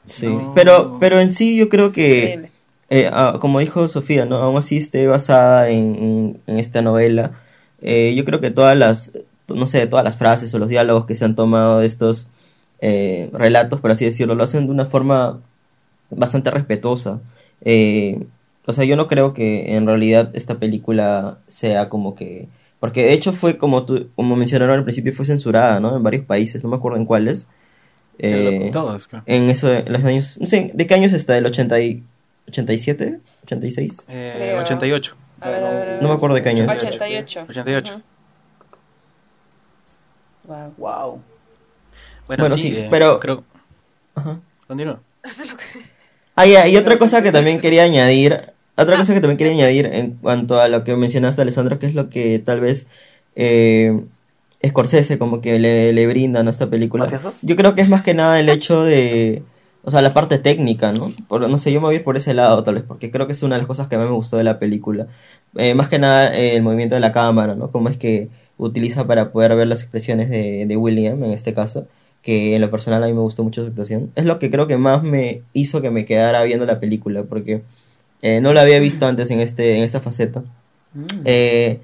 [0.08, 0.26] sí.
[0.26, 0.50] No.
[0.54, 2.50] Pero, pero en sí yo creo que,
[2.90, 4.36] eh, ah, como dijo Sofía, ¿no?
[4.36, 7.32] Aún así esté basada en, en- en esta novela.
[7.80, 9.12] eh, yo creo que todas las,
[9.48, 12.28] no sé, todas las frases o los diálogos que se han tomado de estos
[12.80, 15.40] eh, relatos, por así decirlo, lo hacen de una forma
[16.10, 17.20] bastante respetuosa.
[17.62, 18.24] Eh,
[18.66, 22.48] o sea, yo no creo que en realidad esta película sea como que...
[22.80, 25.96] Porque de hecho fue como tú, como mencionaron al principio, fue censurada, ¿no?
[25.96, 27.48] En varios países, no me acuerdo en cuáles.
[28.18, 28.70] Eh,
[29.26, 30.38] en eso, en los años...
[30.40, 31.36] No sé, ¿de qué años está?
[31.38, 32.02] ¿El 80 y,
[32.48, 33.20] 87?
[33.46, 34.02] ¿86?
[34.08, 34.60] Eh, Creo.
[34.60, 35.16] 88.
[35.40, 36.02] A ver, a ver, a ver.
[36.02, 36.70] No me acuerdo de qué año es.
[36.84, 37.46] 88.
[37.48, 38.02] 88.
[40.44, 40.74] Wow.
[40.76, 41.22] Wow.
[42.26, 43.44] Bueno, Bueno, sí, sí, eh, pero- creo...
[44.14, 44.40] Ajá.
[44.66, 45.00] Continúa.
[46.40, 49.86] Ah, ya, y otra cosa que también quería añadir, otra cosa que también quería añadir
[49.86, 52.86] en cuanto a lo que mencionaste, Alessandro, que es lo que tal vez
[53.34, 54.04] eh,
[54.66, 57.04] Scorsese como que le, le brinda a esta película.
[57.04, 57.40] ¿Mafiosos?
[57.42, 59.42] Yo creo que es más que nada el hecho de,
[59.84, 61.12] o sea, la parte técnica, ¿no?
[61.28, 63.26] Por- no sé, yo me voy a ir por ese lado tal vez, porque creo
[63.26, 65.06] que es una de las cosas que a mí me gustó de la película.
[65.56, 67.70] Eh, más que nada eh, el movimiento de la cámara, ¿no?
[67.70, 71.86] Cómo es que utiliza para poder ver las expresiones de, de William en este caso
[72.22, 74.10] que en lo personal a mí me gustó mucho su actuación.
[74.16, 77.62] Es lo que creo que más me hizo que me quedara viendo la película, porque
[78.22, 80.42] eh, no la había visto antes en este en esta faceta.
[80.92, 81.04] Mm.
[81.24, 81.78] Eh,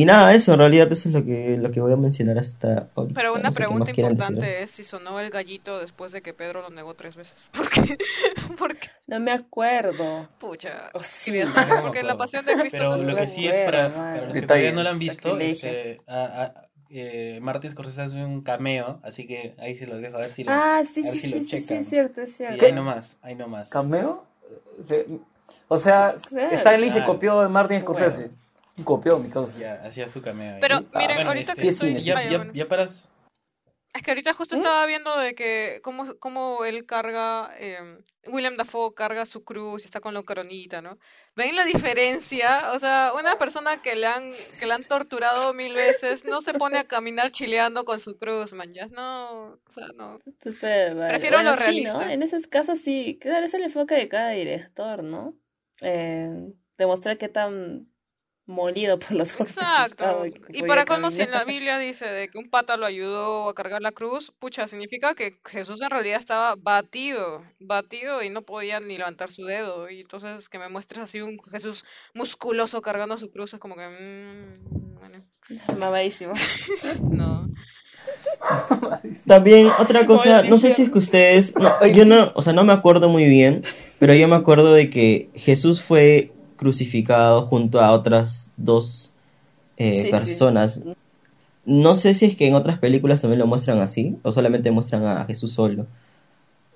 [0.00, 2.88] y nada, eso en realidad eso es lo que lo que voy a mencionar hasta
[2.94, 3.18] ahorita.
[3.18, 4.62] Pero una No sé qué pregunta importante decir.
[4.64, 7.48] es si sonó el gallito después de que Pedro lo negó tres veces.
[7.56, 7.96] ¿Por qué?
[8.58, 10.28] Porque, No me acuerdo.
[10.38, 11.30] pucha, Oh, sí.
[11.30, 13.88] evidentemente, porque en la pasión de Cristo Pero no lo se que sí es para,
[13.88, 15.70] Bueno, para los que todavía no lo han visto, Sacrilegio.
[15.70, 20.18] este, a, a- eh, Martin Scorsese hace un cameo, así que ahí se los dejo
[20.18, 22.36] a ver si lo, Ah, sí, sí, si sí, sí, sí, es cierto, es Sí,
[22.44, 22.64] cierto.
[22.64, 23.70] ahí nomás, ahí nomás.
[23.70, 24.24] ¿Cameo?
[24.86, 25.18] De-
[25.68, 26.54] O sea, Claro.
[26.54, 27.12] Stanley se Claro.
[27.14, 28.30] copió de Martin Scorsese.
[28.76, 29.58] Un copió, mi causa.
[29.58, 30.54] Ya, hacía su cameo.
[30.54, 30.60] ahí.
[30.60, 31.94] Pero Ah, miren, bueno, ahorita este, que estoy...
[31.94, 32.52] sí, ya, Ay, ya, bueno.
[32.52, 33.10] ya paras.
[33.94, 37.78] Es que ahorita justo estaba viendo de que cómo, cómo él carga, eh,
[38.26, 40.98] William Dafoe carga su cruz y está con la coronita, ¿no?
[41.34, 42.72] ¿Ven la diferencia?
[42.74, 46.52] O sea, una persona que le han, que le han torturado mil veces no se
[46.52, 50.18] pone a caminar chileando con su cruz, man, ya no, o sea, no.
[50.42, 51.08] Súper vale.
[51.12, 51.64] Prefiero lo sí, ¿no?
[51.64, 52.12] realista.
[52.12, 55.34] En esos casos sí, claro, es el enfoque de cada director, ¿no?
[55.80, 57.88] Eh, demostrar qué tan
[58.46, 60.24] molido por los golpes Exacto.
[60.48, 61.44] Y para colmo, si en la.
[61.44, 65.38] Biblia dice de que un pata lo ayudó a cargar la cruz, pucha, significa que
[65.44, 69.88] Jesús en realidad estaba batido, batido y no podía ni levantar su dedo.
[69.88, 73.88] Y entonces que me muestres así un Jesús musculoso cargando su cruz es como que...
[73.88, 75.24] mm, bueno,
[75.78, 76.32] Mamadísimo.
[77.10, 77.48] no.
[79.26, 82.64] También otra cosa, no sé si es que ustedes, no, yo no, o sea, no
[82.64, 83.62] me acuerdo muy bien,
[83.98, 89.12] pero yo me acuerdo de que Jesús fue crucificado junto a otras dos
[89.76, 90.10] eh, Sí, sí.
[90.10, 90.82] personas.
[91.64, 95.04] No sé si es que en otras películas también lo muestran así, o solamente muestran
[95.04, 95.86] a Jesús solo.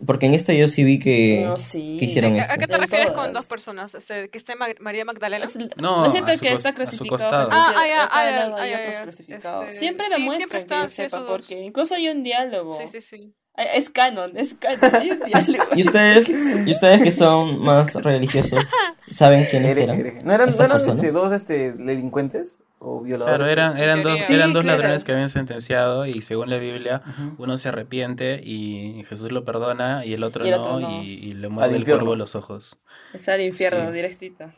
[0.06, 1.96] Porque en esta yo sí vi que, No, sí.
[2.00, 2.54] que hicieron ¿A, esto.
[2.54, 3.94] a qué te refieres con dos personas?
[3.94, 5.46] Este, ¿Que esté Ma- María Magdalena?
[5.76, 8.72] No, no es cierto a su que está a su crucificado Ah, ah, ah, hay
[8.74, 9.02] otros ya.
[9.02, 9.62] crucificados.
[9.68, 12.78] Este, siempre sí, lo siempre muestran, que yo sepa, porque incluso hay un diálogo.
[12.80, 13.32] Sí, sí, sí.
[13.74, 15.02] Es canon, es canon.
[15.76, 16.28] Y ustedes,
[16.66, 18.66] y ustedes que son más religiosos,
[19.10, 19.98] ¿saben quiénes eran?
[20.24, 23.36] ¿No eran, no eran este, dos este, delincuentes o violadores?
[23.36, 24.78] Claro, eran, eran dos, eran dos claro.
[24.78, 27.02] ladrones que habían sentenciado y según la Biblia
[27.38, 31.02] uno se arrepiente y Jesús lo perdona y el otro, Y el no, otro no.
[31.02, 32.78] Y, y le muerde el cuervo los ojos.
[33.12, 33.92] Es al infierno, Sí.
[33.94, 34.50] directito.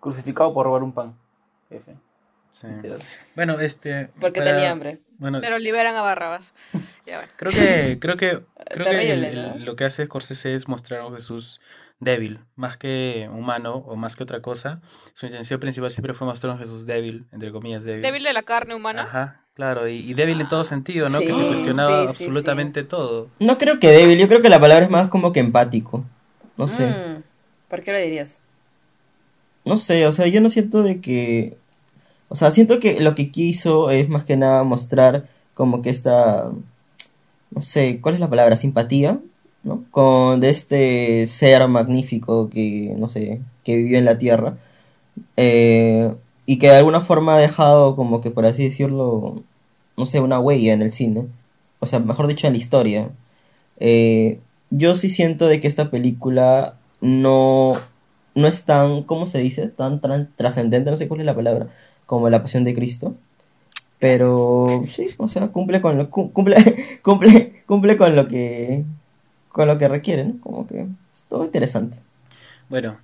[0.00, 1.14] Crucificado por robar un pan.
[1.70, 1.92] F.
[2.50, 2.66] Sí.
[2.66, 2.98] Literal.
[3.36, 4.98] Bueno, este Porque para- tenía hambre.
[5.20, 6.52] Bueno, Pero liberan a Barrabás.
[7.06, 7.32] Ya bueno.
[7.36, 8.28] creo que creo que
[8.70, 9.64] creo que el- Terrible, el- ¿no?
[9.64, 11.60] lo que hace Scorsese es mostrar a un Jesús
[11.98, 14.80] débil, más que humano o más que otra cosa.
[15.14, 18.02] Su intención principal siempre fue mostrar a un Jesús débil, entre comillas débil.
[18.02, 19.02] Débil de la carne humana.
[19.02, 21.20] Ajá, claro, y, y débil en todo sentido, ¿no?
[21.20, 23.28] que se cuestionaba sí, sí, absolutamente todo.
[23.38, 26.04] No creo que débil, yo creo que la palabra es más como que empático.
[26.56, 26.86] No sé.
[26.86, 27.22] Mm,
[27.68, 28.40] ¿Por qué lo dirías?
[29.64, 31.58] No sé, o sea, yo no siento de que...
[32.30, 36.50] O sea, siento que lo que quiso es más que nada mostrar como que esta...
[37.50, 38.56] No sé, ¿cuál es la palabra?
[38.56, 39.20] Simpatía,
[39.64, 39.84] ¿no?
[39.90, 44.56] Con de este ser magnífico que, no sé, que vivió en la Tierra.
[45.36, 46.14] Eh,
[46.46, 49.42] y que de alguna forma ha dejado como que, por así decirlo,
[49.96, 51.26] no sé, una huella en el cine.
[51.80, 53.10] O sea, mejor dicho, en la historia.
[53.78, 54.40] Eh,
[54.70, 57.72] yo sí siento de que esta película no,
[58.34, 59.68] no es tan, ¿cómo se dice?
[59.68, 61.68] Tan tran- trascendente, no sé cuál es la palabra,
[62.10, 63.14] como la Pasión de Cristo.
[64.00, 66.56] Pero sí, o sea, cumple con lo, cu- cumple,
[67.04, 68.82] cumple, cumple con lo que,
[69.48, 70.40] con lo que requiere, ¿no?
[70.40, 71.98] Como que es todo interesante.
[72.68, 72.96] Bueno,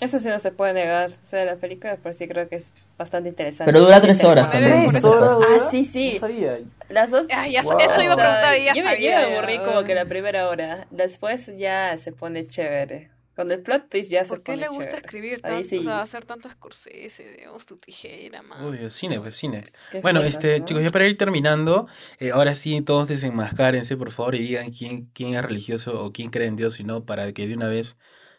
[0.00, 1.10] Eso sí no se puede negar.
[1.10, 3.70] O sea, la película por sí creo que es bastante interesante.
[3.70, 4.88] Pero dura Es tres horas también.
[4.88, 5.36] ¿Tres horas?
[5.50, 6.12] Ah, sí, sí.
[6.14, 6.58] No sabía.
[6.88, 7.26] Las dos.
[7.34, 7.76] Ah, ya- Wow.
[7.80, 9.20] Eso iba a preguntar y ya yo, me- sabía.
[9.22, 10.86] yo me aburrí como que la primera hora.
[10.90, 13.10] Después ya se pone chévere.
[13.36, 14.98] Con el plot twist ya se ¿Por qué pone le gusta chévere.
[14.98, 15.68] escribir tanto?
[15.68, 15.78] sí.
[15.78, 18.64] O sea, hacer tanto Scorsese, digamos, tu tijera, man.
[18.64, 19.62] Obvio, cine, pues cine.
[20.02, 20.64] Bueno, cosas, este, ¿no?
[20.64, 21.86] chicos, ya para ir terminando,
[22.18, 26.30] eh, ahora sí todos desenmascárense, por favor, y digan quién, quién es religioso o quién
[26.30, 27.96] cree en Dios y no, para que de una vez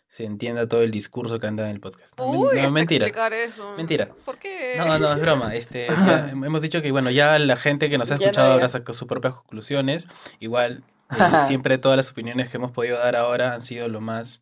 [0.09, 2.17] se entienda todo el discurso que anda en el podcast.
[2.17, 3.05] No, Uy, no, mentira.
[3.05, 3.75] explicar eso.
[3.77, 4.09] Mentira.
[4.25, 4.75] ¿Por qué?
[4.77, 5.53] No, no, es broma.
[5.53, 8.53] Este, ya hemos dicho que, bueno, ya la gente que nos ha no escuchado era.
[8.55, 10.07] habrá sacado sus propias conclusiones.
[10.39, 11.15] Igual, eh,
[11.47, 14.41] siempre todas las opiniones que hemos podido dar ahora han sido lo más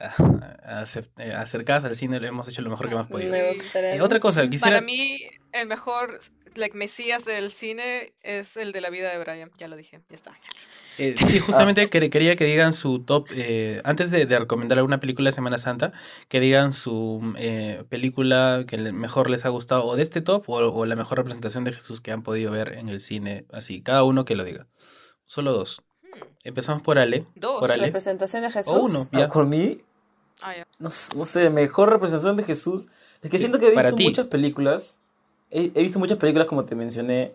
[0.64, 0.84] ah,
[1.18, 3.34] eh, acercadas al cine, lo hemos hecho lo mejor que hemos podido.
[3.34, 4.76] Eh, otra cosa, quisiera...
[4.76, 5.20] Para mí,
[5.52, 6.18] el mejor,
[6.54, 9.50] like, mesías del cine es el de la vida de Brian.
[9.58, 10.32] Ya lo dije, ya está.
[10.98, 15.00] Eh, sí, justamente quer- quería que digan su top, eh, antes de, de recomendar alguna
[15.00, 15.92] película de Semana Santa,
[16.28, 20.56] que digan su eh, película que mejor les ha gustado, o de este top, o,
[20.58, 24.02] o la mejor representación de Jesús que han podido ver en el cine, así, cada
[24.04, 24.66] uno que lo diga.
[25.26, 25.82] Solo dos.
[26.42, 27.26] Empezamos por Ale.
[27.34, 27.60] Dos.
[27.60, 27.84] Por Ale.
[27.86, 28.72] Representación de Jesús.
[28.74, 29.28] O uno, Ah, ya.
[29.28, 29.80] por mí,
[30.42, 30.66] Ah, ya.
[30.78, 32.88] no, no sé, mejor representación de Jesús.
[33.22, 34.04] Es que Sí, siento que he visto ti.
[34.04, 34.98] muchas películas.
[35.50, 37.32] He, he visto muchas películas, como te mencioné,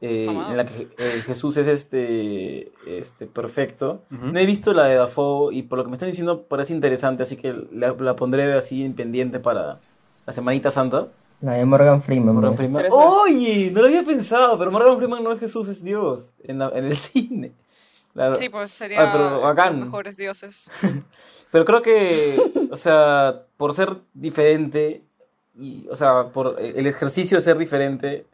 [0.00, 4.02] eh, en la que eh, Jesús es este, este perfecto.
[4.12, 4.26] Ujú.
[4.28, 7.24] No he visto la de Dafoe y por lo que me están diciendo parece interesante,
[7.24, 9.80] así que la, la pondré así en pendiente para
[10.26, 11.08] la Semanita Santa.
[11.40, 12.34] La de Morgan Freeman.
[12.34, 12.54] Morgan.
[12.56, 12.84] Freeman.
[12.90, 16.70] Oye, no lo había pensado, pero Morgan Freeman no es Jesús, es Dios en, la-
[16.70, 17.52] en el cine.
[18.18, 19.76] La- Sí, pues sería Ah, pero bacán.
[19.78, 20.68] los mejores dioses.
[21.50, 22.38] Pero creo que,
[22.70, 25.02] o sea, por ser diferente,
[25.56, 28.26] y, o sea, por el ejercicio de ser diferente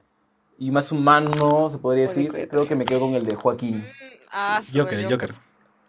[0.59, 2.49] y más humano, se podría decir, Bonito.
[2.51, 3.87] creo que me quedo con el de Joaquín.
[4.33, 5.33] Ah, su- Joker, el Joker.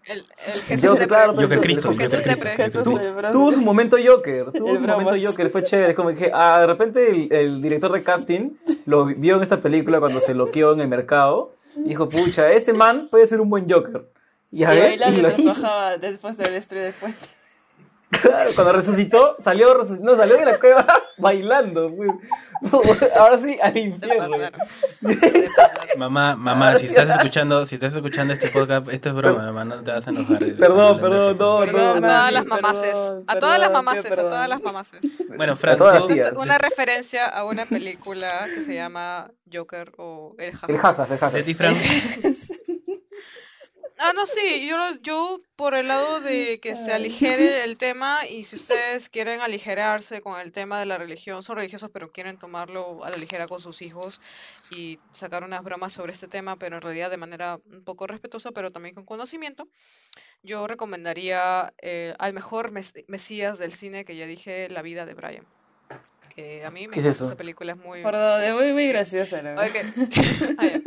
[0.05, 2.83] El, el Jesús Joker, de claro, Joker Cristo, Jesús Joker Cristo.
[2.83, 3.11] Jesús.
[3.31, 5.15] Tuvo su momento Joker, tuvo su momento.
[5.19, 5.89] Joker, fue chévere.
[5.89, 8.51] Es como que ah, de repente el, el director de casting
[8.85, 12.73] lo vio en esta película cuando se loqueó en el mercado y dijo, pucha, este
[12.73, 14.09] man puede ser un buen Joker.
[14.51, 15.67] Y, Y a ver, y lo hizo.
[15.99, 17.19] después del estrés del puente.
[18.09, 20.85] Claro, cuando resucitó, salió, resuc- no, salió de la cueva
[21.17, 21.91] bailando.
[23.17, 24.37] Ahora sí, al infierno.
[25.97, 29.83] Mamá, mamá, si estás escuchando, si estás escuchando este podcast, esto es broma, mamá, no
[29.83, 30.39] te vas a enojar.
[30.39, 31.81] Perdón, Hablando de perdón, Jesús.
[31.81, 34.49] no, A no, todas las perdón, A todas las perdón, mamaces, qué a todas perdón.
[34.49, 34.99] las mamaces.
[35.37, 35.77] Bueno, Fran,
[36.37, 40.69] una referencia a una película que se llama Joker o El Jajas.
[40.69, 41.45] El jajas, el jajas.
[43.97, 48.25] Ah, no, sí, yo, lo- yo por el lado de que se aligere el tema
[48.27, 52.37] y si ustedes quieren aligerarse con el tema de la religión, son religiosos pero quieren
[52.37, 54.19] tomarlo a la ligera con sus hijos
[54.69, 58.51] y sacar unas bromas sobre este tema, pero en realidad de manera un poco respetuosa,
[58.51, 59.69] pero también con conocimiento,
[60.43, 65.13] yo recomendaría eh, al mejor mes- mesías del cine que ya dije, La vida de
[65.15, 65.47] Brian.
[66.33, 68.01] Que a mí me ¿Qué es encanta esa película, es muy...
[68.01, 69.41] Perdón, es muy, muy graciosa.
[69.41, 69.67] la verdad.
[69.67, 70.55] Ok.
[70.57, 70.81] Ah, ya.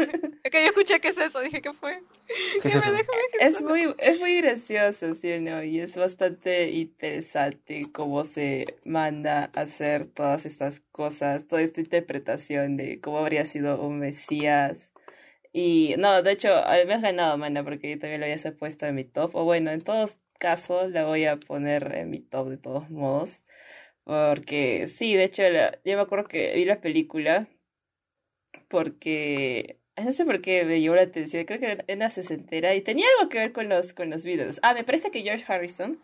[0.44, 2.00] Es que yo escuché que es eso, dije, ¿qué fue?
[2.62, 2.90] ¿Qué es ¿Qué eso?
[3.40, 5.62] Es muy, es muy gracioso, ¿sí no?
[5.62, 12.76] Y es bastante interesante cómo se manda a hacer todas estas cosas, toda esta interpretación
[12.76, 14.90] de cómo habría sido un Mesías.
[15.52, 18.86] Y no, de hecho, a- me has ganado, mana, porque yo también lo había puesto
[18.86, 19.34] en mi top.
[19.34, 23.42] O bueno, en todos casos la voy a poner en mi top de todos modos.
[24.08, 27.46] Porque sí, de hecho, la- yo me acuerdo que vi la película
[28.68, 32.80] porque no sé por qué me llamó la atención, creo que era una sesentera y
[32.80, 34.60] tenía algo que ver con los, con los Beatles.
[34.62, 35.98] Ah, me parece que George Harrison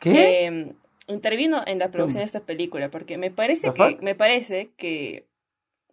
[0.00, 0.46] ¿Qué?
[0.48, 0.72] eh,
[1.06, 5.28] intervino en la producción de esta película, porque me parece ¿The que, me parece que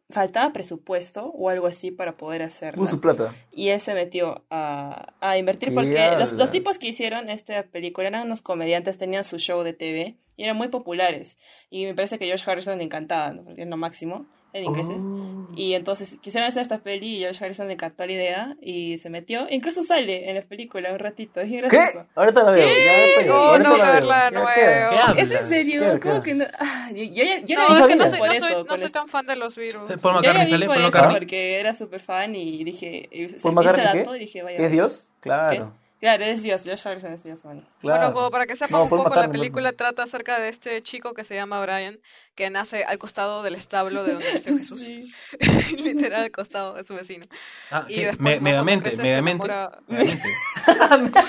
[0.09, 2.81] faltaba presupuesto o algo así para poder hacerlo.
[2.81, 3.31] Puso plata.
[3.51, 7.61] Y él se metió a, a invertir ¿Qué porque los, los tipos que hicieron esta
[7.67, 11.37] película eran unos comediantes, tenían su show de TV y eran muy populares.
[11.69, 13.43] Y me parece que George Harrison le encantaba, ¿no?
[13.43, 15.01] porque es lo máximo en ingleses.
[15.03, 15.47] Oh.
[15.55, 19.09] Y entonces quisieron hacer esta peli y George Harrison le encantó la idea y se
[19.09, 19.47] metió.
[19.49, 21.57] Incluso sale en la película un ratito, es ¿Qué?
[21.57, 22.05] gracioso.
[22.15, 22.67] Ahorita la veo.
[22.69, 23.93] Sí, ya me pegué, oh, ahorita veo.
[23.93, 24.49] verla de nuevo.
[24.53, 25.13] ¿qué?
[25.15, 25.21] ¿Qué?
[25.21, 25.99] ¿Es en serio?
[26.01, 26.45] ¿Cómo que no?
[26.59, 28.77] Ah, yo, yo, yo No, la es que no soy, por no eso, soy, no
[28.77, 29.87] soy tan fan de los virus.
[30.01, 33.29] Paul Yo la McCartney sale, por Paul eso, porque era súper fan y dije, y
[33.29, 34.17] se ¿Paul McCartney dato qué?
[34.17, 34.59] y dije, vaya.
[34.59, 34.71] ¿Es.
[34.71, 35.11] Dios?
[35.19, 35.73] Claro.
[36.03, 37.65] Claro, es Dios, George Harrison es Dios, man.
[37.79, 37.99] claro.
[37.99, 40.81] Bueno, como para que sepan No, un poco, la McCartney, película trata acerca de este
[40.81, 41.97] chico que se llama Brian,
[42.35, 44.81] que nace al costado del establo de donde nació Jesús.
[44.81, 45.13] Sí.
[45.81, 47.25] Literal al costado de su vecino.
[47.71, 49.45] Ah, Y después, Me- Megamente, crece, Megamente.
[49.47, 51.19] enamora- Megamente.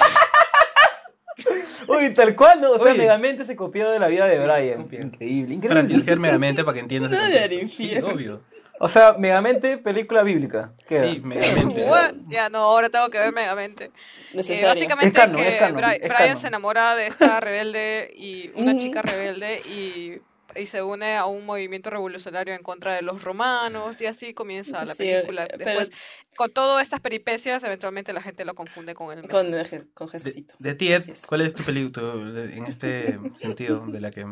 [1.86, 2.72] Uy, tal cual, ¿no?
[2.72, 2.98] O sea, Oye.
[3.02, 4.80] Megamente se copió de la vida de Sí, Brian.
[4.90, 6.04] Increíble, Fran, tienes que increíble.
[6.10, 8.08] ver Megamente para que entiendas el No, infierno.
[8.08, 8.40] obvio.
[8.80, 10.72] O sea, Megamente, película bíblica.
[10.88, 11.86] ¿Qué Sí, Megamente.
[12.28, 13.90] Ya no, ahora tengo que ver Megamente.
[14.32, 16.36] Eh, básicamente Es canon, que es canon, Bri- es Brian canon.
[16.38, 20.20] se enamora de esta rebelde y una chica rebelde y,
[20.60, 24.84] y se une a un movimiento revolucionario en contra de los romanos y así comienza
[24.84, 25.46] la Sí, película.
[25.48, 25.92] pero- Después,
[26.36, 29.54] con todas estas peripecias, eventualmente la gente lo confunde con el Con,
[29.94, 30.56] con Jesucito.
[30.58, 31.04] De ti, Ed.
[31.28, 32.14] ¿cuál es tu película
[32.52, 34.26] en este sentido de la que...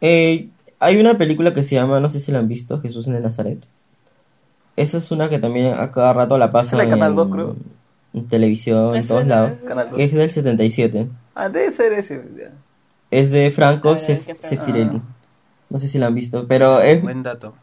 [0.00, 0.48] Eh,
[0.80, 3.66] hay una película que se llama, no sé si la han visto, Jesús de Nazaret.
[4.76, 7.56] Esa es una que también a cada rato la pasan de Canal en, 2, creo.
[8.14, 9.54] en televisión, en todos lados.
[9.54, 9.96] es- Canal 2.
[9.96, 11.08] Que es del 77.
[11.34, 12.22] Ah, debe ser ese.
[12.38, 12.52] ya.
[13.10, 15.02] Es de Franco Ah, Sef- Franco- Sefirelli.
[15.70, 17.54] No sé si la han visto, pero es, Buen dato.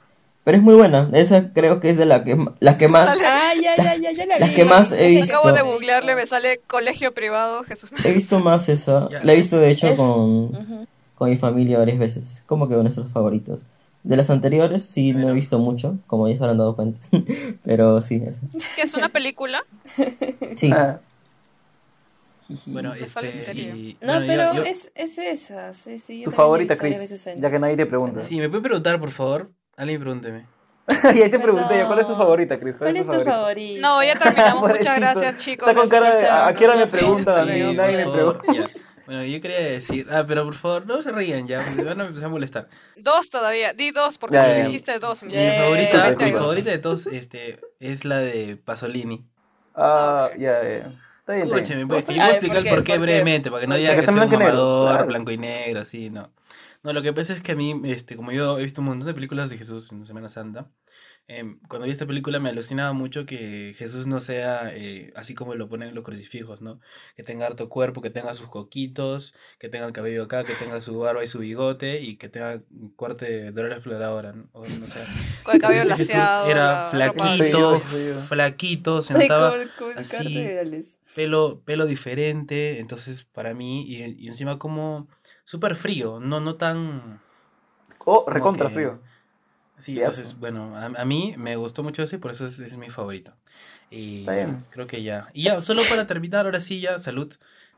[0.43, 1.09] pero es muy buena.
[1.13, 3.07] Esa creo que es de la que, la que más...
[3.07, 4.55] Ah, ya, ya, ya, ya la las vi.
[4.55, 5.37] que más he visto.
[5.37, 7.91] Acabo de googlearle, me sale colegio privado, Jesús.
[8.03, 9.07] He visto más esa.
[9.09, 9.23] Ya.
[9.23, 10.87] La he visto de hecho Es- con, Ujú.
[11.15, 12.43] Con mi familia varias veces.
[12.45, 13.65] Como que uno de nuestros favoritos.
[14.03, 16.99] De las anteriores sí no he visto mucho, como ya se habrán dado cuenta.
[17.63, 18.39] pero sí, esa.
[18.75, 19.63] que es una película.
[20.57, 20.71] Sí.
[20.71, 20.99] Ah.
[22.67, 23.31] Bueno, este...
[23.55, 25.73] y- No, bueno, yo- pero yo- Es, es esa.
[25.73, 27.25] Sí, sí, yo Tu favorita, Chris.
[27.37, 28.21] Ya que nadie te pregunta.
[28.21, 29.49] Sí, ¿me puede preguntar, por favor?
[29.77, 30.45] Alguien pregúnteme.
[31.15, 31.83] y ahí te pregunté.
[31.87, 32.75] ¿cuál es tu favorita, Chris?
[32.77, 33.31] ¿Cuál es tu favorita?
[33.31, 33.81] favorito?
[33.81, 34.69] No, ya terminamos.
[34.69, 35.67] Muchas gracias, chicos.
[35.67, 37.07] Está con cara de, ¿a qué hora me nos vemos.
[37.23, 37.59] preguntan a mí?
[37.59, 38.69] Sí, Nadie me pregunta.
[39.05, 40.07] Bueno, yo quería decir...
[40.09, 42.69] Ah, pero por favor, no se rían ya, me van a empezar a molestar.
[42.95, 43.73] Dos todavía.
[43.73, 44.63] Di dos, porque ya.
[44.65, 45.23] dijiste dos.
[45.23, 45.53] Mi Yeah.
[45.63, 49.25] favorita, mi favorita de todos este, es la de Pasolini.
[49.75, 51.01] Ah, ya, ya.
[51.19, 52.97] Está bien, está Escúcheme, pues, que yo voy a ¿por explicar por qué ¿Por qué?
[52.97, 55.07] brevemente, para que no Porque digan que soy un blanco y negro, mamador, claro.
[55.07, 56.31] blanco y negro, así, no.
[56.83, 59.07] No, lo que pasa es que a mí, este, como yo he visto un montón
[59.07, 60.67] de películas de Jesús en Semana Santa,
[61.27, 65.55] em, cuando vi esta película me alucinaba mucho que Jesús no sea eh, así como
[65.55, 66.79] lo ponen en los crucifijos, ¿no?
[67.15, 70.81] Que tenga harto cuerpo, que tenga sus coquitos, que tenga el cabello acá, que tenga
[70.81, 74.47] su barba y su bigote y que tenga un corte de Dora Exploradora, ¿no?
[74.53, 74.99] O, no sé.
[75.43, 76.49] Con el cabello Jesús laseado.
[76.49, 77.79] era flaquito,
[78.27, 80.47] flaquito, se Ay, notaba como- como el así,
[81.15, 85.07] pelo, pelo diferente, entonces para mí, y, y encima como
[85.43, 87.21] súper frío, no, no tan...
[88.05, 88.99] Oh, recontra que- frío.
[89.77, 92.77] Sí, entonces, bueno, a, a mí me gustó mucho eso y por eso es, es
[92.77, 93.33] mi favorito.
[93.89, 94.63] Y Está bien.
[94.71, 95.27] creo que ya.
[95.33, 97.33] Y ya, solo para terminar, ahora sí ya, salud.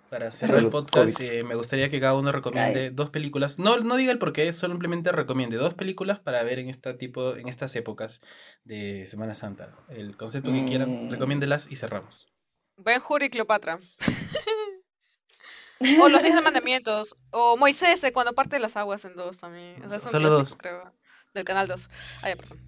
[0.09, 2.89] Para cerrar el podcast, eh, me gustaría que cada uno recomiende Cae.
[2.91, 3.59] dos películas.
[3.59, 7.35] No, no diga el por qué, simplemente recomiende dos películas para ver en esta tipo,
[7.35, 8.21] en estas épocas
[8.63, 9.75] de Semana Santa.
[9.89, 11.11] El concepto que quieran, Mm.
[11.11, 12.29] recomiéndelas y cerramos.
[12.77, 13.79] Ben Hur y Cleopatra.
[16.01, 17.15] o los diez mandamientos.
[17.31, 19.83] O Moisés eh, cuando parte las aguas en dos también.
[19.83, 20.55] O sea, Solo clásico, dos.
[20.55, 20.93] creo.
[21.37, 21.89] Del canal 2.
[22.21, 22.59] Ah, ya, perdón.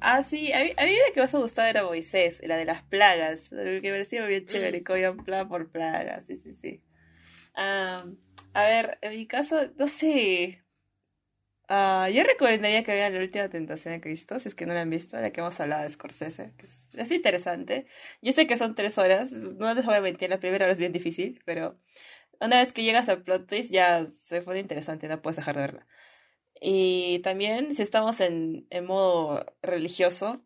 [0.00, 2.64] Ah, sí, a mí, a mí la que más me gustaba era Moisés, la de
[2.64, 6.82] las plagas, que me parecía bien chévere, que habían plaga por plaga, sí, sí, sí.
[7.54, 8.04] Ah,
[8.54, 10.64] a ver, en mi caso, no sé.
[11.68, 14.80] Ah, yo recomendaría que vean La Última Tentación de Cristo, si es que no la
[14.80, 17.86] han visto, la que hemos hablado de Scorsese, que es, es interesante.
[18.20, 20.80] Yo sé que son tres horas, no les voy a mentir, la primera hora es
[20.80, 21.78] bien difícil, pero
[22.40, 25.60] una vez que llegas al plot twist ya se pone interesante, no puedes dejar de
[25.62, 25.86] verla.
[26.64, 30.40] Y también, si estamos en, en modo religioso,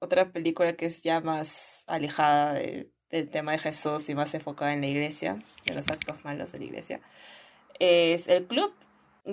[0.00, 4.72] otra película que es ya más alejada de- del tema de Jesús y más enfocada
[4.74, 7.00] en la iglesia, de los actos malos de la iglesia,
[7.78, 8.74] es El Club,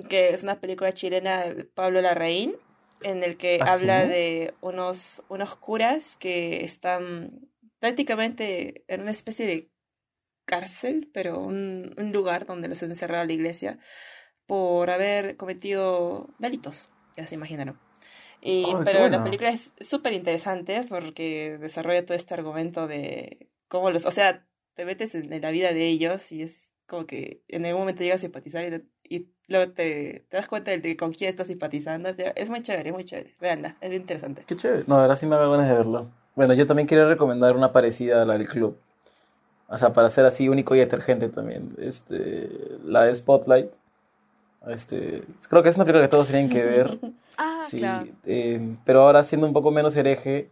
[0.10, 2.56] que es una película chilena de Pablo Larraín,
[3.03, 4.10] en el que ¿Ah, habla sí?
[4.10, 7.49] de unos, unos curas que están
[7.80, 9.70] prácticamente en una especie de
[10.45, 13.80] cárcel, pero un, un lugar donde los encerraba la iglesia
[14.50, 17.80] por haber cometido delitos, ya se imaginaron.
[18.42, 19.24] Y, Oh, pero la bueno.
[19.24, 24.46] película es súper interesante porque desarrolla todo este argumento de cómo los, o sea,
[24.76, 28.04] te metes en, en la vida de ellos y es como que en algún momento
[28.04, 32.10] llegas a simpatizar y, y luego te, te das cuenta de con quién estás simpatizando.
[32.36, 33.36] Es muy chévere, es muy chévere.
[33.40, 34.46] Veanla, es interesante.
[34.46, 34.84] Qué chévere.
[34.88, 36.10] No, ahora sí me da ganas de verlo.
[36.36, 38.78] Bueno, yo también quiero recomendar una parecida a la del club.
[39.68, 41.76] O sea, para ser así único y detergente también.
[41.80, 42.50] Este,
[42.86, 43.72] la de Spotlight.
[44.68, 46.99] Este, creo que es una película que todos tienen que ver.
[47.41, 48.07] Ah, Sí, claro.
[48.26, 50.49] eh, pero ahora siendo un poco menos hereje,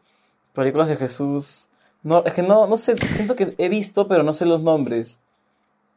[0.53, 1.67] películas de Jesús.
[2.01, 5.19] No, es que no, no sé, siento que he visto, pero no sé los nombres.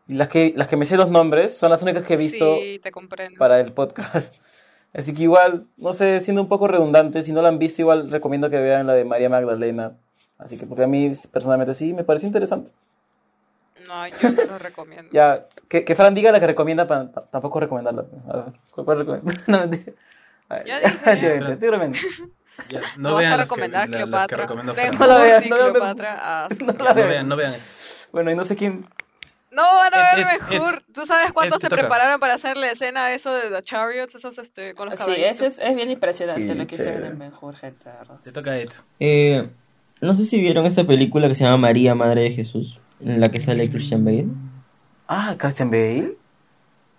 [0.09, 2.57] Y las que, las que me sé los nombres son las únicas que he visto
[2.57, 3.39] Sí, te comprendo.
[3.39, 4.43] para el podcast.
[4.93, 8.11] Así que igual, no sé, siendo un poco redundante, si no la han visto, igual
[8.11, 9.93] recomiendo que vean la de María Magdalena.
[10.39, 12.73] Así que, porque a mí personalmente sí, me pareció interesante.
[13.91, 15.11] No, yo no lo recomiendo.
[15.13, 18.05] Ya, que, que Fran diga la que recomienda para tampoco recomendarla.
[18.29, 18.45] A ver,
[18.75, 19.33] ¿cuál, cuál recomienda?
[19.49, 19.93] No, mentira.
[20.49, 22.01] A Ya dije.
[22.69, 24.47] Ya, No, no, vas vean a las que- recomendar que Cleopatra.
[24.47, 24.67] Fran.
[24.67, 24.75] No
[25.07, 25.57] la y no.
[25.57, 26.49] Cleopatra.
[26.57, 27.09] Su- No la vean.
[27.09, 27.65] vean, no vean eso.
[28.13, 28.85] Bueno, y no sé quién.
[29.51, 30.83] No van a ver mejor.
[30.93, 34.15] ¿Tú sabes cuánto se prepararon para hacer la escena eso de The Chariots?
[34.15, 35.31] Esos este, con los Sí, caballitos.
[35.31, 37.91] ese es, es bien impresionante Sí, lo que hicieron en Ben-Hur, gente.
[38.23, 38.69] Te toca Ed.
[39.01, 39.49] Eh,
[40.01, 43.31] no sé si vieron esta película que se llama María, Madre de Jesús, en la
[43.31, 44.29] que sale Christian Bale.
[45.09, 46.17] Ah, Christian Bale.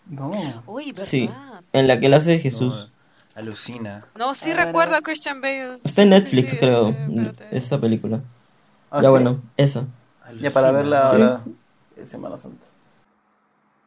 [0.07, 0.31] No.
[0.65, 1.05] Uy, ¿verdad?
[1.05, 1.29] Sí,
[1.73, 2.91] en la que él hace de Jesús.
[3.35, 4.05] Alucina.
[4.17, 5.01] No, sí A ver, recuerdo a.
[5.01, 5.79] Christian Bale.
[5.83, 8.19] Está en Sí, sí, Netflix, sí, creo, este, esta película.
[8.89, 9.09] Ah, ya sí.
[9.11, 9.85] bueno, esa.
[10.39, 11.15] Ya para verla Sí.
[11.15, 11.41] ahora.
[11.95, 12.65] Es Semana Santa.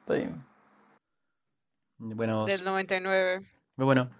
[0.00, 0.42] Está bien.
[1.98, 3.46] Bueno, Del 99.
[3.76, 4.10] muy bueno.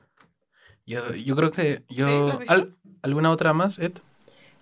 [0.87, 2.07] Yo, yo creo que yo...
[2.41, 2.45] Sí.
[2.49, 3.93] ¿al- ¿Alguna otra más, Ed?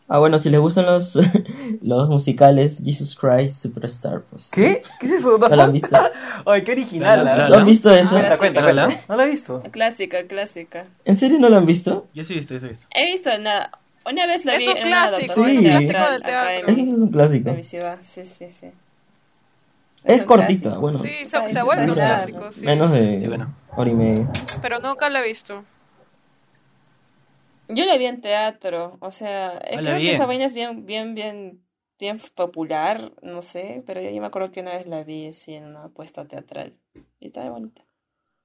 [0.09, 1.19] Ah, bueno, si les gustan los,
[1.81, 4.51] los musicales, Jesus Christ Superstar, pues.
[4.53, 4.83] ¿Qué?
[5.01, 5.39] ¿Qué es eso?
[5.39, 5.89] ¿No lo han visto?
[6.47, 7.25] Ay, qué original.
[7.25, 7.49] La- la- ¿ah?
[7.49, 8.11] ¿No han visto eso?
[8.11, 9.05] Cuenta, cuenta, ¿La- cuenta.
[9.09, 9.63] No la he visto.
[9.71, 10.87] Clásica, clásica.
[11.05, 12.09] ¿En serio no lo han visto?
[12.15, 12.87] Yo sí he visto, yo sí he visto.
[12.95, 13.71] He visto una,
[14.11, 16.69] una vez la Es vi un en una clásico, adaptación es un clásico del teatro.
[16.69, 17.49] Es es un clásico.
[17.51, 17.99] en mi ciudad.
[18.03, 18.67] Sí, sí, sí.
[20.05, 20.81] Es cortita, clásico.
[20.81, 20.99] bueno.
[20.99, 22.65] Sí, Sí, se, se sí, ha vuelto un clásico, sí.
[22.67, 23.55] Menos de Sí, bueno.
[23.77, 24.29] hora y media.
[24.61, 25.63] Pero nunca la he visto.
[27.75, 30.15] Yo la vi en teatro, o sea, eh, Hola, creo que bien.
[30.15, 31.63] esa vaina es bien, bien, bien,
[31.99, 35.55] bien popular, no sé, pero yo, yo me acuerdo que una vez la vi así
[35.55, 36.75] en una puesta teatral
[37.21, 37.83] y estaba bonita.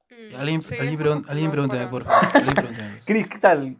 [0.10, 2.30] Mm, Alguien, sí, alguien, pregun- pregúntame, por favor.
[2.34, 3.00] Alguien pregúntame.
[3.06, 3.78] Cris, ¿qué tal?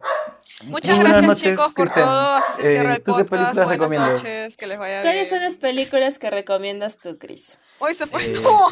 [0.64, 2.34] Muchas buenas gracias noches, chicos por todo.
[2.36, 3.54] Así se Eh, cierra el ¿tú qué podcast.
[3.54, 4.12] Buenas recomiendas?
[4.22, 5.42] noches, que les vaya ¿Cuáles son bien.
[5.48, 7.58] las películas que recomiendas tú, Cris?
[7.78, 8.24] Hoy se fue.
[8.26, 8.66] Eh, No.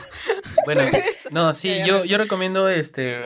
[0.64, 0.82] Bueno,
[1.30, 3.24] no, sí, yo recomiendo este.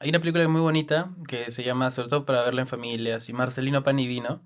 [0.00, 3.32] Hay una película muy bonita que se llama, sobre todo para verla en familias, y
[3.32, 4.42] Marcelino Pan y Vino.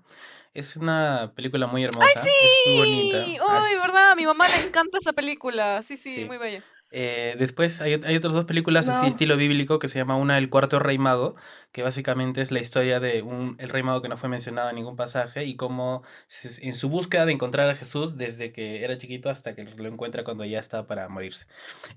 [0.53, 3.25] Es una película muy hermosa, es muy bonita.
[3.25, 5.81] Sí, As- Uy, verdad, a mi mamá le encanta esa película.
[5.81, 6.25] Sí, sí, Sí.
[6.25, 6.63] muy bella.
[6.93, 9.07] Eh, después hay, hay otras dos películas así No.
[9.07, 11.35] estilo bíblico que se llama una El cuarto rey mago,
[11.71, 14.75] que básicamente es la historia de un el rey mago que no fue mencionado en
[14.75, 16.03] ningún pasaje y cómo
[16.61, 20.25] en su búsqueda de encontrar a Jesús desde que era chiquito hasta que lo encuentra
[20.25, 21.45] cuando ya está para morirse.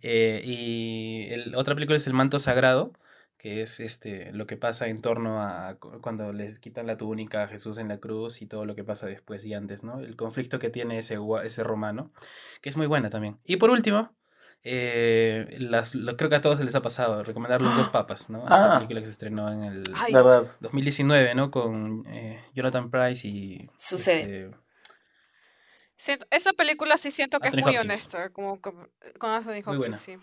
[0.02, 2.92] Eh, y el, otra película es El manto sagrado,
[3.44, 7.42] que es este lo que pasa en torno a cu- cuando les quitan la túnica
[7.42, 10.00] a Jesús en la cruz y todo lo que pasa después y antes, ¿no?
[10.00, 12.10] El conflicto que tiene ese, ese romano,
[12.62, 13.36] que es muy buena también.
[13.44, 14.14] Y por último,
[14.62, 18.30] eh, las, lo- creo que a todos se les ha pasado recomendar Los dos papas,
[18.30, 18.38] ¿no?
[18.44, 18.78] Esta Ah.
[18.78, 20.46] película que se estrenó en el Ay, ¿Verdad?
[20.60, 21.50] 2019, ¿no?
[21.50, 24.20] Con eh, Jonathan Price y Sucede.
[24.22, 24.56] este,
[25.96, 27.92] siento- esa película sí siento que Anthony es muy Hopkins.
[27.92, 28.90] honesta, como con
[29.20, 29.96] Anthony Hopkins, buena.
[29.96, 30.16] sí.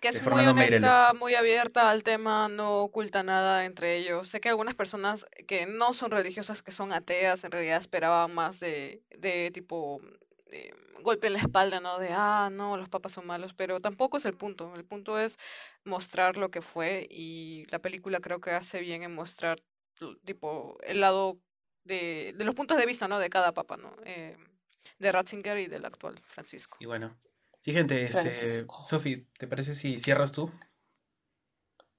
[0.00, 4.28] Que es De muy Fernando honesta, muy abierta al tema, no oculta nada entre ellos.
[4.28, 8.60] Sé que algunas personas que no son religiosas, que son ateas, en realidad esperaban más
[8.60, 10.00] de, de tipo
[10.46, 11.98] eh, golpe en la espalda, ¿no?
[11.98, 14.74] De, ah, no, los papas son malos, pero tampoco es el punto.
[14.74, 15.38] El punto es
[15.84, 19.58] mostrar lo que fue y la película creo que hace bien en mostrar
[20.24, 21.38] tipo el lado
[21.84, 23.18] de, de los puntos de vista, ¿no?
[23.18, 23.94] De cada papa, ¿no?
[24.04, 24.36] Eh,
[24.98, 26.76] de Ratzinger y del actual Francisco.
[26.80, 27.18] Y bueno,
[27.60, 28.66] sí, gente, este.
[28.84, 30.50] Sofi, ¿te parece si cierras tú?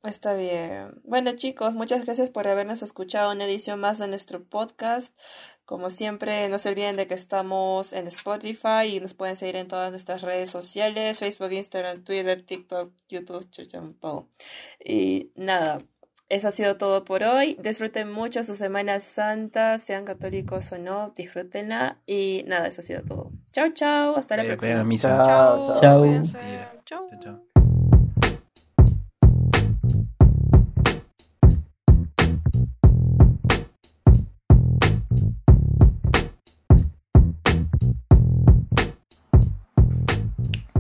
[0.05, 1.01] Está bien.
[1.03, 5.17] Bueno, chicos, muchas gracias por habernos escuchado una edición más de nuestro podcast.
[5.65, 9.67] Como siempre, no se olviden de que estamos en Spotify y nos pueden seguir en
[9.67, 14.29] todas nuestras redes sociales, Facebook, Instagram, Twitter, TikTok, YouTube, chucha, todo.
[14.79, 15.79] Y nada,
[16.29, 17.57] eso ha sido todo por hoy.
[17.61, 21.99] Disfruten mucho su Semana Santa, sean católicos o no, disfrútenla.
[22.05, 23.31] Y nada, eso ha sido todo.
[23.51, 24.83] Chao, chao, hasta la próxima.
[24.97, 27.07] Chao, chao.
[27.19, 27.54] Chao.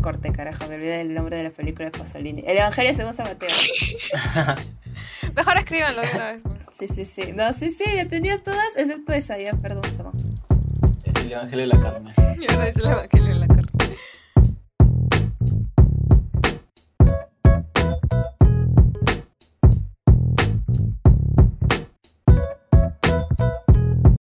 [0.05, 2.43] Corte, carajo, me olvidé el nombre de la película de Pasolini.
[2.45, 3.49] El Evangelio según San Mateo.
[5.35, 6.41] Mejor escríbanlo de una vez.
[6.71, 7.31] Sí, sí, sí.
[7.33, 10.13] No, sí, sí, ya tenía todas, excepto esa, ya, perdón, perdón.
[11.05, 12.13] El Evangelio de la carne.
[12.39, 13.47] Y ahora dice el evangelio en la